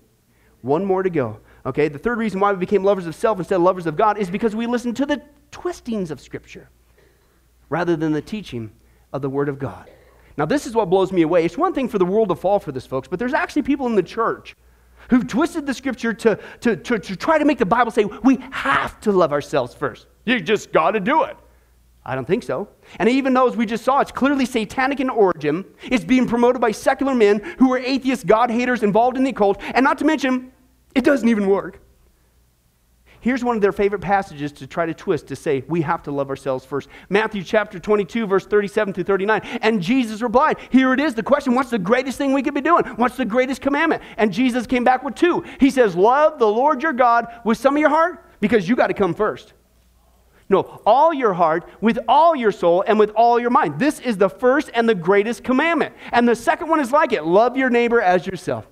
One 0.63 0.85
more 0.85 1.05
to 1.05 1.11
go. 1.11 1.39
Okay, 1.67 1.89
the 1.89 1.99
third 1.99 2.19
reason 2.19 2.39
why 2.39 2.53
we 2.53 2.59
became 2.59 2.85
lovers 2.85 3.07
of 3.07 3.15
self 3.15 3.39
instead 3.39 3.57
of 3.57 3.63
lovers 3.63 3.87
of 3.87 3.97
God 3.97 4.19
is 4.19 4.31
because 4.31 4.55
we 4.55 4.67
listened 4.67 4.97
to 4.99 5.07
the 5.07 5.21
twistings 5.51 6.13
of 6.13 6.21
Scripture 6.21 6.71
rather 7.69 7.97
than 7.97 8.13
the 8.13 8.23
teaching 8.23 8.71
of 9.13 9.21
the 9.21 9.29
Word 9.29 9.49
of 9.49 9.59
God. 9.59 9.91
Now, 10.39 10.47
this 10.47 10.65
is 10.65 10.75
what 10.75 10.89
blows 10.89 11.11
me 11.11 11.23
away. 11.23 11.45
It's 11.45 11.59
one 11.59 11.73
thing 11.75 11.89
for 11.89 11.99
the 11.99 12.05
world 12.05 12.29
to 12.29 12.37
fall 12.37 12.61
for 12.61 12.71
this, 12.71 12.87
folks, 12.87 13.09
but 13.09 13.19
there's 13.19 13.35
actually 13.35 13.63
people 13.63 13.87
in 13.87 13.97
the 13.97 14.03
church 14.03 14.55
who've 15.11 15.27
twisted 15.27 15.67
the 15.67 15.75
Scripture 15.75 16.13
to, 16.15 16.39
to, 16.61 16.77
to, 16.77 16.99
to 17.01 17.17
try 17.17 17.37
to 17.37 17.45
make 17.45 17.59
the 17.59 17.67
Bible 17.67 17.91
say 17.91 18.05
we 18.05 18.39
have 18.53 19.01
to 19.01 19.11
love 19.11 19.33
ourselves 19.33 19.75
first. 19.75 20.07
You 20.25 20.41
just 20.41 20.73
got 20.73 20.93
to 20.93 21.01
do 21.01 21.25
it. 21.25 21.37
I 22.05 22.15
don't 22.15 22.27
think 22.27 22.45
so. 22.45 22.69
And 23.01 23.09
even 23.09 23.35
though, 23.35 23.49
as 23.49 23.57
we 23.57 23.67
just 23.67 23.85
saw, 23.85 23.99
it's 23.99 24.13
clearly 24.13 24.47
satanic 24.47 25.01
in 25.01 25.11
origin, 25.11 25.65
it's 25.83 26.05
being 26.05 26.29
promoted 26.29 26.61
by 26.61 26.71
secular 26.71 27.17
men 27.17 27.41
who 27.59 27.73
are 27.73 27.79
atheists, 27.79 28.25
God 28.25 28.53
haters, 28.53 28.85
involved 28.85 29.17
in 29.17 29.25
the 29.25 29.31
occult, 29.31 29.61
and 29.75 29.83
not 29.83 29.99
to 29.99 30.05
mention, 30.05 30.53
it 30.97 31.05
doesn't 31.05 31.29
even 31.29 31.47
work. 31.47 31.81
Here's 33.21 33.43
one 33.45 33.57
of 33.57 33.63
their 33.63 33.73
favorite 33.73 34.01
passages 34.01 34.53
to 34.53 34.67
try 34.67 34.87
to 34.87 34.95
twist 34.95 35.27
to 35.29 35.37
say 35.37 35.65
we 35.69 35.83
have 35.83 36.03
to 36.05 36.11
love 36.11 36.31
ourselves 36.31 36.65
first. 36.65 36.89
Matthew 37.09 37.43
chapter 37.43 37.79
22, 37.79 38.27
verse 38.27 38.47
37 38.47 38.95
through 38.95 39.05
39. 39.05 39.41
And 39.63 39.83
Jesus 39.83 40.23
replied, 40.23 40.59
Here 40.71 40.95
it 40.95 41.01
is 41.01 41.15
the 41.15 41.23
question 41.23 41.55
what's 41.55 41.71
the 41.71 41.79
greatest 41.79 42.19
thing 42.19 42.33
we 42.33 42.43
could 42.43 42.55
be 42.55 42.61
doing? 42.61 42.85
What's 42.97 43.17
the 43.17 43.25
greatest 43.25 43.61
commandment? 43.61 44.03
And 44.17 44.33
Jesus 44.33 44.67
came 44.67 44.85
back 44.85 45.03
with 45.03 45.17
two. 45.17 45.45
He 45.61 45.71
says, 45.71 45.97
Love 45.97 46.39
the 46.39 46.47
Lord 46.47 46.83
your 46.83 46.93
God 46.93 47.27
with 47.45 47.59
some 47.59 47.75
of 47.77 47.81
your 47.81 47.91
heart, 47.91 48.25
because 48.41 48.69
you 48.69 48.77
got 48.77 48.87
to 48.87 48.95
come 48.95 49.13
first. 49.13 49.53
No, 50.49 50.81
all 50.87 51.13
your 51.13 51.35
heart, 51.35 51.69
with 51.81 51.99
all 52.09 52.37
your 52.37 52.53
soul, 52.53 52.85
and 52.87 52.99
with 52.99 53.11
all 53.11 53.41
your 53.41 53.51
mind. 53.51 53.81
This 53.81 53.99
is 53.99 54.17
the 54.17 54.31
first 54.31 54.71
and 54.73 54.89
the 54.89 54.95
greatest 54.95 55.43
commandment. 55.43 55.95
And 56.13 56.29
the 56.29 56.37
second 56.37 56.69
one 56.69 56.79
is 56.79 56.93
like 56.93 57.13
it 57.13 57.25
love 57.25 57.57
your 57.57 57.69
neighbor 57.71 58.01
as 58.01 58.27
yourself. 58.27 58.69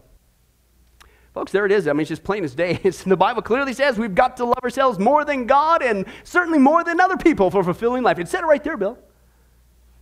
Folks, 1.35 1.51
there 1.51 1.67
it 1.67 1.73
is. 1.73 1.89
I 1.89 1.93
mean, 1.93 2.03
it's 2.03 2.09
just 2.09 2.23
plain 2.23 2.45
as 2.45 2.55
day. 2.55 2.81
It's, 2.85 3.03
the 3.03 3.17
Bible 3.17 3.43
clearly 3.43 3.73
says 3.73 3.99
we've 3.99 4.15
got 4.15 4.37
to 4.37 4.45
love 4.45 4.61
ourselves 4.63 5.01
more 5.01 5.25
than 5.25 5.47
God 5.47 5.83
and 5.83 6.07
certainly 6.23 6.61
more 6.61 6.85
than 6.85 7.01
other 7.01 7.17
people 7.17 7.51
for 7.51 7.65
fulfilling 7.65 8.05
life. 8.05 8.21
It 8.21 8.29
said 8.29 8.43
it 8.43 8.47
right 8.47 8.63
there, 8.63 8.77
Bill. 8.77 8.97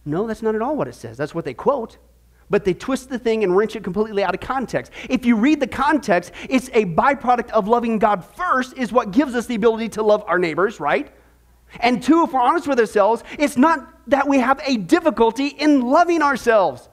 No, 0.05 0.27
that's 0.27 0.43
not 0.43 0.55
at 0.55 0.61
all 0.61 0.77
what 0.77 0.89
it 0.89 0.95
says. 0.95 1.17
That's 1.17 1.35
what 1.35 1.47
they 1.47 1.55
quote. 1.55 1.97
But 2.51 2.67
they 2.67 2.75
twist 2.75 3.09
the 3.09 3.19
thing 3.19 3.45
and 3.45 3.57
wrench 3.57 3.77
it 3.77 3.83
completely 3.83 4.23
out 4.23 4.35
of 4.35 4.41
context. 4.41 4.93
If 5.09 5.25
you 5.25 5.37
read 5.37 5.59
the 5.59 5.67
context, 5.67 6.33
it's 6.51 6.69
a 6.75 6.85
byproduct 6.85 7.51
of 7.51 7.67
loving 7.67 7.99
God 7.99 8.25
first, 8.37 8.77
is 8.77 8.93
what 8.93 9.11
gives 9.11 9.35
us 9.35 9.47
the 9.47 9.55
ability 9.55 9.89
to 9.91 10.03
love 10.03 10.23
our 10.27 10.39
neighbors, 10.39 10.81
right? 10.81 11.11
And 11.81 12.03
two, 12.03 12.25
if 12.25 12.33
we're 12.33 12.41
honest 12.41 12.67
with 12.67 12.79
ourselves, 12.79 13.25
it's 13.39 13.57
not 13.57 13.89
that 14.09 14.29
we 14.29 14.39
have 14.39 14.61
a 14.67 14.77
difficulty 14.77 15.47
in 15.47 15.81
loving 15.81 16.21
ourselves. 16.21 16.91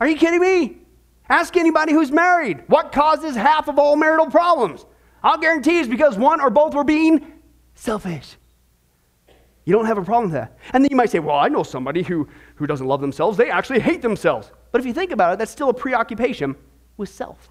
Are 0.00 0.08
you 0.08 0.16
kidding 0.16 0.40
me? 0.40 0.81
Ask 1.28 1.56
anybody 1.56 1.92
who's 1.92 2.10
married 2.10 2.62
what 2.66 2.92
causes 2.92 3.36
half 3.36 3.68
of 3.68 3.78
all 3.78 3.96
marital 3.96 4.26
problems. 4.26 4.84
I'll 5.22 5.38
guarantee 5.38 5.78
it's 5.78 5.88
because 5.88 6.18
one 6.18 6.40
or 6.40 6.50
both 6.50 6.74
were 6.74 6.84
being 6.84 7.40
selfish. 7.74 8.36
You 9.64 9.72
don't 9.72 9.86
have 9.86 9.98
a 9.98 10.02
problem 10.02 10.32
with 10.32 10.40
that. 10.40 10.58
And 10.72 10.84
then 10.84 10.90
you 10.90 10.96
might 10.96 11.10
say, 11.10 11.20
well, 11.20 11.36
I 11.36 11.48
know 11.48 11.62
somebody 11.62 12.02
who, 12.02 12.28
who 12.56 12.66
doesn't 12.66 12.86
love 12.86 13.00
themselves. 13.00 13.38
They 13.38 13.50
actually 13.50 13.78
hate 13.78 14.02
themselves. 14.02 14.50
But 14.72 14.80
if 14.80 14.86
you 14.86 14.92
think 14.92 15.12
about 15.12 15.34
it, 15.34 15.38
that's 15.38 15.52
still 15.52 15.68
a 15.68 15.74
preoccupation 15.74 16.56
with 16.96 17.08
self. 17.08 17.50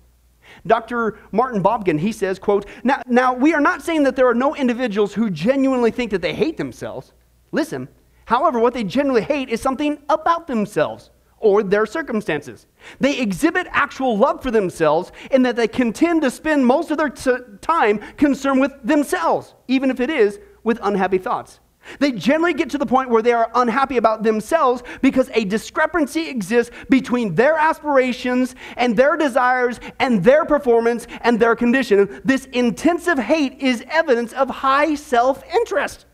Dr. 0.67 1.17
Martin 1.31 1.63
Bobgan, 1.63 1.97
he 1.97 2.11
says, 2.11 2.37
quote, 2.37 2.65
now, 2.83 3.01
now 3.07 3.33
we 3.33 3.53
are 3.53 3.61
not 3.61 3.81
saying 3.81 4.03
that 4.03 4.17
there 4.17 4.27
are 4.27 4.35
no 4.35 4.53
individuals 4.55 5.13
who 5.13 5.29
genuinely 5.29 5.91
think 5.91 6.11
that 6.11 6.21
they 6.21 6.33
hate 6.33 6.57
themselves. 6.57 7.13
Listen, 7.53 7.87
however, 8.25 8.59
what 8.59 8.73
they 8.73 8.83
genuinely 8.83 9.21
hate 9.21 9.47
is 9.47 9.61
something 9.61 9.97
about 10.09 10.47
themselves 10.47 11.09
or 11.41 11.63
their 11.63 11.85
circumstances. 11.85 12.67
They 12.99 13.19
exhibit 13.19 13.67
actual 13.71 14.17
love 14.17 14.41
for 14.41 14.51
themselves 14.51 15.11
in 15.31 15.43
that 15.43 15.55
they 15.55 15.67
contend 15.67 16.21
to 16.21 16.31
spend 16.31 16.65
most 16.65 16.91
of 16.91 16.97
their 16.97 17.09
t- 17.09 17.35
time 17.59 17.99
concerned 18.15 18.61
with 18.61 18.71
themselves, 18.83 19.53
even 19.67 19.89
if 19.91 19.99
it 19.99 20.09
is 20.09 20.39
with 20.63 20.79
unhappy 20.81 21.17
thoughts. 21.17 21.59
They 21.99 22.11
generally 22.11 22.53
get 22.53 22.69
to 22.71 22.77
the 22.77 22.85
point 22.85 23.09
where 23.09 23.23
they 23.23 23.33
are 23.33 23.49
unhappy 23.55 23.97
about 23.97 24.23
themselves 24.23 24.83
because 25.01 25.29
a 25.33 25.45
discrepancy 25.45 26.29
exists 26.29 26.73
between 26.89 27.33
their 27.35 27.57
aspirations 27.57 28.55
and 28.77 28.95
their 28.95 29.17
desires 29.17 29.79
and 29.99 30.23
their 30.23 30.45
performance 30.45 31.07
and 31.21 31.39
their 31.39 31.55
condition. 31.55 32.21
This 32.23 32.45
intensive 32.45 33.17
hate 33.17 33.59
is 33.59 33.83
evidence 33.89 34.31
of 34.33 34.49
high 34.49 34.93
self 34.95 35.43
interest. 35.53 36.05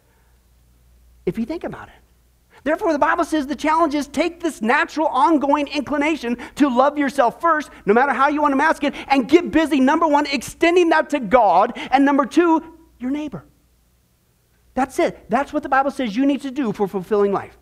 If 1.25 1.37
you 1.37 1.45
think 1.45 1.65
about 1.65 1.89
it. 1.89 1.96
Therefore, 2.67 2.91
the 2.91 2.99
Bible 2.99 3.23
says 3.23 3.47
the 3.47 3.55
challenge 3.55 3.95
is 3.95 4.09
take 4.09 4.41
this 4.41 4.61
natural, 4.61 5.07
ongoing 5.07 5.69
inclination 5.69 6.37
to 6.55 6.67
love 6.67 6.97
yourself 6.97 7.39
first, 7.39 7.69
no 7.85 7.93
matter 7.93 8.11
how 8.11 8.27
you 8.27 8.41
want 8.41 8.51
to 8.51 8.57
mask 8.57 8.83
it, 8.83 8.93
and 9.07 9.25
get 9.25 9.51
busy, 9.51 9.79
number 9.79 10.05
one, 10.05 10.25
extending 10.25 10.89
that 10.89 11.09
to 11.11 11.21
God, 11.21 11.71
and 11.91 12.03
number 12.03 12.25
two, 12.25 12.77
your 12.99 13.09
neighbor. 13.09 13.45
That's 14.73 14.99
it. 14.99 15.29
That's 15.29 15.53
what 15.53 15.63
the 15.63 15.69
Bible 15.69 15.91
says 15.91 16.13
you 16.13 16.25
need 16.25 16.41
to 16.41 16.51
do 16.51 16.73
for 16.73 16.89
fulfilling 16.89 17.31
life. 17.31 17.57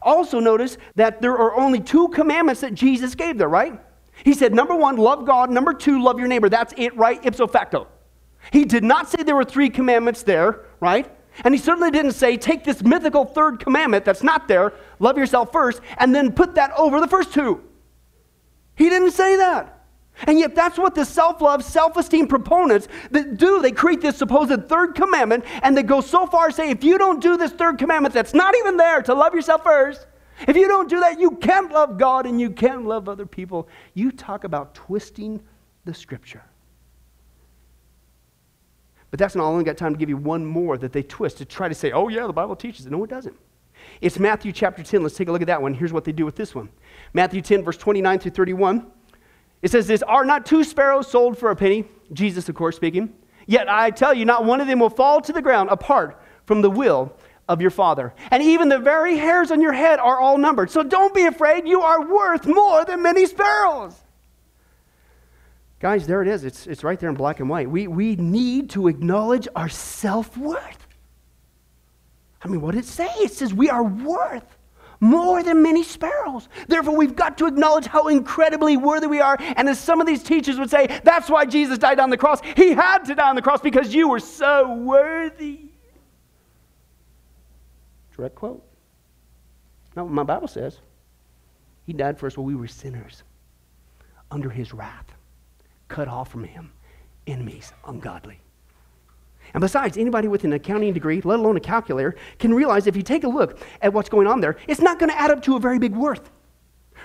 Also, 0.00 0.40
notice 0.40 0.78
that 0.94 1.20
there 1.20 1.36
are 1.36 1.54
only 1.54 1.80
two 1.80 2.08
commandments 2.08 2.62
that 2.62 2.72
Jesus 2.72 3.14
gave 3.14 3.36
there, 3.36 3.50
right? 3.50 3.78
He 4.24 4.32
said, 4.32 4.54
number 4.54 4.74
one, 4.74 4.96
love 4.96 5.26
God. 5.26 5.50
Number 5.50 5.74
two, 5.74 6.02
love 6.02 6.18
your 6.18 6.28
neighbor. 6.28 6.48
That's 6.48 6.72
it, 6.78 6.96
right? 6.96 7.22
Ipso 7.22 7.46
facto. 7.48 7.86
He 8.50 8.64
did 8.64 8.82
not 8.82 9.10
say 9.10 9.24
there 9.24 9.36
were 9.36 9.44
three 9.44 9.68
commandments 9.68 10.22
there, 10.22 10.64
right? 10.80 11.12
And 11.44 11.54
he 11.54 11.60
certainly 11.60 11.90
didn't 11.90 12.12
say, 12.12 12.36
take 12.36 12.64
this 12.64 12.82
mythical 12.82 13.24
third 13.24 13.60
commandment 13.60 14.04
that's 14.04 14.22
not 14.22 14.48
there, 14.48 14.72
love 14.98 15.18
yourself 15.18 15.52
first, 15.52 15.80
and 15.98 16.14
then 16.14 16.32
put 16.32 16.54
that 16.54 16.72
over 16.72 17.00
the 17.00 17.08
first 17.08 17.32
two. 17.32 17.62
He 18.74 18.88
didn't 18.88 19.12
say 19.12 19.36
that. 19.36 19.72
And 20.26 20.38
yet, 20.38 20.54
that's 20.54 20.78
what 20.78 20.94
the 20.94 21.04
self 21.04 21.42
love, 21.42 21.62
self 21.62 21.96
esteem 21.98 22.26
proponents 22.26 22.88
that 23.10 23.36
do. 23.36 23.60
They 23.60 23.72
create 23.72 24.00
this 24.00 24.16
supposed 24.16 24.66
third 24.66 24.94
commandment, 24.94 25.44
and 25.62 25.76
they 25.76 25.82
go 25.82 26.00
so 26.00 26.26
far 26.26 26.48
as 26.48 26.56
say, 26.56 26.70
if 26.70 26.82
you 26.82 26.96
don't 26.96 27.20
do 27.20 27.36
this 27.36 27.52
third 27.52 27.76
commandment 27.76 28.14
that's 28.14 28.32
not 28.32 28.56
even 28.56 28.78
there 28.78 29.02
to 29.02 29.12
love 29.12 29.34
yourself 29.34 29.62
first, 29.62 30.06
if 30.48 30.56
you 30.56 30.68
don't 30.68 30.88
do 30.88 31.00
that, 31.00 31.20
you 31.20 31.32
can't 31.32 31.70
love 31.70 31.98
God 31.98 32.24
and 32.26 32.40
you 32.40 32.50
can't 32.50 32.86
love 32.86 33.08
other 33.08 33.26
people. 33.26 33.68
You 33.92 34.10
talk 34.10 34.44
about 34.44 34.74
twisting 34.74 35.42
the 35.84 35.92
scripture. 35.92 36.42
But 39.16 39.20
that's 39.20 39.34
not 39.34 39.44
all. 39.44 39.48
I 39.48 39.52
only 39.52 39.64
got 39.64 39.78
time 39.78 39.94
to 39.94 39.98
give 39.98 40.10
you 40.10 40.18
one 40.18 40.44
more 40.44 40.76
that 40.76 40.92
they 40.92 41.02
twist 41.02 41.38
to 41.38 41.46
try 41.46 41.70
to 41.70 41.74
say, 41.74 41.90
oh, 41.90 42.08
yeah, 42.08 42.26
the 42.26 42.34
Bible 42.34 42.54
teaches 42.54 42.84
it. 42.84 42.92
No, 42.92 43.02
it 43.02 43.08
doesn't. 43.08 43.34
It's 44.02 44.18
Matthew 44.18 44.52
chapter 44.52 44.82
10. 44.82 45.02
Let's 45.02 45.16
take 45.16 45.28
a 45.28 45.32
look 45.32 45.40
at 45.40 45.46
that 45.46 45.62
one. 45.62 45.72
Here's 45.72 45.90
what 45.90 46.04
they 46.04 46.12
do 46.12 46.26
with 46.26 46.36
this 46.36 46.54
one 46.54 46.68
Matthew 47.14 47.40
10, 47.40 47.64
verse 47.64 47.78
29 47.78 48.18
through 48.18 48.32
31. 48.32 48.86
It 49.62 49.70
says 49.70 49.86
this 49.86 50.02
Are 50.02 50.26
not 50.26 50.44
two 50.44 50.62
sparrows 50.62 51.10
sold 51.10 51.38
for 51.38 51.50
a 51.50 51.56
penny? 51.56 51.86
Jesus, 52.12 52.50
of 52.50 52.56
course, 52.56 52.76
speaking. 52.76 53.14
Yet 53.46 53.70
I 53.70 53.90
tell 53.90 54.12
you, 54.12 54.26
not 54.26 54.44
one 54.44 54.60
of 54.60 54.66
them 54.66 54.80
will 54.80 54.90
fall 54.90 55.22
to 55.22 55.32
the 55.32 55.40
ground 55.40 55.70
apart 55.70 56.20
from 56.44 56.60
the 56.60 56.68
will 56.68 57.10
of 57.48 57.62
your 57.62 57.70
Father. 57.70 58.12
And 58.30 58.42
even 58.42 58.68
the 58.68 58.78
very 58.78 59.16
hairs 59.16 59.50
on 59.50 59.62
your 59.62 59.72
head 59.72 59.98
are 59.98 60.20
all 60.20 60.36
numbered. 60.36 60.70
So 60.70 60.82
don't 60.82 61.14
be 61.14 61.24
afraid. 61.24 61.66
You 61.66 61.80
are 61.80 62.06
worth 62.06 62.44
more 62.44 62.84
than 62.84 63.00
many 63.00 63.24
sparrows. 63.24 63.94
Guys, 65.78 66.06
there 66.06 66.22
it 66.22 66.28
is. 66.28 66.44
It's, 66.44 66.66
it's 66.66 66.82
right 66.82 66.98
there 66.98 67.10
in 67.10 67.16
black 67.16 67.40
and 67.40 67.48
white. 67.48 67.70
We, 67.70 67.86
we 67.86 68.16
need 68.16 68.70
to 68.70 68.88
acknowledge 68.88 69.46
our 69.54 69.68
self 69.68 70.36
worth. 70.36 70.86
I 72.42 72.48
mean, 72.48 72.60
what 72.60 72.74
did 72.74 72.84
it 72.84 72.86
say? 72.86 73.08
It 73.18 73.32
says 73.32 73.52
we 73.52 73.68
are 73.68 73.82
worth 73.82 74.56
more 75.00 75.42
than 75.42 75.62
many 75.62 75.82
sparrows. 75.82 76.48
Therefore, 76.68 76.96
we've 76.96 77.16
got 77.16 77.36
to 77.38 77.46
acknowledge 77.46 77.86
how 77.86 78.08
incredibly 78.08 78.76
worthy 78.76 79.06
we 79.06 79.20
are. 79.20 79.36
And 79.56 79.68
as 79.68 79.78
some 79.78 80.00
of 80.00 80.06
these 80.06 80.22
teachers 80.22 80.58
would 80.58 80.70
say, 80.70 81.00
that's 81.04 81.28
why 81.28 81.44
Jesus 81.44 81.78
died 81.78 82.00
on 82.00 82.10
the 82.10 82.16
cross. 82.16 82.40
He 82.56 82.70
had 82.70 83.04
to 83.04 83.14
die 83.14 83.28
on 83.28 83.36
the 83.36 83.42
cross 83.42 83.60
because 83.60 83.94
you 83.94 84.08
were 84.08 84.20
so 84.20 84.74
worthy. 84.74 85.70
Direct 88.16 88.34
quote. 88.34 88.64
Not 89.94 90.04
what 90.04 90.12
my 90.12 90.22
Bible 90.22 90.48
says. 90.48 90.78
He 91.84 91.92
died 91.92 92.18
for 92.18 92.26
us 92.26 92.36
while 92.36 92.46
we 92.46 92.54
were 92.54 92.66
sinners, 92.66 93.22
under 94.30 94.50
his 94.50 94.72
wrath, 94.74 95.06
cut 95.88 96.08
off 96.08 96.30
from 96.30 96.44
him, 96.44 96.72
enemies, 97.26 97.72
ungodly. 97.86 98.40
And 99.54 99.60
besides, 99.60 99.96
anybody 99.96 100.28
with 100.28 100.44
an 100.44 100.52
accounting 100.52 100.92
degree, 100.92 101.20
let 101.22 101.38
alone 101.38 101.56
a 101.56 101.60
calculator, 101.60 102.16
can 102.38 102.52
realize 102.52 102.86
if 102.86 102.96
you 102.96 103.02
take 103.02 103.24
a 103.24 103.28
look 103.28 103.58
at 103.80 103.92
what's 103.92 104.08
going 104.08 104.26
on 104.26 104.40
there, 104.40 104.56
it's 104.66 104.80
not 104.80 104.98
going 104.98 105.10
to 105.10 105.18
add 105.18 105.30
up 105.30 105.42
to 105.42 105.56
a 105.56 105.60
very 105.60 105.78
big 105.78 105.94
worth. 105.94 106.30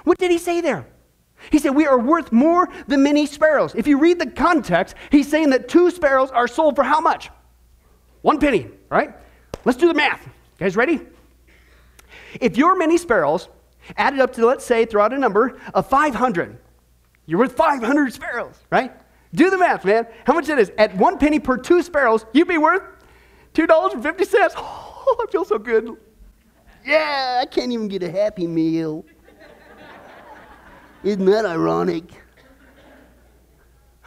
What 0.03 0.17
did 0.17 0.31
he 0.31 0.37
say 0.37 0.61
there? 0.61 0.87
He 1.49 1.59
said, 1.59 1.75
We 1.75 1.87
are 1.87 1.99
worth 1.99 2.31
more 2.31 2.69
than 2.87 3.03
many 3.03 3.25
sparrows. 3.25 3.73
If 3.75 3.87
you 3.87 3.99
read 3.99 4.19
the 4.19 4.29
context, 4.29 4.95
he's 5.11 5.29
saying 5.29 5.49
that 5.51 5.67
two 5.67 5.89
sparrows 5.91 6.29
are 6.31 6.47
sold 6.47 6.75
for 6.75 6.83
how 6.83 6.99
much? 6.99 7.29
One 8.21 8.39
penny, 8.39 8.67
right? 8.89 9.15
Let's 9.65 9.77
do 9.77 9.87
the 9.87 9.93
math. 9.93 10.25
You 10.25 10.65
guys 10.65 10.75
ready? 10.75 11.01
If 12.39 12.57
your 12.57 12.77
many 12.77 12.97
sparrows 12.97 13.49
added 13.97 14.19
up 14.19 14.33
to, 14.33 14.45
let's 14.45 14.65
say, 14.65 14.85
throw 14.85 15.03
out 15.03 15.13
a 15.13 15.17
number 15.17 15.59
of 15.73 15.87
500, 15.87 16.57
you're 17.25 17.39
worth 17.39 17.55
500 17.55 18.13
sparrows, 18.13 18.55
right? 18.69 18.93
Do 19.33 19.49
the 19.49 19.57
math, 19.57 19.85
man. 19.85 20.07
How 20.25 20.33
much 20.33 20.49
it 20.49 20.59
is? 20.59 20.71
At 20.77 20.95
one 20.97 21.17
penny 21.17 21.39
per 21.39 21.57
two 21.57 21.81
sparrows, 21.81 22.25
you'd 22.33 22.47
be 22.47 22.57
worth 22.57 22.83
$2.50. 23.53 24.53
Oh, 25.03 25.25
I 25.27 25.31
feel 25.31 25.43
so 25.43 25.57
good. 25.57 25.97
Yeah, 26.85 27.39
I 27.41 27.45
can't 27.47 27.71
even 27.71 27.87
get 27.87 28.03
a 28.03 28.11
happy 28.11 28.45
meal. 28.45 29.03
Isn't 31.03 31.25
that 31.25 31.43
ironic? 31.43 32.03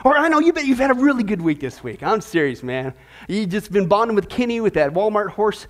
Or 0.05 0.17
I 0.17 0.29
know 0.29 0.39
you 0.39 0.53
bet 0.53 0.67
you've 0.67 0.79
had 0.79 0.91
a 0.91 0.95
really 0.95 1.25
good 1.25 1.41
week 1.41 1.61
this 1.61 1.83
week. 1.83 2.03
I'm 2.03 2.21
serious, 2.21 2.63
man. 2.63 2.95
You've 3.27 3.49
just 3.49 3.73
been 3.73 3.89
bonding 3.89 4.15
with 4.15 4.29
Kenny 4.29 4.61
with 4.61 4.75
that 4.75 4.93
Walmart 4.93 5.31
horse. 5.31 5.67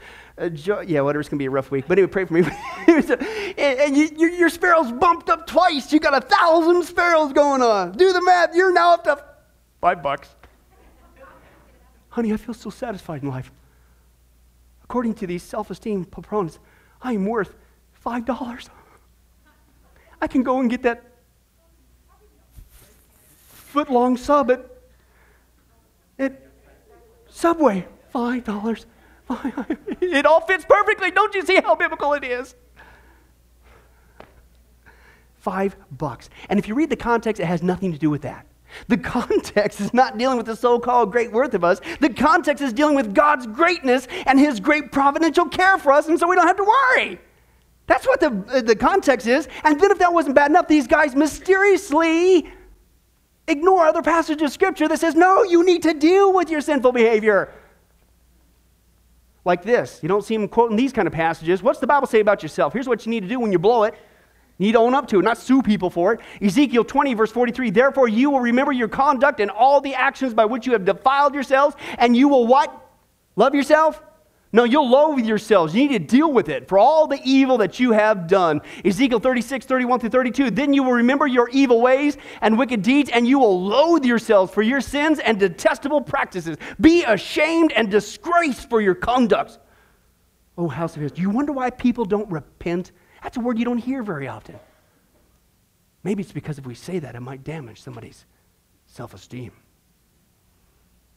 Jo- 0.54 0.80
yeah, 0.80 1.00
whatever. 1.00 1.20
It's 1.20 1.28
gonna 1.28 1.38
be 1.38 1.46
a 1.46 1.50
rough 1.50 1.70
week. 1.70 1.84
But 1.86 1.98
anyway, 1.98 2.10
pray 2.10 2.24
for 2.24 2.34
me. 2.34 2.42
and, 2.88 3.58
and 3.58 3.96
you, 3.96 4.10
your, 4.16 4.30
your 4.30 4.48
sparrows 4.48 4.90
bumped 4.90 5.30
up 5.30 5.46
twice. 5.46 5.92
You 5.92 6.00
got 6.00 6.14
a 6.14 6.26
thousand 6.26 6.82
sparrows 6.84 7.32
going 7.32 7.62
on. 7.62 7.92
Do 7.92 8.12
the 8.12 8.22
math. 8.22 8.54
You're 8.54 8.72
now 8.72 8.94
up 8.94 9.04
to 9.04 9.24
Five 9.84 10.02
bucks. 10.02 10.34
Honey, 12.08 12.32
I 12.32 12.38
feel 12.38 12.54
so 12.54 12.70
satisfied 12.70 13.22
in 13.22 13.28
life. 13.28 13.52
According 14.82 15.12
to 15.16 15.26
these 15.26 15.42
self 15.42 15.70
esteem 15.70 16.06
proponents, 16.06 16.58
I 17.02 17.12
am 17.12 17.26
worth 17.26 17.54
five 17.92 18.24
dollars. 18.24 18.70
I 20.22 20.26
can 20.26 20.42
go 20.42 20.58
and 20.60 20.70
get 20.70 20.82
that 20.84 21.04
foot 23.50 23.90
long 23.90 24.16
sub 24.16 24.50
at, 24.50 24.64
at 26.18 26.40
Subway. 27.28 27.86
Five 28.10 28.44
dollars. 28.44 28.86
It 30.00 30.26
all 30.26 30.40
fits 30.40 30.64
perfectly. 30.64 31.10
Don't 31.10 31.34
you 31.34 31.44
see 31.44 31.56
how 31.56 31.74
biblical 31.74 32.12
it 32.12 32.24
is? 32.24 32.54
Five 35.36 35.76
bucks. 35.90 36.30
And 36.48 36.58
if 36.58 36.68
you 36.68 36.74
read 36.74 36.90
the 36.90 36.96
context, 36.96 37.40
it 37.40 37.46
has 37.46 37.62
nothing 37.62 37.92
to 37.92 37.98
do 37.98 38.10
with 38.10 38.22
that. 38.22 38.46
The 38.88 38.96
context 38.96 39.80
is 39.80 39.92
not 39.92 40.18
dealing 40.18 40.36
with 40.36 40.46
the 40.46 40.56
so 40.56 40.78
called 40.78 41.12
great 41.12 41.32
worth 41.32 41.54
of 41.54 41.64
us. 41.64 41.80
The 42.00 42.10
context 42.10 42.62
is 42.62 42.72
dealing 42.72 42.94
with 42.94 43.14
God's 43.14 43.46
greatness 43.46 44.08
and 44.26 44.38
His 44.38 44.60
great 44.60 44.92
providential 44.92 45.46
care 45.46 45.78
for 45.78 45.92
us, 45.92 46.08
and 46.08 46.18
so 46.18 46.28
we 46.28 46.34
don't 46.34 46.46
have 46.46 46.56
to 46.56 46.64
worry. 46.64 47.20
That's 47.86 48.06
what 48.06 48.20
the, 48.20 48.44
uh, 48.48 48.62
the 48.62 48.76
context 48.76 49.26
is. 49.26 49.48
And 49.62 49.80
then, 49.80 49.90
if 49.90 49.98
that 49.98 50.12
wasn't 50.12 50.34
bad 50.34 50.50
enough, 50.50 50.68
these 50.68 50.86
guys 50.86 51.14
mysteriously 51.14 52.50
ignore 53.46 53.86
other 53.86 54.02
passages 54.02 54.42
of 54.42 54.52
Scripture 54.52 54.88
that 54.88 54.98
says, 54.98 55.14
no, 55.14 55.42
you 55.42 55.64
need 55.64 55.82
to 55.82 55.92
deal 55.92 56.32
with 56.32 56.50
your 56.50 56.60
sinful 56.60 56.92
behavior. 56.92 57.52
Like 59.44 59.62
this. 59.62 60.00
You 60.02 60.08
don't 60.08 60.24
see 60.24 60.34
him 60.34 60.48
quoting 60.48 60.76
these 60.76 60.92
kind 60.92 61.06
of 61.06 61.12
passages. 61.12 61.62
What's 61.62 61.78
the 61.78 61.86
Bible 61.86 62.06
say 62.06 62.20
about 62.20 62.42
yourself? 62.42 62.72
Here's 62.72 62.88
what 62.88 63.04
you 63.04 63.10
need 63.10 63.20
to 63.20 63.28
do 63.28 63.38
when 63.38 63.52
you 63.52 63.58
blow 63.58 63.84
it 63.84 63.94
you 64.58 64.66
need 64.66 64.72
to 64.72 64.78
own 64.78 64.94
up 64.94 65.08
to 65.08 65.18
it, 65.18 65.22
not 65.22 65.36
sue 65.38 65.62
people 65.62 65.90
for 65.90 66.12
it. 66.12 66.20
Ezekiel 66.40 66.84
20, 66.84 67.14
verse 67.14 67.32
43 67.32 67.70
Therefore, 67.70 68.08
you 68.08 68.30
will 68.30 68.40
remember 68.40 68.72
your 68.72 68.88
conduct 68.88 69.40
and 69.40 69.50
all 69.50 69.80
the 69.80 69.94
actions 69.94 70.32
by 70.32 70.44
which 70.44 70.66
you 70.66 70.72
have 70.72 70.84
defiled 70.84 71.34
yourselves, 71.34 71.74
and 71.98 72.16
you 72.16 72.28
will 72.28 72.46
what? 72.46 72.72
Love 73.36 73.54
yourself? 73.54 74.00
No, 74.54 74.64
you'll 74.64 74.88
loathe 74.88 75.26
yourselves. 75.26 75.74
You 75.74 75.86
need 75.86 75.98
to 75.98 76.16
deal 76.16 76.32
with 76.32 76.48
it 76.48 76.68
for 76.68 76.78
all 76.78 77.06
the 77.06 77.20
evil 77.24 77.58
that 77.58 77.78
you 77.78 77.92
have 77.92 78.26
done. 78.26 78.62
Ezekiel 78.84 79.18
36, 79.18 79.66
31 79.66 80.00
through 80.00 80.08
32. 80.08 80.50
Then 80.50 80.72
you 80.72 80.82
will 80.82 80.92
remember 80.92 81.26
your 81.26 81.50
evil 81.50 81.82
ways 81.82 82.16
and 82.40 82.56
wicked 82.56 82.80
deeds, 82.80 83.10
and 83.10 83.28
you 83.28 83.38
will 83.38 83.62
loathe 83.62 84.06
yourselves 84.06 84.50
for 84.50 84.62
your 84.62 84.80
sins 84.80 85.18
and 85.18 85.38
detestable 85.38 86.00
practices. 86.00 86.56
Be 86.80 87.04
ashamed 87.04 87.72
and 87.72 87.90
disgraced 87.90 88.70
for 88.70 88.80
your 88.80 88.94
conduct. 88.94 89.58
Oh, 90.56 90.68
house 90.68 90.96
of 90.96 91.02
Israel. 91.02 91.16
Do 91.16 91.22
you 91.22 91.30
wonder 91.30 91.52
why 91.52 91.68
people 91.68 92.06
don't 92.06 92.30
repent 92.30 92.92
that's 93.24 93.38
a 93.38 93.40
word 93.40 93.58
you 93.58 93.64
don't 93.64 93.78
hear 93.78 94.02
very 94.02 94.28
often. 94.28 94.60
Maybe 96.04 96.22
it's 96.22 96.30
because 96.30 96.58
if 96.58 96.66
we 96.66 96.74
say 96.74 96.98
that, 96.98 97.14
it 97.14 97.20
might 97.20 97.42
damage 97.42 97.80
somebody's 97.80 98.26
self 98.86 99.14
esteem. 99.14 99.50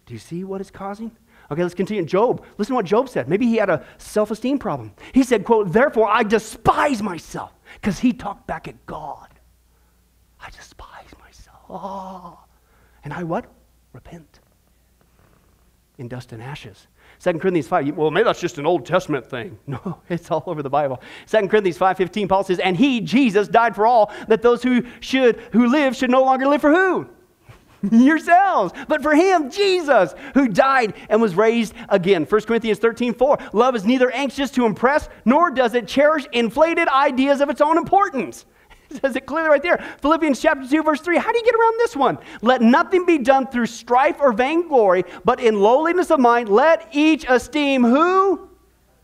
Do 0.06 0.14
you 0.14 0.20
see 0.20 0.46
what 0.46 0.62
it's 0.62 0.72
causing? 0.72 1.12
Okay, 1.50 1.64
let's 1.64 1.76
continue. 1.76 2.04
Job, 2.04 2.46
listen 2.58 2.74
to 2.74 2.76
what 2.76 2.86
Job 2.86 3.10
said. 3.10 3.30
Maybe 3.30 3.46
he 3.46 3.56
had 3.56 3.70
a 3.70 3.86
self 3.98 4.32
esteem 4.32 4.60
problem. 4.60 4.94
He 5.14 5.24
said, 5.24 5.46
quote, 5.46 5.72
therefore 5.72 6.10
I 6.10 6.24
despise 6.24 7.02
myself, 7.02 7.54
because 7.76 8.00
he 8.00 8.14
talked 8.14 8.48
back 8.48 8.68
at 8.68 8.86
God. 8.86 9.30
I 10.42 10.50
despise 10.50 11.12
myself. 11.20 11.58
Oh. 11.70 12.40
And 13.04 13.14
I 13.14 13.24
what? 13.24 13.46
Repent 13.94 14.40
in 15.98 16.08
dust 16.08 16.32
and 16.32 16.42
ashes. 16.42 16.88
2 17.20 17.34
Corinthians 17.40 17.68
5, 17.68 17.98
well, 17.98 18.12
maybe 18.12 18.26
that's 18.26 18.40
just 18.40 18.58
an 18.58 18.66
Old 18.66 18.86
Testament 18.86 19.26
thing. 19.26 19.58
No, 19.68 20.02
it's 20.10 20.30
all 20.30 20.44
over 20.46 20.62
the 20.62 20.70
Bible. 20.70 21.02
2 21.28 21.48
Corinthians 21.48 21.78
5.15, 21.78 22.30
Paul 22.30 22.44
says, 22.44 22.60
And 22.60 22.78
he, 22.78 23.02
Jesus, 23.02 23.48
died 23.48 23.76
for 23.76 23.88
all, 23.88 24.12
that 24.28 24.42
those 24.42 24.62
who 24.62 24.84
should, 25.00 25.38
who 25.52 25.68
live 25.68 25.96
should 25.96 26.12
no 26.12 26.24
longer 26.24 26.48
live 26.48 26.62
for 26.62 26.72
who? 26.72 27.10
Yourselves. 27.92 28.74
But 28.88 29.02
for 29.02 29.14
him, 29.16 29.52
Jesus, 29.52 30.14
who 30.34 30.48
died 30.48 30.94
and 31.10 31.22
was 31.22 31.36
raised 31.36 31.74
again. 31.90 32.26
1 32.26 32.42
Corinthians 32.42 32.80
13, 32.80 33.14
4, 33.14 33.38
love 33.54 33.76
is 33.76 33.86
neither 33.86 34.12
anxious 34.12 34.52
to 34.52 34.66
impress, 34.66 35.10
nor 35.26 35.52
does 35.52 35.74
it 35.74 35.88
cherish 35.88 36.26
inflated 36.32 36.88
ideas 36.88 37.42
of 37.42 37.50
its 37.50 37.62
own 37.62 37.78
importance. 37.78 38.46
It 38.90 39.02
says 39.02 39.18
it 39.18 39.26
clearly 39.26 39.50
right 39.50 39.62
there. 39.62 39.84
Philippians 40.02 40.40
chapter 40.40 40.66
2, 40.66 40.82
verse 40.82 41.02
3. 41.02 41.18
How 41.18 41.34
do 41.34 41.38
you 41.38 41.44
get 41.44 41.56
around 41.56 41.78
this 41.78 41.94
one? 41.94 42.18
Let 42.42 42.62
nothing 42.62 43.06
be 43.06 43.18
done 43.18 43.48
through 43.48 43.66
strife 43.66 44.16
or 44.22 44.32
vainglory, 44.32 45.04
but 45.26 45.42
in 45.42 45.60
lowliness 45.60 46.10
of 46.10 46.22
mind, 46.22 46.48
let 46.48 46.88
each 46.94 47.26
esteem 47.28 47.84
who? 47.84 48.48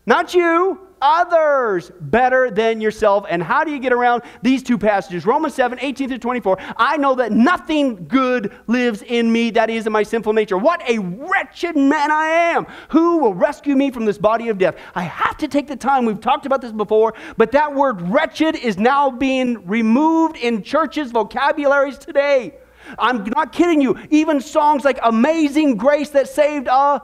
Not 0.06 0.32
you, 0.32 0.83
others 1.04 1.92
better 2.00 2.50
than 2.50 2.80
yourself. 2.80 3.26
And 3.28 3.42
how 3.42 3.62
do 3.62 3.70
you 3.70 3.78
get 3.78 3.92
around 3.92 4.22
these 4.40 4.62
two 4.62 4.78
passages? 4.78 5.26
Romans 5.26 5.54
7, 5.54 5.78
18 5.80 6.08
through 6.08 6.18
24. 6.18 6.56
I 6.78 6.96
know 6.96 7.14
that 7.16 7.30
nothing 7.30 8.08
good 8.08 8.52
lives 8.66 9.02
in 9.02 9.30
me, 9.30 9.50
that 9.50 9.68
is, 9.68 9.86
in 9.86 9.92
my 9.92 10.02
sinful 10.02 10.32
nature. 10.32 10.56
What 10.56 10.82
a 10.88 10.98
wretched 10.98 11.76
man 11.76 12.10
I 12.10 12.26
am. 12.26 12.66
Who 12.88 13.18
will 13.18 13.34
rescue 13.34 13.76
me 13.76 13.90
from 13.90 14.06
this 14.06 14.16
body 14.16 14.48
of 14.48 14.56
death? 14.56 14.76
I 14.94 15.02
have 15.02 15.36
to 15.38 15.48
take 15.48 15.66
the 15.66 15.76
time, 15.76 16.06
we've 16.06 16.20
talked 16.20 16.46
about 16.46 16.62
this 16.62 16.72
before, 16.72 17.12
but 17.36 17.52
that 17.52 17.74
word 17.74 18.00
wretched 18.00 18.56
is 18.56 18.78
now 18.78 19.10
being 19.10 19.66
removed 19.66 20.36
in 20.36 20.62
churches' 20.62 21.10
vocabularies 21.10 21.98
today. 21.98 22.54
I'm 22.98 23.24
not 23.24 23.52
kidding 23.52 23.80
you. 23.80 23.98
Even 24.10 24.40
songs 24.40 24.84
like 24.84 24.98
Amazing 25.02 25.76
Grace 25.76 26.10
that 26.10 26.28
saved 26.28 26.68
a 26.68 27.02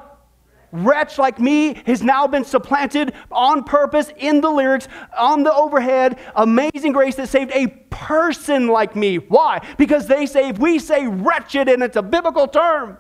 wretch 0.73 1.19
like 1.19 1.39
me 1.39 1.75
has 1.87 2.03
now 2.03 2.27
been 2.27 2.45
supplanted 2.45 3.15
on 3.31 3.65
purpose 3.65 4.11
in 4.17 4.41
the 4.41 4.51
lyrics, 4.51 4.89
on 5.19 5.43
the 5.43 5.53
overhead. 5.53 6.19
Amazing 6.37 6.93
grace 6.93 7.17
that 7.17 7.29
saved 7.29 7.51
a 7.53 7.69
person 7.91 8.69
like 8.69 8.97
me. 8.97 9.17
Why? 9.17 9.67
Because 9.79 10.07
they 10.07 10.27
say, 10.27 10.49
if 10.49 10.59
we 10.59 10.79
say 10.79 11.07
wretched 11.07 11.69
and 11.69 11.83
it's 11.83 11.97
a 11.97 12.03
biblical 12.03 12.47
term, 12.49 12.99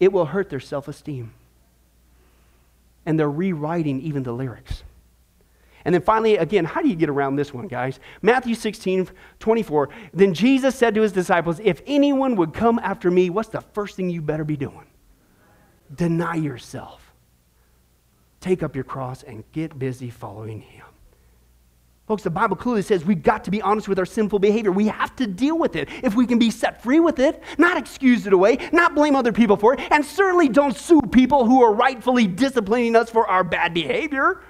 it 0.00 0.12
will 0.12 0.26
hurt 0.26 0.50
their 0.50 0.60
self 0.60 0.88
esteem. 0.88 1.32
And 3.06 3.18
they're 3.18 3.30
rewriting 3.30 4.00
even 4.00 4.22
the 4.22 4.32
lyrics. 4.32 4.82
And 5.84 5.94
then 5.94 6.00
finally, 6.00 6.36
again, 6.36 6.64
how 6.64 6.80
do 6.80 6.88
you 6.88 6.96
get 6.96 7.10
around 7.10 7.36
this 7.36 7.52
one, 7.52 7.68
guys? 7.68 8.00
Matthew 8.22 8.54
16, 8.54 9.10
24. 9.38 9.90
Then 10.14 10.32
Jesus 10.32 10.74
said 10.74 10.94
to 10.94 11.02
his 11.02 11.12
disciples, 11.12 11.60
If 11.62 11.82
anyone 11.86 12.36
would 12.36 12.54
come 12.54 12.78
after 12.78 13.10
me, 13.10 13.28
what's 13.28 13.50
the 13.50 13.60
first 13.60 13.96
thing 13.96 14.08
you 14.08 14.22
better 14.22 14.44
be 14.44 14.56
doing? 14.56 14.86
Deny 15.92 16.36
yourself. 16.36 17.12
Take 18.40 18.62
up 18.62 18.74
your 18.74 18.84
cross 18.84 19.22
and 19.22 19.44
get 19.52 19.78
busy 19.78 20.10
following 20.10 20.60
him. 20.60 20.84
Folks, 22.06 22.22
the 22.22 22.30
Bible 22.30 22.56
clearly 22.56 22.82
says 22.82 23.02
we've 23.02 23.22
got 23.22 23.44
to 23.44 23.50
be 23.50 23.62
honest 23.62 23.88
with 23.88 23.98
our 23.98 24.04
sinful 24.04 24.38
behavior. 24.38 24.70
We 24.70 24.88
have 24.88 25.16
to 25.16 25.26
deal 25.26 25.58
with 25.58 25.74
it 25.74 25.88
if 26.02 26.14
we 26.14 26.26
can 26.26 26.38
be 26.38 26.50
set 26.50 26.82
free 26.82 27.00
with 27.00 27.18
it, 27.18 27.42
not 27.56 27.78
excuse 27.78 28.26
it 28.26 28.34
away, 28.34 28.58
not 28.72 28.94
blame 28.94 29.16
other 29.16 29.32
people 29.32 29.56
for 29.56 29.72
it, 29.72 29.80
and 29.90 30.04
certainly 30.04 30.50
don't 30.50 30.76
sue 30.76 31.00
people 31.00 31.46
who 31.46 31.62
are 31.62 31.72
rightfully 31.72 32.26
disciplining 32.26 32.94
us 32.94 33.08
for 33.08 33.26
our 33.26 33.42
bad 33.42 33.72
behavior. 33.72 34.42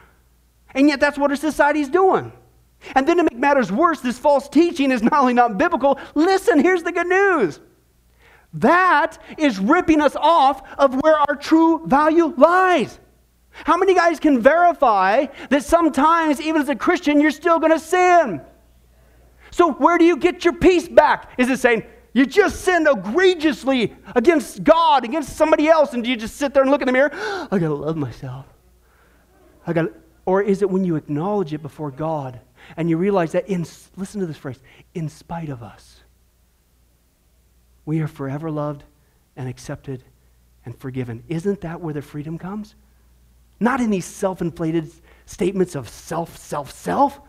And 0.74 0.88
yet, 0.88 0.98
that's 0.98 1.16
what 1.16 1.30
our 1.30 1.36
society 1.36 1.80
is 1.80 1.88
doing. 1.88 2.32
And 2.96 3.06
then 3.06 3.18
to 3.18 3.22
make 3.22 3.38
matters 3.38 3.70
worse, 3.70 4.00
this 4.00 4.18
false 4.18 4.48
teaching 4.48 4.90
is 4.90 5.02
not 5.02 5.14
only 5.14 5.34
not 5.34 5.56
biblical, 5.56 6.00
listen, 6.16 6.58
here's 6.58 6.82
the 6.82 6.90
good 6.90 7.06
news. 7.06 7.60
That 8.54 9.18
is 9.36 9.58
ripping 9.58 10.00
us 10.00 10.16
off 10.16 10.62
of 10.78 10.94
where 11.02 11.16
our 11.16 11.36
true 11.36 11.82
value 11.86 12.32
lies. 12.36 12.98
How 13.50 13.76
many 13.76 13.94
guys 13.94 14.18
can 14.18 14.40
verify 14.40 15.26
that 15.50 15.64
sometimes, 15.64 16.40
even 16.40 16.62
as 16.62 16.68
a 16.68 16.76
Christian, 16.76 17.20
you're 17.20 17.30
still 17.30 17.58
going 17.58 17.72
to 17.72 17.78
sin? 17.78 18.40
So, 19.50 19.72
where 19.72 19.98
do 19.98 20.04
you 20.04 20.16
get 20.16 20.44
your 20.44 20.54
peace 20.54 20.88
back? 20.88 21.30
Is 21.38 21.48
it 21.48 21.60
saying, 21.60 21.84
you 22.12 22.26
just 22.26 22.62
sinned 22.62 22.86
egregiously 22.88 23.94
against 24.14 24.62
God, 24.62 25.04
against 25.04 25.36
somebody 25.36 25.68
else, 25.68 25.92
and 25.94 26.04
do 26.04 26.10
you 26.10 26.16
just 26.16 26.36
sit 26.36 26.54
there 26.54 26.62
and 26.62 26.70
look 26.70 26.80
in 26.80 26.86
the 26.86 26.92
mirror? 26.92 27.10
I 27.12 27.58
got 27.58 27.68
to 27.68 27.74
love 27.74 27.96
myself. 27.96 28.46
I 29.66 29.72
got 29.72 29.90
Or 30.24 30.42
is 30.42 30.62
it 30.62 30.70
when 30.70 30.84
you 30.84 30.94
acknowledge 30.94 31.52
it 31.52 31.62
before 31.62 31.90
God 31.90 32.40
and 32.76 32.88
you 32.88 32.96
realize 32.96 33.32
that, 33.32 33.48
in, 33.48 33.66
listen 33.96 34.20
to 34.20 34.26
this 34.26 34.36
phrase, 34.36 34.60
in 34.94 35.08
spite 35.08 35.48
of 35.48 35.62
us, 35.62 36.03
we 37.86 38.00
are 38.00 38.08
forever 38.08 38.50
loved 38.50 38.84
and 39.36 39.48
accepted 39.48 40.02
and 40.64 40.76
forgiven. 40.78 41.22
Isn't 41.28 41.60
that 41.62 41.80
where 41.80 41.94
the 41.94 42.02
freedom 42.02 42.38
comes? 42.38 42.74
Not 43.60 43.80
in 43.80 43.90
these 43.90 44.04
self 44.04 44.40
inflated 44.40 44.90
statements 45.26 45.74
of 45.74 45.88
self, 45.88 46.36
self, 46.36 46.72
self. 46.72 47.20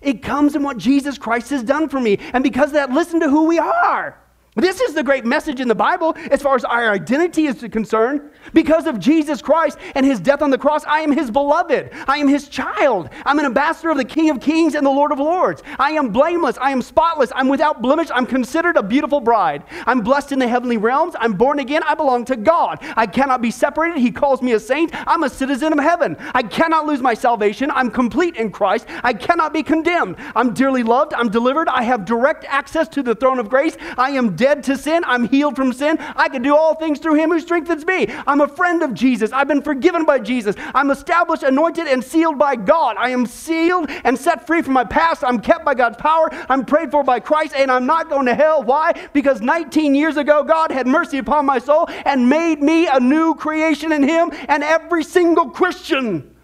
It 0.00 0.22
comes 0.22 0.54
in 0.54 0.62
what 0.62 0.78
Jesus 0.78 1.18
Christ 1.18 1.50
has 1.50 1.62
done 1.62 1.88
for 1.88 2.00
me. 2.00 2.18
And 2.32 2.44
because 2.44 2.68
of 2.68 2.74
that, 2.74 2.90
listen 2.90 3.20
to 3.20 3.28
who 3.28 3.46
we 3.46 3.58
are. 3.58 4.18
This 4.58 4.80
is 4.80 4.92
the 4.92 5.04
great 5.04 5.24
message 5.24 5.60
in 5.60 5.68
the 5.68 5.74
Bible 5.74 6.16
as 6.32 6.42
far 6.42 6.56
as 6.56 6.64
our 6.64 6.90
identity 6.90 7.46
is 7.46 7.64
concerned. 7.70 8.22
Because 8.52 8.86
of 8.86 8.98
Jesus 8.98 9.40
Christ 9.40 9.78
and 9.94 10.04
his 10.04 10.18
death 10.18 10.42
on 10.42 10.50
the 10.50 10.58
cross, 10.58 10.84
I 10.84 11.00
am 11.00 11.12
his 11.12 11.30
beloved. 11.30 11.90
I 12.08 12.18
am 12.18 12.26
his 12.26 12.48
child. 12.48 13.10
I'm 13.24 13.38
an 13.38 13.44
ambassador 13.44 13.90
of 13.90 13.98
the 13.98 14.04
King 14.04 14.30
of 14.30 14.40
Kings 14.40 14.74
and 14.74 14.84
the 14.84 14.90
Lord 14.90 15.12
of 15.12 15.20
Lords. 15.20 15.62
I 15.78 15.92
am 15.92 16.10
blameless. 16.10 16.58
I 16.58 16.72
am 16.72 16.82
spotless. 16.82 17.30
I'm 17.36 17.48
without 17.48 17.82
blemish. 17.82 18.08
I'm 18.12 18.26
considered 18.26 18.76
a 18.76 18.82
beautiful 18.82 19.20
bride. 19.20 19.62
I'm 19.86 20.00
blessed 20.00 20.32
in 20.32 20.40
the 20.40 20.48
heavenly 20.48 20.76
realms. 20.76 21.14
I'm 21.20 21.34
born 21.34 21.60
again. 21.60 21.82
I 21.84 21.94
belong 21.94 22.24
to 22.26 22.36
God. 22.36 22.78
I 22.96 23.06
cannot 23.06 23.40
be 23.40 23.52
separated. 23.52 24.00
He 24.00 24.10
calls 24.10 24.42
me 24.42 24.52
a 24.52 24.60
saint. 24.60 24.90
I'm 25.06 25.22
a 25.22 25.30
citizen 25.30 25.72
of 25.72 25.78
heaven. 25.78 26.16
I 26.34 26.42
cannot 26.42 26.86
lose 26.86 27.00
my 27.00 27.14
salvation. 27.14 27.70
I'm 27.70 27.90
complete 27.90 28.34
in 28.36 28.50
Christ. 28.50 28.86
I 29.04 29.12
cannot 29.12 29.52
be 29.52 29.62
condemned. 29.62 30.16
I'm 30.34 30.52
dearly 30.52 30.82
loved. 30.82 31.14
I'm 31.14 31.28
delivered. 31.28 31.68
I 31.68 31.82
have 31.82 32.04
direct 32.04 32.44
access 32.46 32.88
to 32.88 33.04
the 33.04 33.14
throne 33.14 33.38
of 33.38 33.48
grace. 33.48 33.76
I 33.96 34.10
am 34.10 34.34
dead 34.34 34.47
dead 34.48 34.64
to 34.64 34.78
sin. 34.78 35.04
I'm 35.06 35.28
healed 35.28 35.56
from 35.56 35.74
sin. 35.74 35.98
I 36.16 36.30
can 36.30 36.40
do 36.40 36.56
all 36.56 36.74
things 36.74 36.98
through 36.98 37.16
him 37.16 37.28
who 37.28 37.38
strengthens 37.38 37.84
me. 37.84 38.06
I'm 38.26 38.40
a 38.40 38.48
friend 38.48 38.82
of 38.82 38.94
Jesus. 38.94 39.30
I've 39.30 39.46
been 39.46 39.60
forgiven 39.60 40.06
by 40.06 40.20
Jesus. 40.20 40.56
I'm 40.74 40.90
established, 40.90 41.42
anointed, 41.42 41.86
and 41.86 42.02
sealed 42.02 42.38
by 42.38 42.56
God. 42.56 42.96
I 42.98 43.10
am 43.10 43.26
sealed 43.26 43.90
and 44.04 44.18
set 44.18 44.46
free 44.46 44.62
from 44.62 44.72
my 44.72 44.84
past. 44.84 45.22
I'm 45.22 45.38
kept 45.38 45.66
by 45.66 45.74
God's 45.74 45.98
power. 45.98 46.30
I'm 46.48 46.64
prayed 46.64 46.90
for 46.90 47.04
by 47.04 47.20
Christ, 47.20 47.52
and 47.54 47.70
I'm 47.70 47.84
not 47.84 48.08
going 48.08 48.24
to 48.24 48.34
hell. 48.34 48.62
Why? 48.62 48.94
Because 49.12 49.42
19 49.42 49.94
years 49.94 50.16
ago, 50.16 50.42
God 50.42 50.70
had 50.70 50.86
mercy 50.86 51.18
upon 51.18 51.44
my 51.44 51.58
soul 51.58 51.86
and 52.06 52.30
made 52.30 52.62
me 52.62 52.86
a 52.86 52.98
new 52.98 53.34
creation 53.34 53.92
in 53.92 54.02
him 54.02 54.30
and 54.48 54.64
every 54.64 55.04
single 55.04 55.50
Christian. 55.50 56.34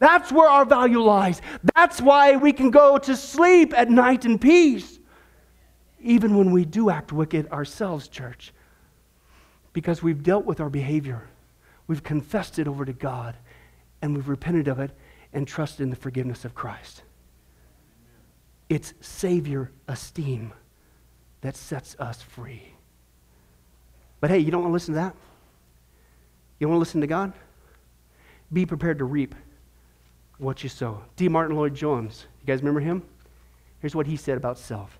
That's 0.00 0.32
where 0.32 0.48
our 0.48 0.64
value 0.64 1.02
lies. 1.02 1.42
That's 1.76 2.00
why 2.00 2.36
we 2.36 2.54
can 2.54 2.70
go 2.70 2.96
to 2.96 3.14
sleep 3.14 3.74
at 3.76 3.90
night 3.90 4.24
in 4.24 4.38
peace 4.38 4.94
even 6.04 6.36
when 6.36 6.52
we 6.52 6.66
do 6.66 6.90
act 6.90 7.12
wicked 7.12 7.50
ourselves, 7.50 8.08
church, 8.08 8.52
because 9.72 10.02
we've 10.02 10.22
dealt 10.22 10.44
with 10.44 10.60
our 10.60 10.68
behavior, 10.68 11.22
we've 11.86 12.02
confessed 12.02 12.58
it 12.58 12.68
over 12.68 12.84
to 12.84 12.92
God, 12.92 13.34
and 14.02 14.14
we've 14.14 14.28
repented 14.28 14.68
of 14.68 14.78
it 14.78 14.90
and 15.32 15.48
trusted 15.48 15.80
in 15.80 15.90
the 15.90 15.96
forgiveness 15.96 16.44
of 16.44 16.54
Christ. 16.54 17.02
It's 18.68 18.92
Savior 19.00 19.72
esteem 19.88 20.52
that 21.40 21.56
sets 21.56 21.96
us 21.98 22.20
free. 22.20 22.62
But 24.20 24.30
hey, 24.30 24.38
you 24.38 24.50
don't 24.50 24.62
want 24.62 24.70
to 24.70 24.74
listen 24.74 24.94
to 24.94 25.00
that? 25.00 25.14
You 26.60 26.68
want 26.68 26.76
to 26.76 26.80
listen 26.80 27.00
to 27.00 27.06
God? 27.06 27.32
Be 28.52 28.66
prepared 28.66 28.98
to 28.98 29.04
reap 29.04 29.34
what 30.38 30.62
you 30.62 30.68
sow. 30.68 31.02
D. 31.16 31.28
Martyn 31.28 31.56
Lloyd-Jones, 31.56 32.26
you 32.40 32.46
guys 32.46 32.60
remember 32.60 32.80
him? 32.80 33.02
Here's 33.80 33.94
what 33.94 34.06
he 34.06 34.16
said 34.16 34.36
about 34.36 34.58
self. 34.58 34.98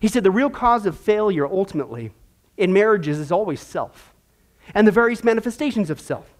He 0.00 0.08
said 0.08 0.24
the 0.24 0.30
real 0.30 0.50
cause 0.50 0.86
of 0.86 0.98
failure 0.98 1.46
ultimately 1.46 2.12
in 2.56 2.72
marriages 2.72 3.18
is 3.18 3.30
always 3.30 3.60
self 3.60 4.14
and 4.74 4.86
the 4.86 4.92
various 4.92 5.22
manifestations 5.22 5.90
of 5.90 6.00
self. 6.00 6.34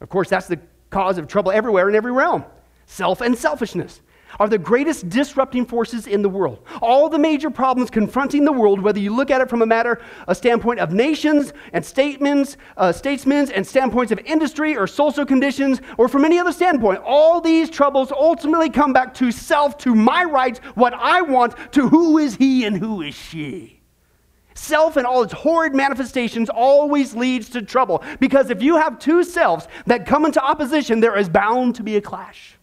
Of 0.00 0.08
course, 0.08 0.28
that's 0.28 0.48
the 0.48 0.60
cause 0.90 1.18
of 1.18 1.26
trouble 1.26 1.52
everywhere 1.52 1.88
in 1.88 1.94
every 1.94 2.12
realm 2.12 2.44
self 2.86 3.20
and 3.20 3.36
selfishness 3.36 4.00
are 4.38 4.48
the 4.48 4.58
greatest 4.58 5.08
disrupting 5.08 5.66
forces 5.66 6.06
in 6.06 6.22
the 6.22 6.28
world. 6.28 6.64
All 6.80 7.08
the 7.08 7.18
major 7.18 7.50
problems 7.50 7.90
confronting 7.90 8.44
the 8.44 8.52
world, 8.52 8.80
whether 8.80 8.98
you 8.98 9.14
look 9.14 9.30
at 9.30 9.40
it 9.40 9.48
from 9.48 9.62
a 9.62 9.66
matter, 9.66 10.00
a 10.28 10.34
standpoint 10.34 10.80
of 10.80 10.92
nations 10.92 11.52
and 11.72 11.84
statements, 11.84 12.56
uh, 12.76 12.92
statesmen 12.92 13.50
and 13.52 13.66
standpoints 13.66 14.12
of 14.12 14.18
industry 14.20 14.76
or 14.76 14.86
social 14.86 15.24
conditions, 15.24 15.80
or 15.98 16.08
from 16.08 16.24
any 16.24 16.38
other 16.38 16.52
standpoint, 16.52 17.00
all 17.04 17.40
these 17.40 17.70
troubles 17.70 18.12
ultimately 18.12 18.70
come 18.70 18.92
back 18.92 19.14
to 19.14 19.30
self, 19.30 19.78
to 19.78 19.94
my 19.94 20.24
rights, 20.24 20.58
what 20.74 20.94
I 20.94 21.22
want, 21.22 21.54
to 21.72 21.88
who 21.88 22.18
is 22.18 22.36
he 22.36 22.64
and 22.64 22.76
who 22.76 23.02
is 23.02 23.14
she. 23.14 23.80
Self 24.54 24.96
and 24.96 25.06
all 25.06 25.22
its 25.22 25.32
horrid 25.32 25.74
manifestations 25.74 26.50
always 26.50 27.14
leads 27.14 27.48
to 27.50 27.62
trouble 27.62 28.04
because 28.20 28.50
if 28.50 28.62
you 28.62 28.76
have 28.76 28.98
two 28.98 29.24
selves 29.24 29.66
that 29.86 30.06
come 30.06 30.26
into 30.26 30.42
opposition, 30.42 31.00
there 31.00 31.16
is 31.16 31.28
bound 31.28 31.74
to 31.76 31.82
be 31.82 31.96
a 31.96 32.00
clash. 32.00 32.58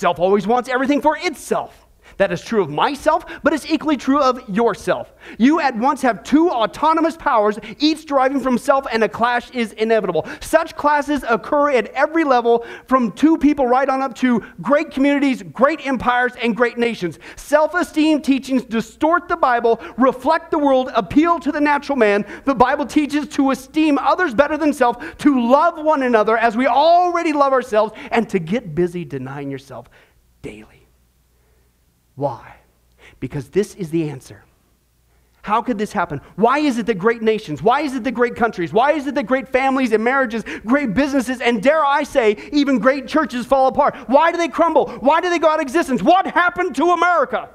Self 0.00 0.18
always 0.18 0.46
wants 0.46 0.70
everything 0.70 1.02
for 1.02 1.18
itself. 1.18 1.86
That 2.20 2.32
is 2.32 2.42
true 2.42 2.60
of 2.60 2.68
myself, 2.68 3.24
but 3.42 3.54
it's 3.54 3.64
equally 3.64 3.96
true 3.96 4.20
of 4.20 4.46
yourself. 4.46 5.14
You 5.38 5.58
at 5.58 5.74
once 5.74 6.02
have 6.02 6.22
two 6.22 6.50
autonomous 6.50 7.16
powers, 7.16 7.58
each 7.78 8.04
deriving 8.04 8.40
from 8.40 8.58
self, 8.58 8.84
and 8.92 9.02
a 9.02 9.08
clash 9.08 9.50
is 9.52 9.72
inevitable. 9.72 10.28
Such 10.40 10.76
clashes 10.76 11.24
occur 11.26 11.70
at 11.70 11.86
every 11.94 12.24
level, 12.24 12.66
from 12.86 13.12
two 13.12 13.38
people 13.38 13.66
right 13.66 13.88
on 13.88 14.02
up 14.02 14.14
to 14.16 14.44
great 14.60 14.90
communities, 14.90 15.42
great 15.42 15.86
empires, 15.86 16.32
and 16.42 16.54
great 16.54 16.76
nations. 16.76 17.18
Self 17.36 17.72
esteem 17.72 18.20
teachings 18.20 18.64
distort 18.64 19.26
the 19.26 19.36
Bible, 19.36 19.80
reflect 19.96 20.50
the 20.50 20.58
world, 20.58 20.90
appeal 20.94 21.40
to 21.40 21.50
the 21.50 21.58
natural 21.58 21.96
man. 21.96 22.26
The 22.44 22.54
Bible 22.54 22.84
teaches 22.84 23.28
to 23.28 23.50
esteem 23.50 23.96
others 23.96 24.34
better 24.34 24.58
than 24.58 24.74
self, 24.74 25.16
to 25.16 25.40
love 25.40 25.82
one 25.82 26.02
another 26.02 26.36
as 26.36 26.54
we 26.54 26.66
already 26.66 27.32
love 27.32 27.54
ourselves, 27.54 27.94
and 28.10 28.28
to 28.28 28.38
get 28.38 28.74
busy 28.74 29.06
denying 29.06 29.50
yourself 29.50 29.88
daily. 30.42 30.79
Why? 32.14 32.56
Because 33.18 33.48
this 33.50 33.74
is 33.74 33.90
the 33.90 34.08
answer. 34.10 34.44
How 35.42 35.62
could 35.62 35.78
this 35.78 35.92
happen? 35.92 36.20
Why 36.36 36.58
is 36.58 36.76
it 36.78 36.86
that 36.86 36.98
great 36.98 37.22
nations, 37.22 37.62
why 37.62 37.80
is 37.80 37.94
it 37.94 38.04
that 38.04 38.12
great 38.12 38.36
countries, 38.36 38.72
why 38.72 38.92
is 38.92 39.06
it 39.06 39.14
that 39.14 39.26
great 39.26 39.48
families 39.48 39.92
and 39.92 40.04
marriages, 40.04 40.44
great 40.66 40.92
businesses, 40.92 41.40
and 41.40 41.62
dare 41.62 41.84
I 41.84 42.02
say, 42.02 42.36
even 42.52 42.78
great 42.78 43.08
churches 43.08 43.46
fall 43.46 43.66
apart? 43.68 43.96
Why 44.06 44.32
do 44.32 44.38
they 44.38 44.48
crumble? 44.48 44.90
Why 45.00 45.20
do 45.20 45.30
they 45.30 45.38
go 45.38 45.48
out 45.48 45.58
of 45.58 45.62
existence? 45.62 46.02
What 46.02 46.26
happened 46.26 46.76
to 46.76 46.90
America? 46.90 47.48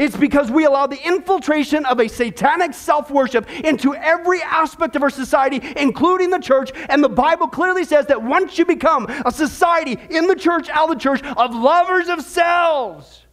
It's 0.00 0.16
because 0.16 0.50
we 0.50 0.64
allow 0.64 0.86
the 0.86 1.06
infiltration 1.06 1.84
of 1.84 2.00
a 2.00 2.08
satanic 2.08 2.72
self 2.72 3.10
worship 3.10 3.46
into 3.50 3.94
every 3.94 4.40
aspect 4.40 4.96
of 4.96 5.02
our 5.02 5.10
society, 5.10 5.60
including 5.76 6.30
the 6.30 6.38
church. 6.38 6.72
And 6.88 7.04
the 7.04 7.08
Bible 7.10 7.46
clearly 7.46 7.84
says 7.84 8.06
that 8.06 8.22
once 8.22 8.56
you 8.56 8.64
become 8.64 9.04
a 9.26 9.30
society 9.30 9.98
in 10.08 10.26
the 10.26 10.34
church, 10.34 10.70
out 10.70 10.88
of 10.88 10.96
the 10.96 11.00
church, 11.02 11.22
of 11.22 11.54
lovers 11.54 12.08
of 12.08 12.22
selves, 12.22 13.26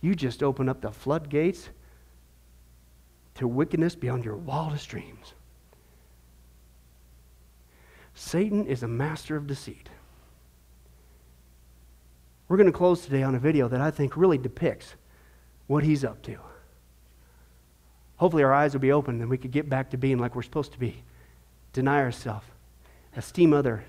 you 0.00 0.14
just 0.14 0.42
open 0.42 0.70
up 0.70 0.80
the 0.80 0.90
floodgates 0.90 1.68
to 3.34 3.46
wickedness 3.46 3.94
beyond 3.94 4.24
your 4.24 4.36
wildest 4.36 4.88
dreams. 4.88 5.34
Satan 8.14 8.64
is 8.64 8.82
a 8.82 8.88
master 8.88 9.36
of 9.36 9.46
deceit. 9.46 9.90
We're 12.48 12.56
going 12.56 12.70
to 12.70 12.76
close 12.76 13.04
today 13.04 13.22
on 13.22 13.34
a 13.34 13.38
video 13.38 13.68
that 13.68 13.80
I 13.80 13.90
think 13.90 14.16
really 14.16 14.38
depicts 14.38 14.94
what 15.66 15.82
he's 15.82 16.04
up 16.04 16.22
to. 16.22 16.36
Hopefully, 18.16 18.42
our 18.42 18.52
eyes 18.52 18.74
will 18.74 18.80
be 18.80 18.92
open 18.92 19.20
and 19.20 19.30
we 19.30 19.38
could 19.38 19.50
get 19.50 19.68
back 19.68 19.90
to 19.90 19.96
being 19.96 20.18
like 20.18 20.34
we're 20.36 20.42
supposed 20.42 20.72
to 20.72 20.78
be. 20.78 21.02
Deny 21.72 22.00
ourselves, 22.00 22.46
esteem 23.16 23.52
others 23.52 23.82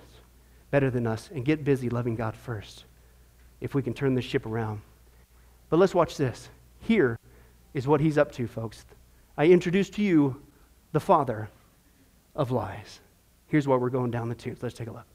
better 0.72 0.90
than 0.90 1.06
us, 1.06 1.30
and 1.34 1.46
get 1.46 1.64
busy 1.64 1.90
loving 1.90 2.16
God 2.16 2.36
first 2.36 2.86
if 3.62 3.76
we 3.76 3.82
can 3.82 3.94
turn 3.94 4.14
this 4.16 4.26
ship 4.26 4.46
around. 4.46 4.82
But 5.70 5.78
let's 5.78 5.96
watch 5.96 6.18
this. 6.18 6.50
Here 6.82 7.18
is 7.74 7.88
what 7.88 8.02
he's 8.02 8.18
up 8.18 8.32
to, 8.34 8.48
folks. 8.48 8.86
I 9.38 9.46
introduce 9.46 9.90
to 9.92 10.02
you 10.02 10.42
the 10.92 11.00
father 11.00 11.50
of 12.36 12.52
lies. 12.52 13.00
Here's 13.48 13.68
what 13.68 13.80
we're 13.80 13.90
going 13.90 14.12
down 14.12 14.28
the 14.28 14.36
tubes. 14.36 14.64
Let's 14.64 14.76
take 14.76 14.88
a 14.88 14.92
look. 14.92 15.06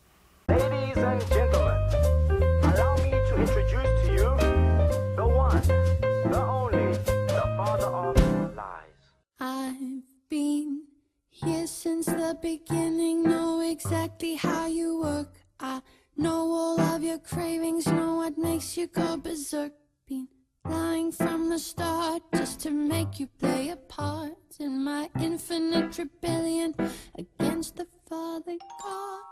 Beginning, 12.40 13.22
know 13.22 13.60
exactly 13.60 14.34
how 14.34 14.66
you 14.66 15.00
work. 15.00 15.34
I 15.58 15.80
know 16.16 16.50
all 16.52 16.80
of 16.80 17.02
your 17.02 17.18
cravings, 17.18 17.86
know 17.86 18.16
what 18.16 18.38
makes 18.38 18.76
you 18.76 18.86
go 18.86 19.16
berserk. 19.16 19.72
Been 20.08 20.28
lying 20.64 21.12
from 21.12 21.48
the 21.48 21.58
start 21.58 22.22
just 22.34 22.60
to 22.60 22.70
make 22.70 23.20
you 23.20 23.26
play 23.38 23.70
a 23.70 23.76
part 23.76 24.32
in 24.58 24.84
my 24.84 25.08
infinite 25.20 25.96
rebellion 25.98 26.74
against 27.16 27.76
the 27.76 27.86
Father 28.08 28.56
God. 28.82 29.29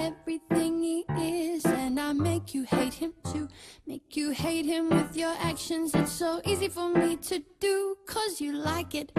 Everything 0.00 0.82
he 0.82 1.04
is, 1.18 1.64
and 1.64 1.98
I 1.98 2.12
make 2.12 2.54
you 2.54 2.64
hate 2.64 2.94
him 2.94 3.12
too. 3.32 3.48
Make 3.86 4.16
you 4.16 4.30
hate 4.30 4.66
him 4.66 4.90
with 4.90 5.16
your 5.16 5.34
actions. 5.40 5.94
It's 5.94 6.12
so 6.12 6.40
easy 6.44 6.68
for 6.68 6.88
me 6.88 7.16
to 7.16 7.42
do, 7.60 7.96
cause 8.06 8.40
you 8.40 8.52
like 8.52 8.94
it. 8.94 9.10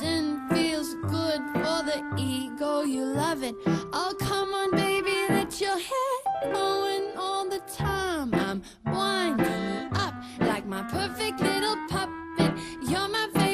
Sin 0.00 0.40
feels 0.50 0.94
good 1.10 1.40
for 1.54 1.82
the 1.88 2.02
ego, 2.18 2.82
you 2.82 3.04
love 3.04 3.42
it. 3.42 3.54
Oh, 3.66 4.14
come 4.20 4.52
on, 4.52 4.70
baby, 4.72 5.16
let 5.30 5.60
your 5.60 5.78
head 5.78 6.52
going 6.52 7.16
all 7.16 7.48
the 7.48 7.60
time. 7.60 8.34
I'm 8.34 8.62
winding 8.84 9.88
up 9.94 10.14
like 10.40 10.66
my 10.66 10.82
perfect 10.82 11.40
little 11.40 11.76
puppet. 11.88 12.52
You're 12.82 13.08
my 13.08 13.28
favorite 13.32 13.47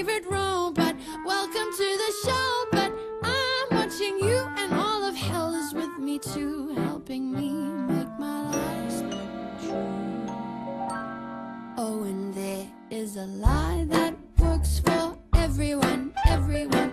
is 13.05 13.17
a 13.17 13.27
lie 13.27 13.85
that 13.91 14.15
works 14.39 14.79
for 14.79 15.15
everyone, 15.37 16.11
everyone. 16.27 16.91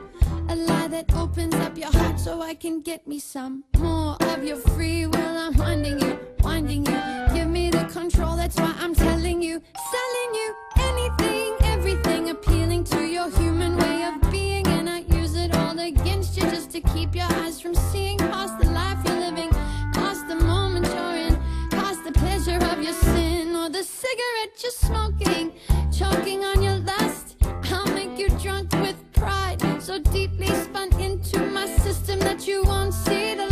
A 0.50 0.56
lie 0.58 0.90
that 0.90 1.06
opens 1.16 1.56
up 1.56 1.78
your 1.78 1.90
heart 1.90 2.20
so 2.20 2.42
I 2.42 2.54
can 2.54 2.82
get 2.82 3.08
me 3.08 3.18
some 3.18 3.64
more 3.78 4.18
of 4.20 4.44
your 4.44 4.58
free 4.58 5.06
will. 5.06 5.38
I'm 5.44 5.56
winding 5.56 6.02
you, 6.02 6.20
winding 6.42 6.86
you. 6.86 7.00
Give 7.34 7.48
me 7.48 7.70
the 7.70 7.86
control, 7.86 8.36
that's 8.36 8.58
why 8.58 8.76
I'm 8.78 8.94
telling 8.94 9.42
you, 9.42 9.62
selling 9.94 10.32
you 10.40 10.54
anything, 10.90 11.56
everything, 11.76 12.30
appealing 12.30 12.84
to 12.96 13.00
your 13.06 13.30
human 13.40 13.78
way 13.78 14.04
of 14.04 14.30
being. 14.30 14.68
And 14.68 14.90
I 14.90 15.00
use 15.22 15.38
it 15.38 15.56
all 15.56 15.80
against 15.80 16.36
you 16.36 16.44
just 16.44 16.72
to 16.72 16.82
keep 16.82 17.16
your 17.16 17.32
eyes 17.40 17.62
from 17.62 17.74
seeing 17.74 18.18
past 18.18 18.60
the 18.60 18.70
life 18.70 18.98
you're 19.06 19.22
living, 19.28 19.50
past 19.94 20.28
the 20.28 20.36
moment 20.36 20.88
you're 20.88 21.18
in, 21.28 21.36
past 21.70 22.04
the 22.04 22.12
pleasure 22.12 22.60
of 22.74 22.84
your 22.84 22.98
sin 23.14 23.56
or 23.56 23.70
the 23.70 23.84
cigarette 23.84 24.54
you're 24.62 24.72
smoking, 24.72 25.54
choking 26.02 26.44
on 26.44 26.64
your 26.64 26.80
lust. 26.80 27.36
I'll 27.72 27.86
make 27.94 28.18
you 28.18 28.30
drunk 28.40 28.72
with 28.86 28.98
pride, 29.14 29.62
so 29.80 30.00
deeply 30.00 30.48
spun 30.48 30.90
into 31.00 31.40
my 31.58 31.68
system 31.68 32.18
that 32.20 32.48
you 32.48 32.64
won't 32.64 32.94
see 32.94 33.36
the 33.36 33.51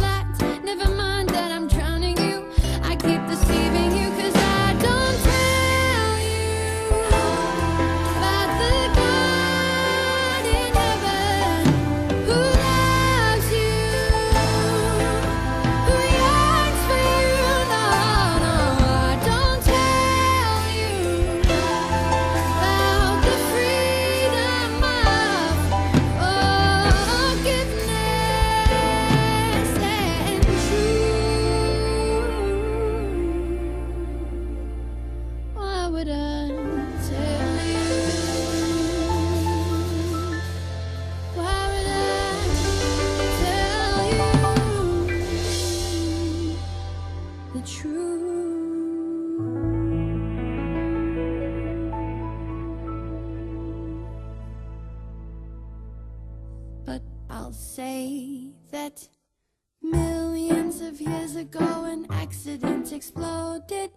exploded, 62.99 63.91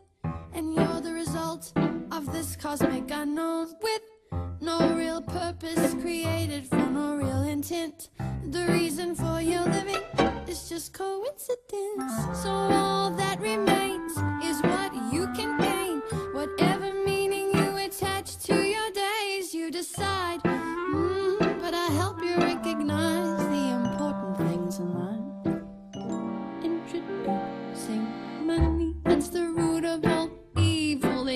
and 0.55 0.75
you're 0.75 1.01
the 1.01 1.13
result 1.13 1.73
of 2.13 2.33
this 2.33 2.55
cosmic 2.55 3.11
unknown 3.11 3.67
with 3.83 4.03
no 4.61 4.95
real 4.95 5.21
purpose 5.21 5.95
created 5.95 6.65
for 6.69 6.77
no 6.77 7.17
real 7.17 7.43
intent. 7.43 8.11
The 8.45 8.65
reason 8.69 9.17
for 9.17 9.41
your 9.41 9.65
living 9.65 10.05
is 10.47 10.69
just 10.69 10.93
coincidence. 10.93 12.13
So 12.45 12.51
all 12.51 13.11
that 13.17 13.41
remains 13.41 14.13
is 14.45 14.63
what 14.63 14.95
you 15.13 15.27
can 15.35 15.59
gain, 15.59 15.99
whatever 16.33 16.82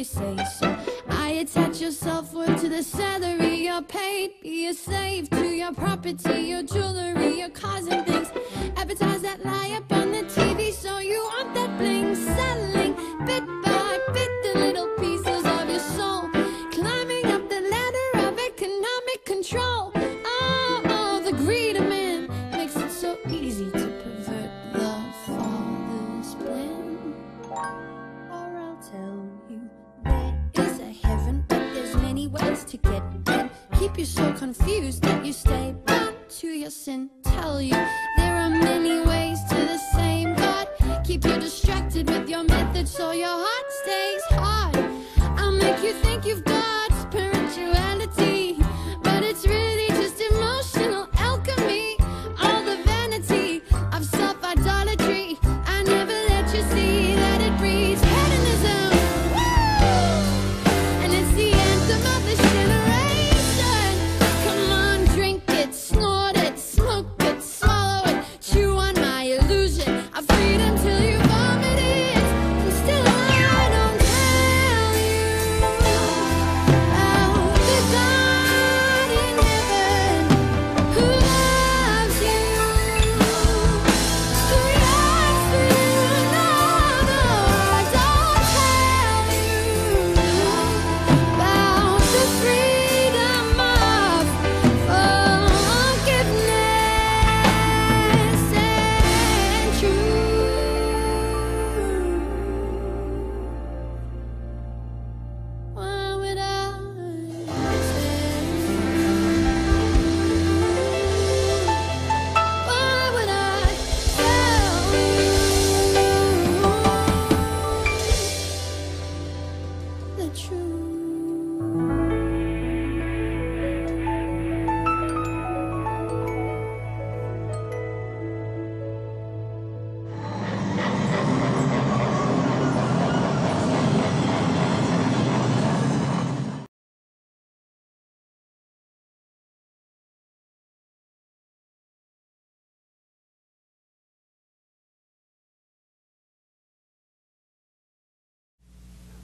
say 0.04 0.36
so. 0.58 0.76
I 1.08 1.28
attach 1.42 1.80
your 1.80 1.90
self 1.90 2.32
worth 2.34 2.60
to 2.60 2.68
the 2.68 2.82
salary 2.82 3.64
you're 3.64 3.82
paid. 3.82 4.32
Be 4.42 4.66
a 4.68 4.74
slave 4.74 5.30
to 5.30 5.44
your 5.44 5.72
property, 5.72 6.40
your 6.40 6.62
jewelry, 6.62 7.38
your 7.38 7.50
cars 7.50 7.86
and 7.86 8.06
things. 8.06 8.28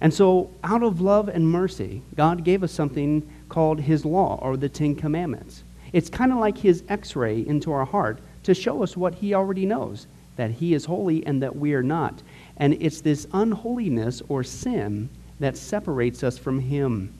And 0.00 0.12
so, 0.12 0.50
out 0.62 0.82
of 0.82 1.00
love 1.00 1.28
and 1.28 1.50
mercy, 1.50 2.02
God 2.16 2.44
gave 2.44 2.62
us 2.62 2.72
something 2.72 3.28
called 3.48 3.80
His 3.80 4.04
law 4.04 4.38
or 4.42 4.56
the 4.56 4.68
Ten 4.68 4.94
Commandments. 4.94 5.62
It's 5.92 6.10
kind 6.10 6.32
of 6.32 6.38
like 6.38 6.58
His 6.58 6.82
x 6.88 7.14
ray 7.14 7.46
into 7.46 7.72
our 7.72 7.84
heart 7.84 8.18
to 8.42 8.54
show 8.54 8.82
us 8.82 8.96
what 8.96 9.14
He 9.14 9.34
already 9.34 9.66
knows 9.66 10.06
that 10.36 10.50
He 10.50 10.74
is 10.74 10.84
holy 10.84 11.24
and 11.26 11.42
that 11.42 11.56
we 11.56 11.74
are 11.74 11.82
not. 11.82 12.22
And 12.56 12.74
it's 12.80 13.00
this 13.00 13.26
unholiness 13.32 14.22
or 14.28 14.42
sin 14.42 15.08
that 15.40 15.56
separates 15.56 16.22
us 16.22 16.38
from 16.38 16.60
Him. 16.60 17.12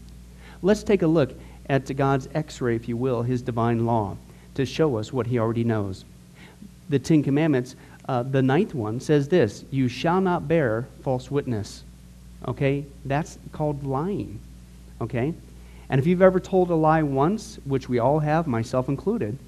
Let's 0.63 0.83
take 0.83 1.03
a 1.03 1.07
look 1.07 1.35
at 1.69 1.95
God's 1.97 2.29
x 2.35 2.61
ray, 2.61 2.77
if 2.77 2.89
you 2.89 2.97
will, 2.97 3.23
His 3.23 3.43
divine 3.43 3.87
law, 3.87 4.17
to 4.55 4.67
show 4.67 4.97
us 4.97 5.13
what 5.13 5.27
He 5.27 5.39
already 5.39 5.65
knows. 5.65 6.05
The 6.89 6.99
Ten 6.99 7.23
Commandments, 7.23 7.77
uh, 8.09 8.23
the 8.23 8.43
ninth 8.43 8.75
one, 8.75 9.01
says 9.01 9.29
this 9.29 9.65
You 9.71 9.89
shall 9.89 10.21
not 10.21 10.49
bear 10.49 10.87
false 11.03 11.31
witness. 11.31 11.85
Okay? 12.47 12.85
That's 13.05 13.39
called 13.53 13.85
lying. 13.85 14.41
Okay? 15.01 15.35
And 15.89 16.01
if 16.01 16.07
you've 16.07 16.23
ever 16.23 16.41
told 16.41 16.71
a 16.71 16.75
lie 16.75 17.03
once, 17.03 17.59
which 17.65 17.89
we 17.89 17.99
all 17.99 18.19
have, 18.19 18.47
myself 18.47 18.89
included, 18.89 19.39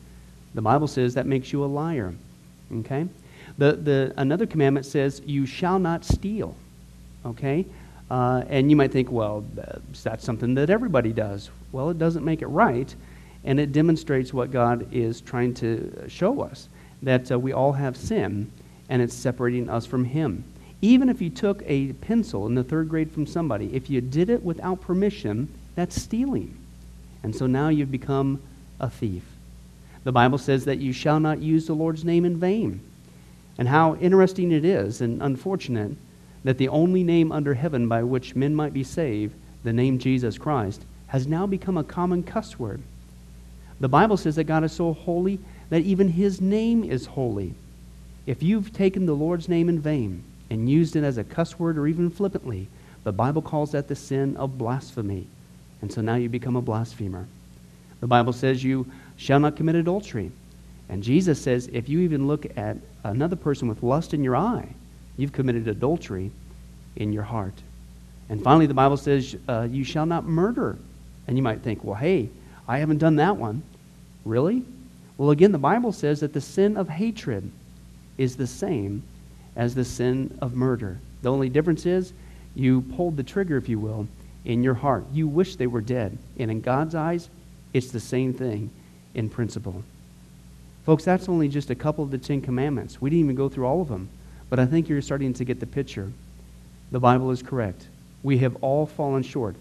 the 0.54 0.62
Bible 0.62 0.86
says 0.86 1.14
that 1.14 1.26
makes 1.26 1.52
you 1.52 1.64
a 1.64 1.66
liar. 1.66 2.14
Okay? 2.78 3.06
The, 3.58 3.72
the, 3.72 4.14
another 4.16 4.46
commandment 4.46 4.86
says, 4.86 5.22
You 5.24 5.46
shall 5.46 5.78
not 5.78 6.04
steal. 6.04 6.54
Okay? 7.24 7.66
Uh, 8.10 8.44
and 8.48 8.70
you 8.70 8.76
might 8.76 8.92
think, 8.92 9.10
well, 9.10 9.44
that's 10.02 10.24
something 10.24 10.54
that 10.54 10.70
everybody 10.70 11.12
does. 11.12 11.50
Well, 11.72 11.90
it 11.90 11.98
doesn't 11.98 12.24
make 12.24 12.40
it 12.42 12.46
right, 12.46 12.94
and 13.44 13.58
it 13.58 13.72
demonstrates 13.72 14.32
what 14.32 14.52
God 14.52 14.88
is 14.92 15.20
trying 15.20 15.54
to 15.54 16.04
show 16.08 16.40
us 16.40 16.68
that 17.02 17.30
uh, 17.30 17.38
we 17.38 17.52
all 17.52 17.72
have 17.72 17.96
sin, 17.96 18.50
and 18.88 19.02
it's 19.02 19.14
separating 19.14 19.68
us 19.68 19.84
from 19.86 20.04
Him. 20.04 20.44
Even 20.86 21.08
if 21.08 21.20
you 21.20 21.30
took 21.30 21.64
a 21.66 21.92
pencil 21.94 22.46
in 22.46 22.54
the 22.54 22.62
third 22.62 22.88
grade 22.88 23.10
from 23.10 23.26
somebody, 23.26 23.74
if 23.74 23.90
you 23.90 24.00
did 24.00 24.30
it 24.30 24.44
without 24.44 24.80
permission, 24.80 25.52
that's 25.74 26.00
stealing. 26.00 26.56
And 27.24 27.34
so 27.34 27.48
now 27.48 27.70
you've 27.70 27.90
become 27.90 28.40
a 28.78 28.88
thief. 28.88 29.24
The 30.04 30.12
Bible 30.12 30.38
says 30.38 30.64
that 30.66 30.78
you 30.78 30.92
shall 30.92 31.18
not 31.18 31.42
use 31.42 31.66
the 31.66 31.74
Lord's 31.74 32.04
name 32.04 32.24
in 32.24 32.36
vain. 32.36 32.78
And 33.58 33.66
how 33.66 33.96
interesting 33.96 34.52
it 34.52 34.64
is 34.64 35.00
and 35.00 35.20
unfortunate 35.20 35.96
that 36.44 36.56
the 36.56 36.68
only 36.68 37.02
name 37.02 37.32
under 37.32 37.54
heaven 37.54 37.88
by 37.88 38.04
which 38.04 38.36
men 38.36 38.54
might 38.54 38.72
be 38.72 38.84
saved, 38.84 39.34
the 39.64 39.72
name 39.72 39.98
Jesus 39.98 40.38
Christ, 40.38 40.84
has 41.08 41.26
now 41.26 41.48
become 41.48 41.76
a 41.76 41.82
common 41.82 42.22
cuss 42.22 42.60
word. 42.60 42.80
The 43.80 43.88
Bible 43.88 44.16
says 44.16 44.36
that 44.36 44.44
God 44.44 44.62
is 44.62 44.70
so 44.70 44.92
holy 44.92 45.40
that 45.68 45.82
even 45.82 46.06
his 46.06 46.40
name 46.40 46.84
is 46.84 47.06
holy. 47.06 47.54
If 48.24 48.40
you've 48.40 48.72
taken 48.72 49.06
the 49.06 49.16
Lord's 49.16 49.48
name 49.48 49.68
in 49.68 49.80
vain, 49.80 50.22
and 50.50 50.70
used 50.70 50.96
it 50.96 51.04
as 51.04 51.18
a 51.18 51.24
cuss 51.24 51.58
word 51.58 51.78
or 51.78 51.86
even 51.86 52.10
flippantly, 52.10 52.68
the 53.04 53.12
Bible 53.12 53.42
calls 53.42 53.72
that 53.72 53.88
the 53.88 53.96
sin 53.96 54.36
of 54.36 54.58
blasphemy. 54.58 55.26
And 55.80 55.92
so 55.92 56.00
now 56.00 56.14
you 56.16 56.28
become 56.28 56.56
a 56.56 56.62
blasphemer. 56.62 57.26
The 58.00 58.06
Bible 58.06 58.32
says 58.32 58.62
you 58.62 58.86
shall 59.16 59.40
not 59.40 59.56
commit 59.56 59.76
adultery. 59.76 60.30
And 60.88 61.02
Jesus 61.02 61.40
says 61.40 61.68
if 61.72 61.88
you 61.88 62.00
even 62.00 62.26
look 62.26 62.46
at 62.56 62.76
another 63.04 63.36
person 63.36 63.68
with 63.68 63.82
lust 63.82 64.14
in 64.14 64.22
your 64.22 64.36
eye, 64.36 64.68
you've 65.16 65.32
committed 65.32 65.66
adultery 65.68 66.30
in 66.96 67.12
your 67.12 67.22
heart. 67.22 67.54
And 68.28 68.42
finally, 68.42 68.66
the 68.66 68.74
Bible 68.74 68.96
says 68.96 69.36
uh, 69.48 69.68
you 69.70 69.84
shall 69.84 70.06
not 70.06 70.24
murder. 70.24 70.76
And 71.26 71.36
you 71.36 71.42
might 71.42 71.62
think, 71.62 71.82
well, 71.84 71.94
hey, 71.94 72.28
I 72.68 72.78
haven't 72.78 72.98
done 72.98 73.16
that 73.16 73.36
one. 73.36 73.62
Really? 74.24 74.64
Well, 75.18 75.30
again, 75.30 75.52
the 75.52 75.58
Bible 75.58 75.92
says 75.92 76.20
that 76.20 76.32
the 76.32 76.40
sin 76.40 76.76
of 76.76 76.88
hatred 76.88 77.50
is 78.18 78.36
the 78.36 78.46
same 78.46 79.02
as 79.56 79.74
the 79.74 79.84
sin 79.84 80.36
of 80.40 80.54
murder. 80.54 80.98
The 81.22 81.32
only 81.32 81.48
difference 81.48 81.86
is 81.86 82.12
you 82.54 82.82
pulled 82.82 83.16
the 83.16 83.22
trigger, 83.22 83.56
if 83.56 83.68
you 83.68 83.78
will, 83.78 84.06
in 84.44 84.62
your 84.62 84.74
heart. 84.74 85.04
You 85.12 85.26
wish 85.26 85.56
they 85.56 85.66
were 85.66 85.80
dead. 85.80 86.16
And 86.38 86.50
in 86.50 86.60
God's 86.60 86.94
eyes, 86.94 87.28
it's 87.72 87.90
the 87.90 88.00
same 88.00 88.32
thing 88.32 88.70
in 89.14 89.28
principle. 89.28 89.82
Folks, 90.84 91.04
that's 91.04 91.28
only 91.28 91.48
just 91.48 91.70
a 91.70 91.74
couple 91.74 92.04
of 92.04 92.10
the 92.10 92.18
Ten 92.18 92.40
Commandments. 92.40 93.00
We 93.00 93.10
didn't 93.10 93.24
even 93.24 93.36
go 93.36 93.48
through 93.48 93.66
all 93.66 93.80
of 93.80 93.88
them. 93.88 94.08
But 94.48 94.60
I 94.60 94.66
think 94.66 94.88
you're 94.88 95.02
starting 95.02 95.34
to 95.34 95.44
get 95.44 95.58
the 95.58 95.66
picture. 95.66 96.12
The 96.92 97.00
Bible 97.00 97.30
is 97.32 97.42
correct. 97.42 97.88
We 98.22 98.38
have 98.38 98.56
all 98.62 98.86
fallen 98.86 99.22
short 99.22 99.56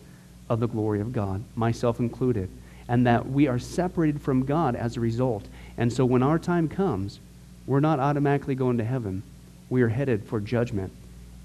of 0.49 0.59
the 0.59 0.67
glory 0.67 1.01
of 1.01 1.11
God, 1.11 1.43
myself 1.55 1.99
included, 1.99 2.49
and 2.87 3.07
that 3.07 3.27
we 3.27 3.47
are 3.47 3.57
separated 3.57 4.21
from 4.21 4.45
God 4.45 4.75
as 4.75 4.95
a 4.95 4.99
result. 4.99 5.45
And 5.77 5.91
so 5.91 6.05
when 6.05 6.21
our 6.21 6.37
time 6.37 6.69
comes, 6.69 7.19
we're 7.65 7.79
not 7.79 7.99
automatically 7.99 8.53
going 8.53 8.77
to 8.77 8.83
heaven 8.83 9.23
we 9.69 9.81
are 9.81 9.89
headed 9.89 10.25
for 10.25 10.39
judgment. 10.39 10.91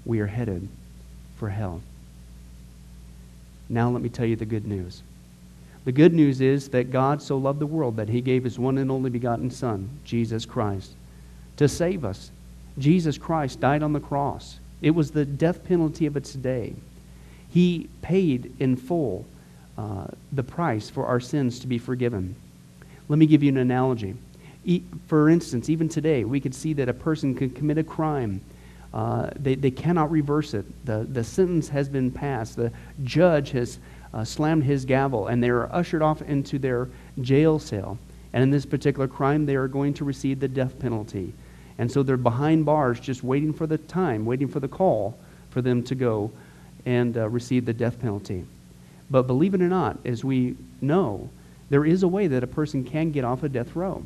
We 0.05 0.19
are 0.19 0.27
headed 0.27 0.67
for 1.37 1.49
hell. 1.49 1.81
Now, 3.69 3.89
let 3.89 4.01
me 4.01 4.09
tell 4.09 4.25
you 4.25 4.35
the 4.35 4.45
good 4.45 4.67
news. 4.67 5.01
The 5.85 5.91
good 5.91 6.13
news 6.13 6.41
is 6.41 6.69
that 6.69 6.91
God 6.91 7.21
so 7.21 7.37
loved 7.37 7.59
the 7.59 7.65
world 7.65 7.95
that 7.95 8.09
he 8.09 8.21
gave 8.21 8.43
his 8.43 8.59
one 8.59 8.77
and 8.77 8.91
only 8.91 9.09
begotten 9.09 9.49
Son, 9.49 9.89
Jesus 10.03 10.45
Christ, 10.45 10.91
to 11.57 11.67
save 11.67 12.05
us. 12.05 12.31
Jesus 12.77 13.17
Christ 13.17 13.59
died 13.59 13.81
on 13.81 13.93
the 13.93 13.99
cross. 13.99 14.59
It 14.81 14.91
was 14.91 15.11
the 15.11 15.25
death 15.25 15.63
penalty 15.63 16.05
of 16.05 16.15
its 16.15 16.33
day. 16.33 16.75
He 17.49 17.89
paid 18.01 18.53
in 18.59 18.75
full 18.75 19.25
uh, 19.77 20.07
the 20.31 20.43
price 20.43 20.89
for 20.89 21.05
our 21.05 21.19
sins 21.19 21.59
to 21.59 21.67
be 21.67 21.77
forgiven. 21.77 22.35
Let 23.09 23.19
me 23.19 23.25
give 23.25 23.43
you 23.43 23.49
an 23.49 23.57
analogy. 23.57 24.15
For 25.07 25.29
instance, 25.29 25.69
even 25.69 25.89
today, 25.89 26.23
we 26.23 26.39
could 26.39 26.53
see 26.53 26.73
that 26.73 26.87
a 26.87 26.93
person 26.93 27.35
could 27.35 27.55
commit 27.55 27.77
a 27.77 27.83
crime. 27.83 28.41
Uh, 28.93 29.29
they, 29.35 29.55
they 29.55 29.71
cannot 29.71 30.11
reverse 30.11 30.53
it. 30.53 30.65
The, 30.85 31.07
the 31.09 31.23
sentence 31.23 31.69
has 31.69 31.89
been 31.89 32.11
passed. 32.11 32.57
The 32.57 32.71
judge 33.03 33.51
has 33.51 33.79
uh, 34.13 34.23
slammed 34.23 34.63
his 34.63 34.85
gavel, 34.85 35.27
and 35.27 35.41
they 35.41 35.49
are 35.49 35.73
ushered 35.73 36.01
off 36.01 36.21
into 36.21 36.59
their 36.59 36.89
jail 37.21 37.57
cell. 37.57 37.97
And 38.33 38.43
in 38.43 38.51
this 38.51 38.65
particular 38.65 39.07
crime, 39.07 39.45
they 39.45 39.55
are 39.55 39.67
going 39.67 39.93
to 39.95 40.05
receive 40.05 40.39
the 40.39 40.47
death 40.47 40.77
penalty. 40.79 41.33
And 41.77 41.91
so 41.91 42.03
they're 42.03 42.17
behind 42.17 42.65
bars 42.65 42.99
just 42.99 43.23
waiting 43.23 43.53
for 43.53 43.65
the 43.65 43.77
time, 43.77 44.25
waiting 44.25 44.47
for 44.47 44.59
the 44.59 44.67
call 44.67 45.17
for 45.49 45.61
them 45.61 45.83
to 45.83 45.95
go 45.95 46.31
and 46.85 47.17
uh, 47.17 47.27
receive 47.29 47.65
the 47.65 47.73
death 47.73 47.99
penalty. 47.99 48.45
But 49.09 49.23
believe 49.23 49.53
it 49.53 49.61
or 49.61 49.67
not, 49.67 49.97
as 50.05 50.23
we 50.23 50.55
know, 50.79 51.29
there 51.69 51.85
is 51.85 52.03
a 52.03 52.07
way 52.07 52.27
that 52.27 52.43
a 52.43 52.47
person 52.47 52.83
can 52.83 53.11
get 53.11 53.23
off 53.23 53.43
a 53.43 53.49
death 53.49 53.75
row. 53.75 54.05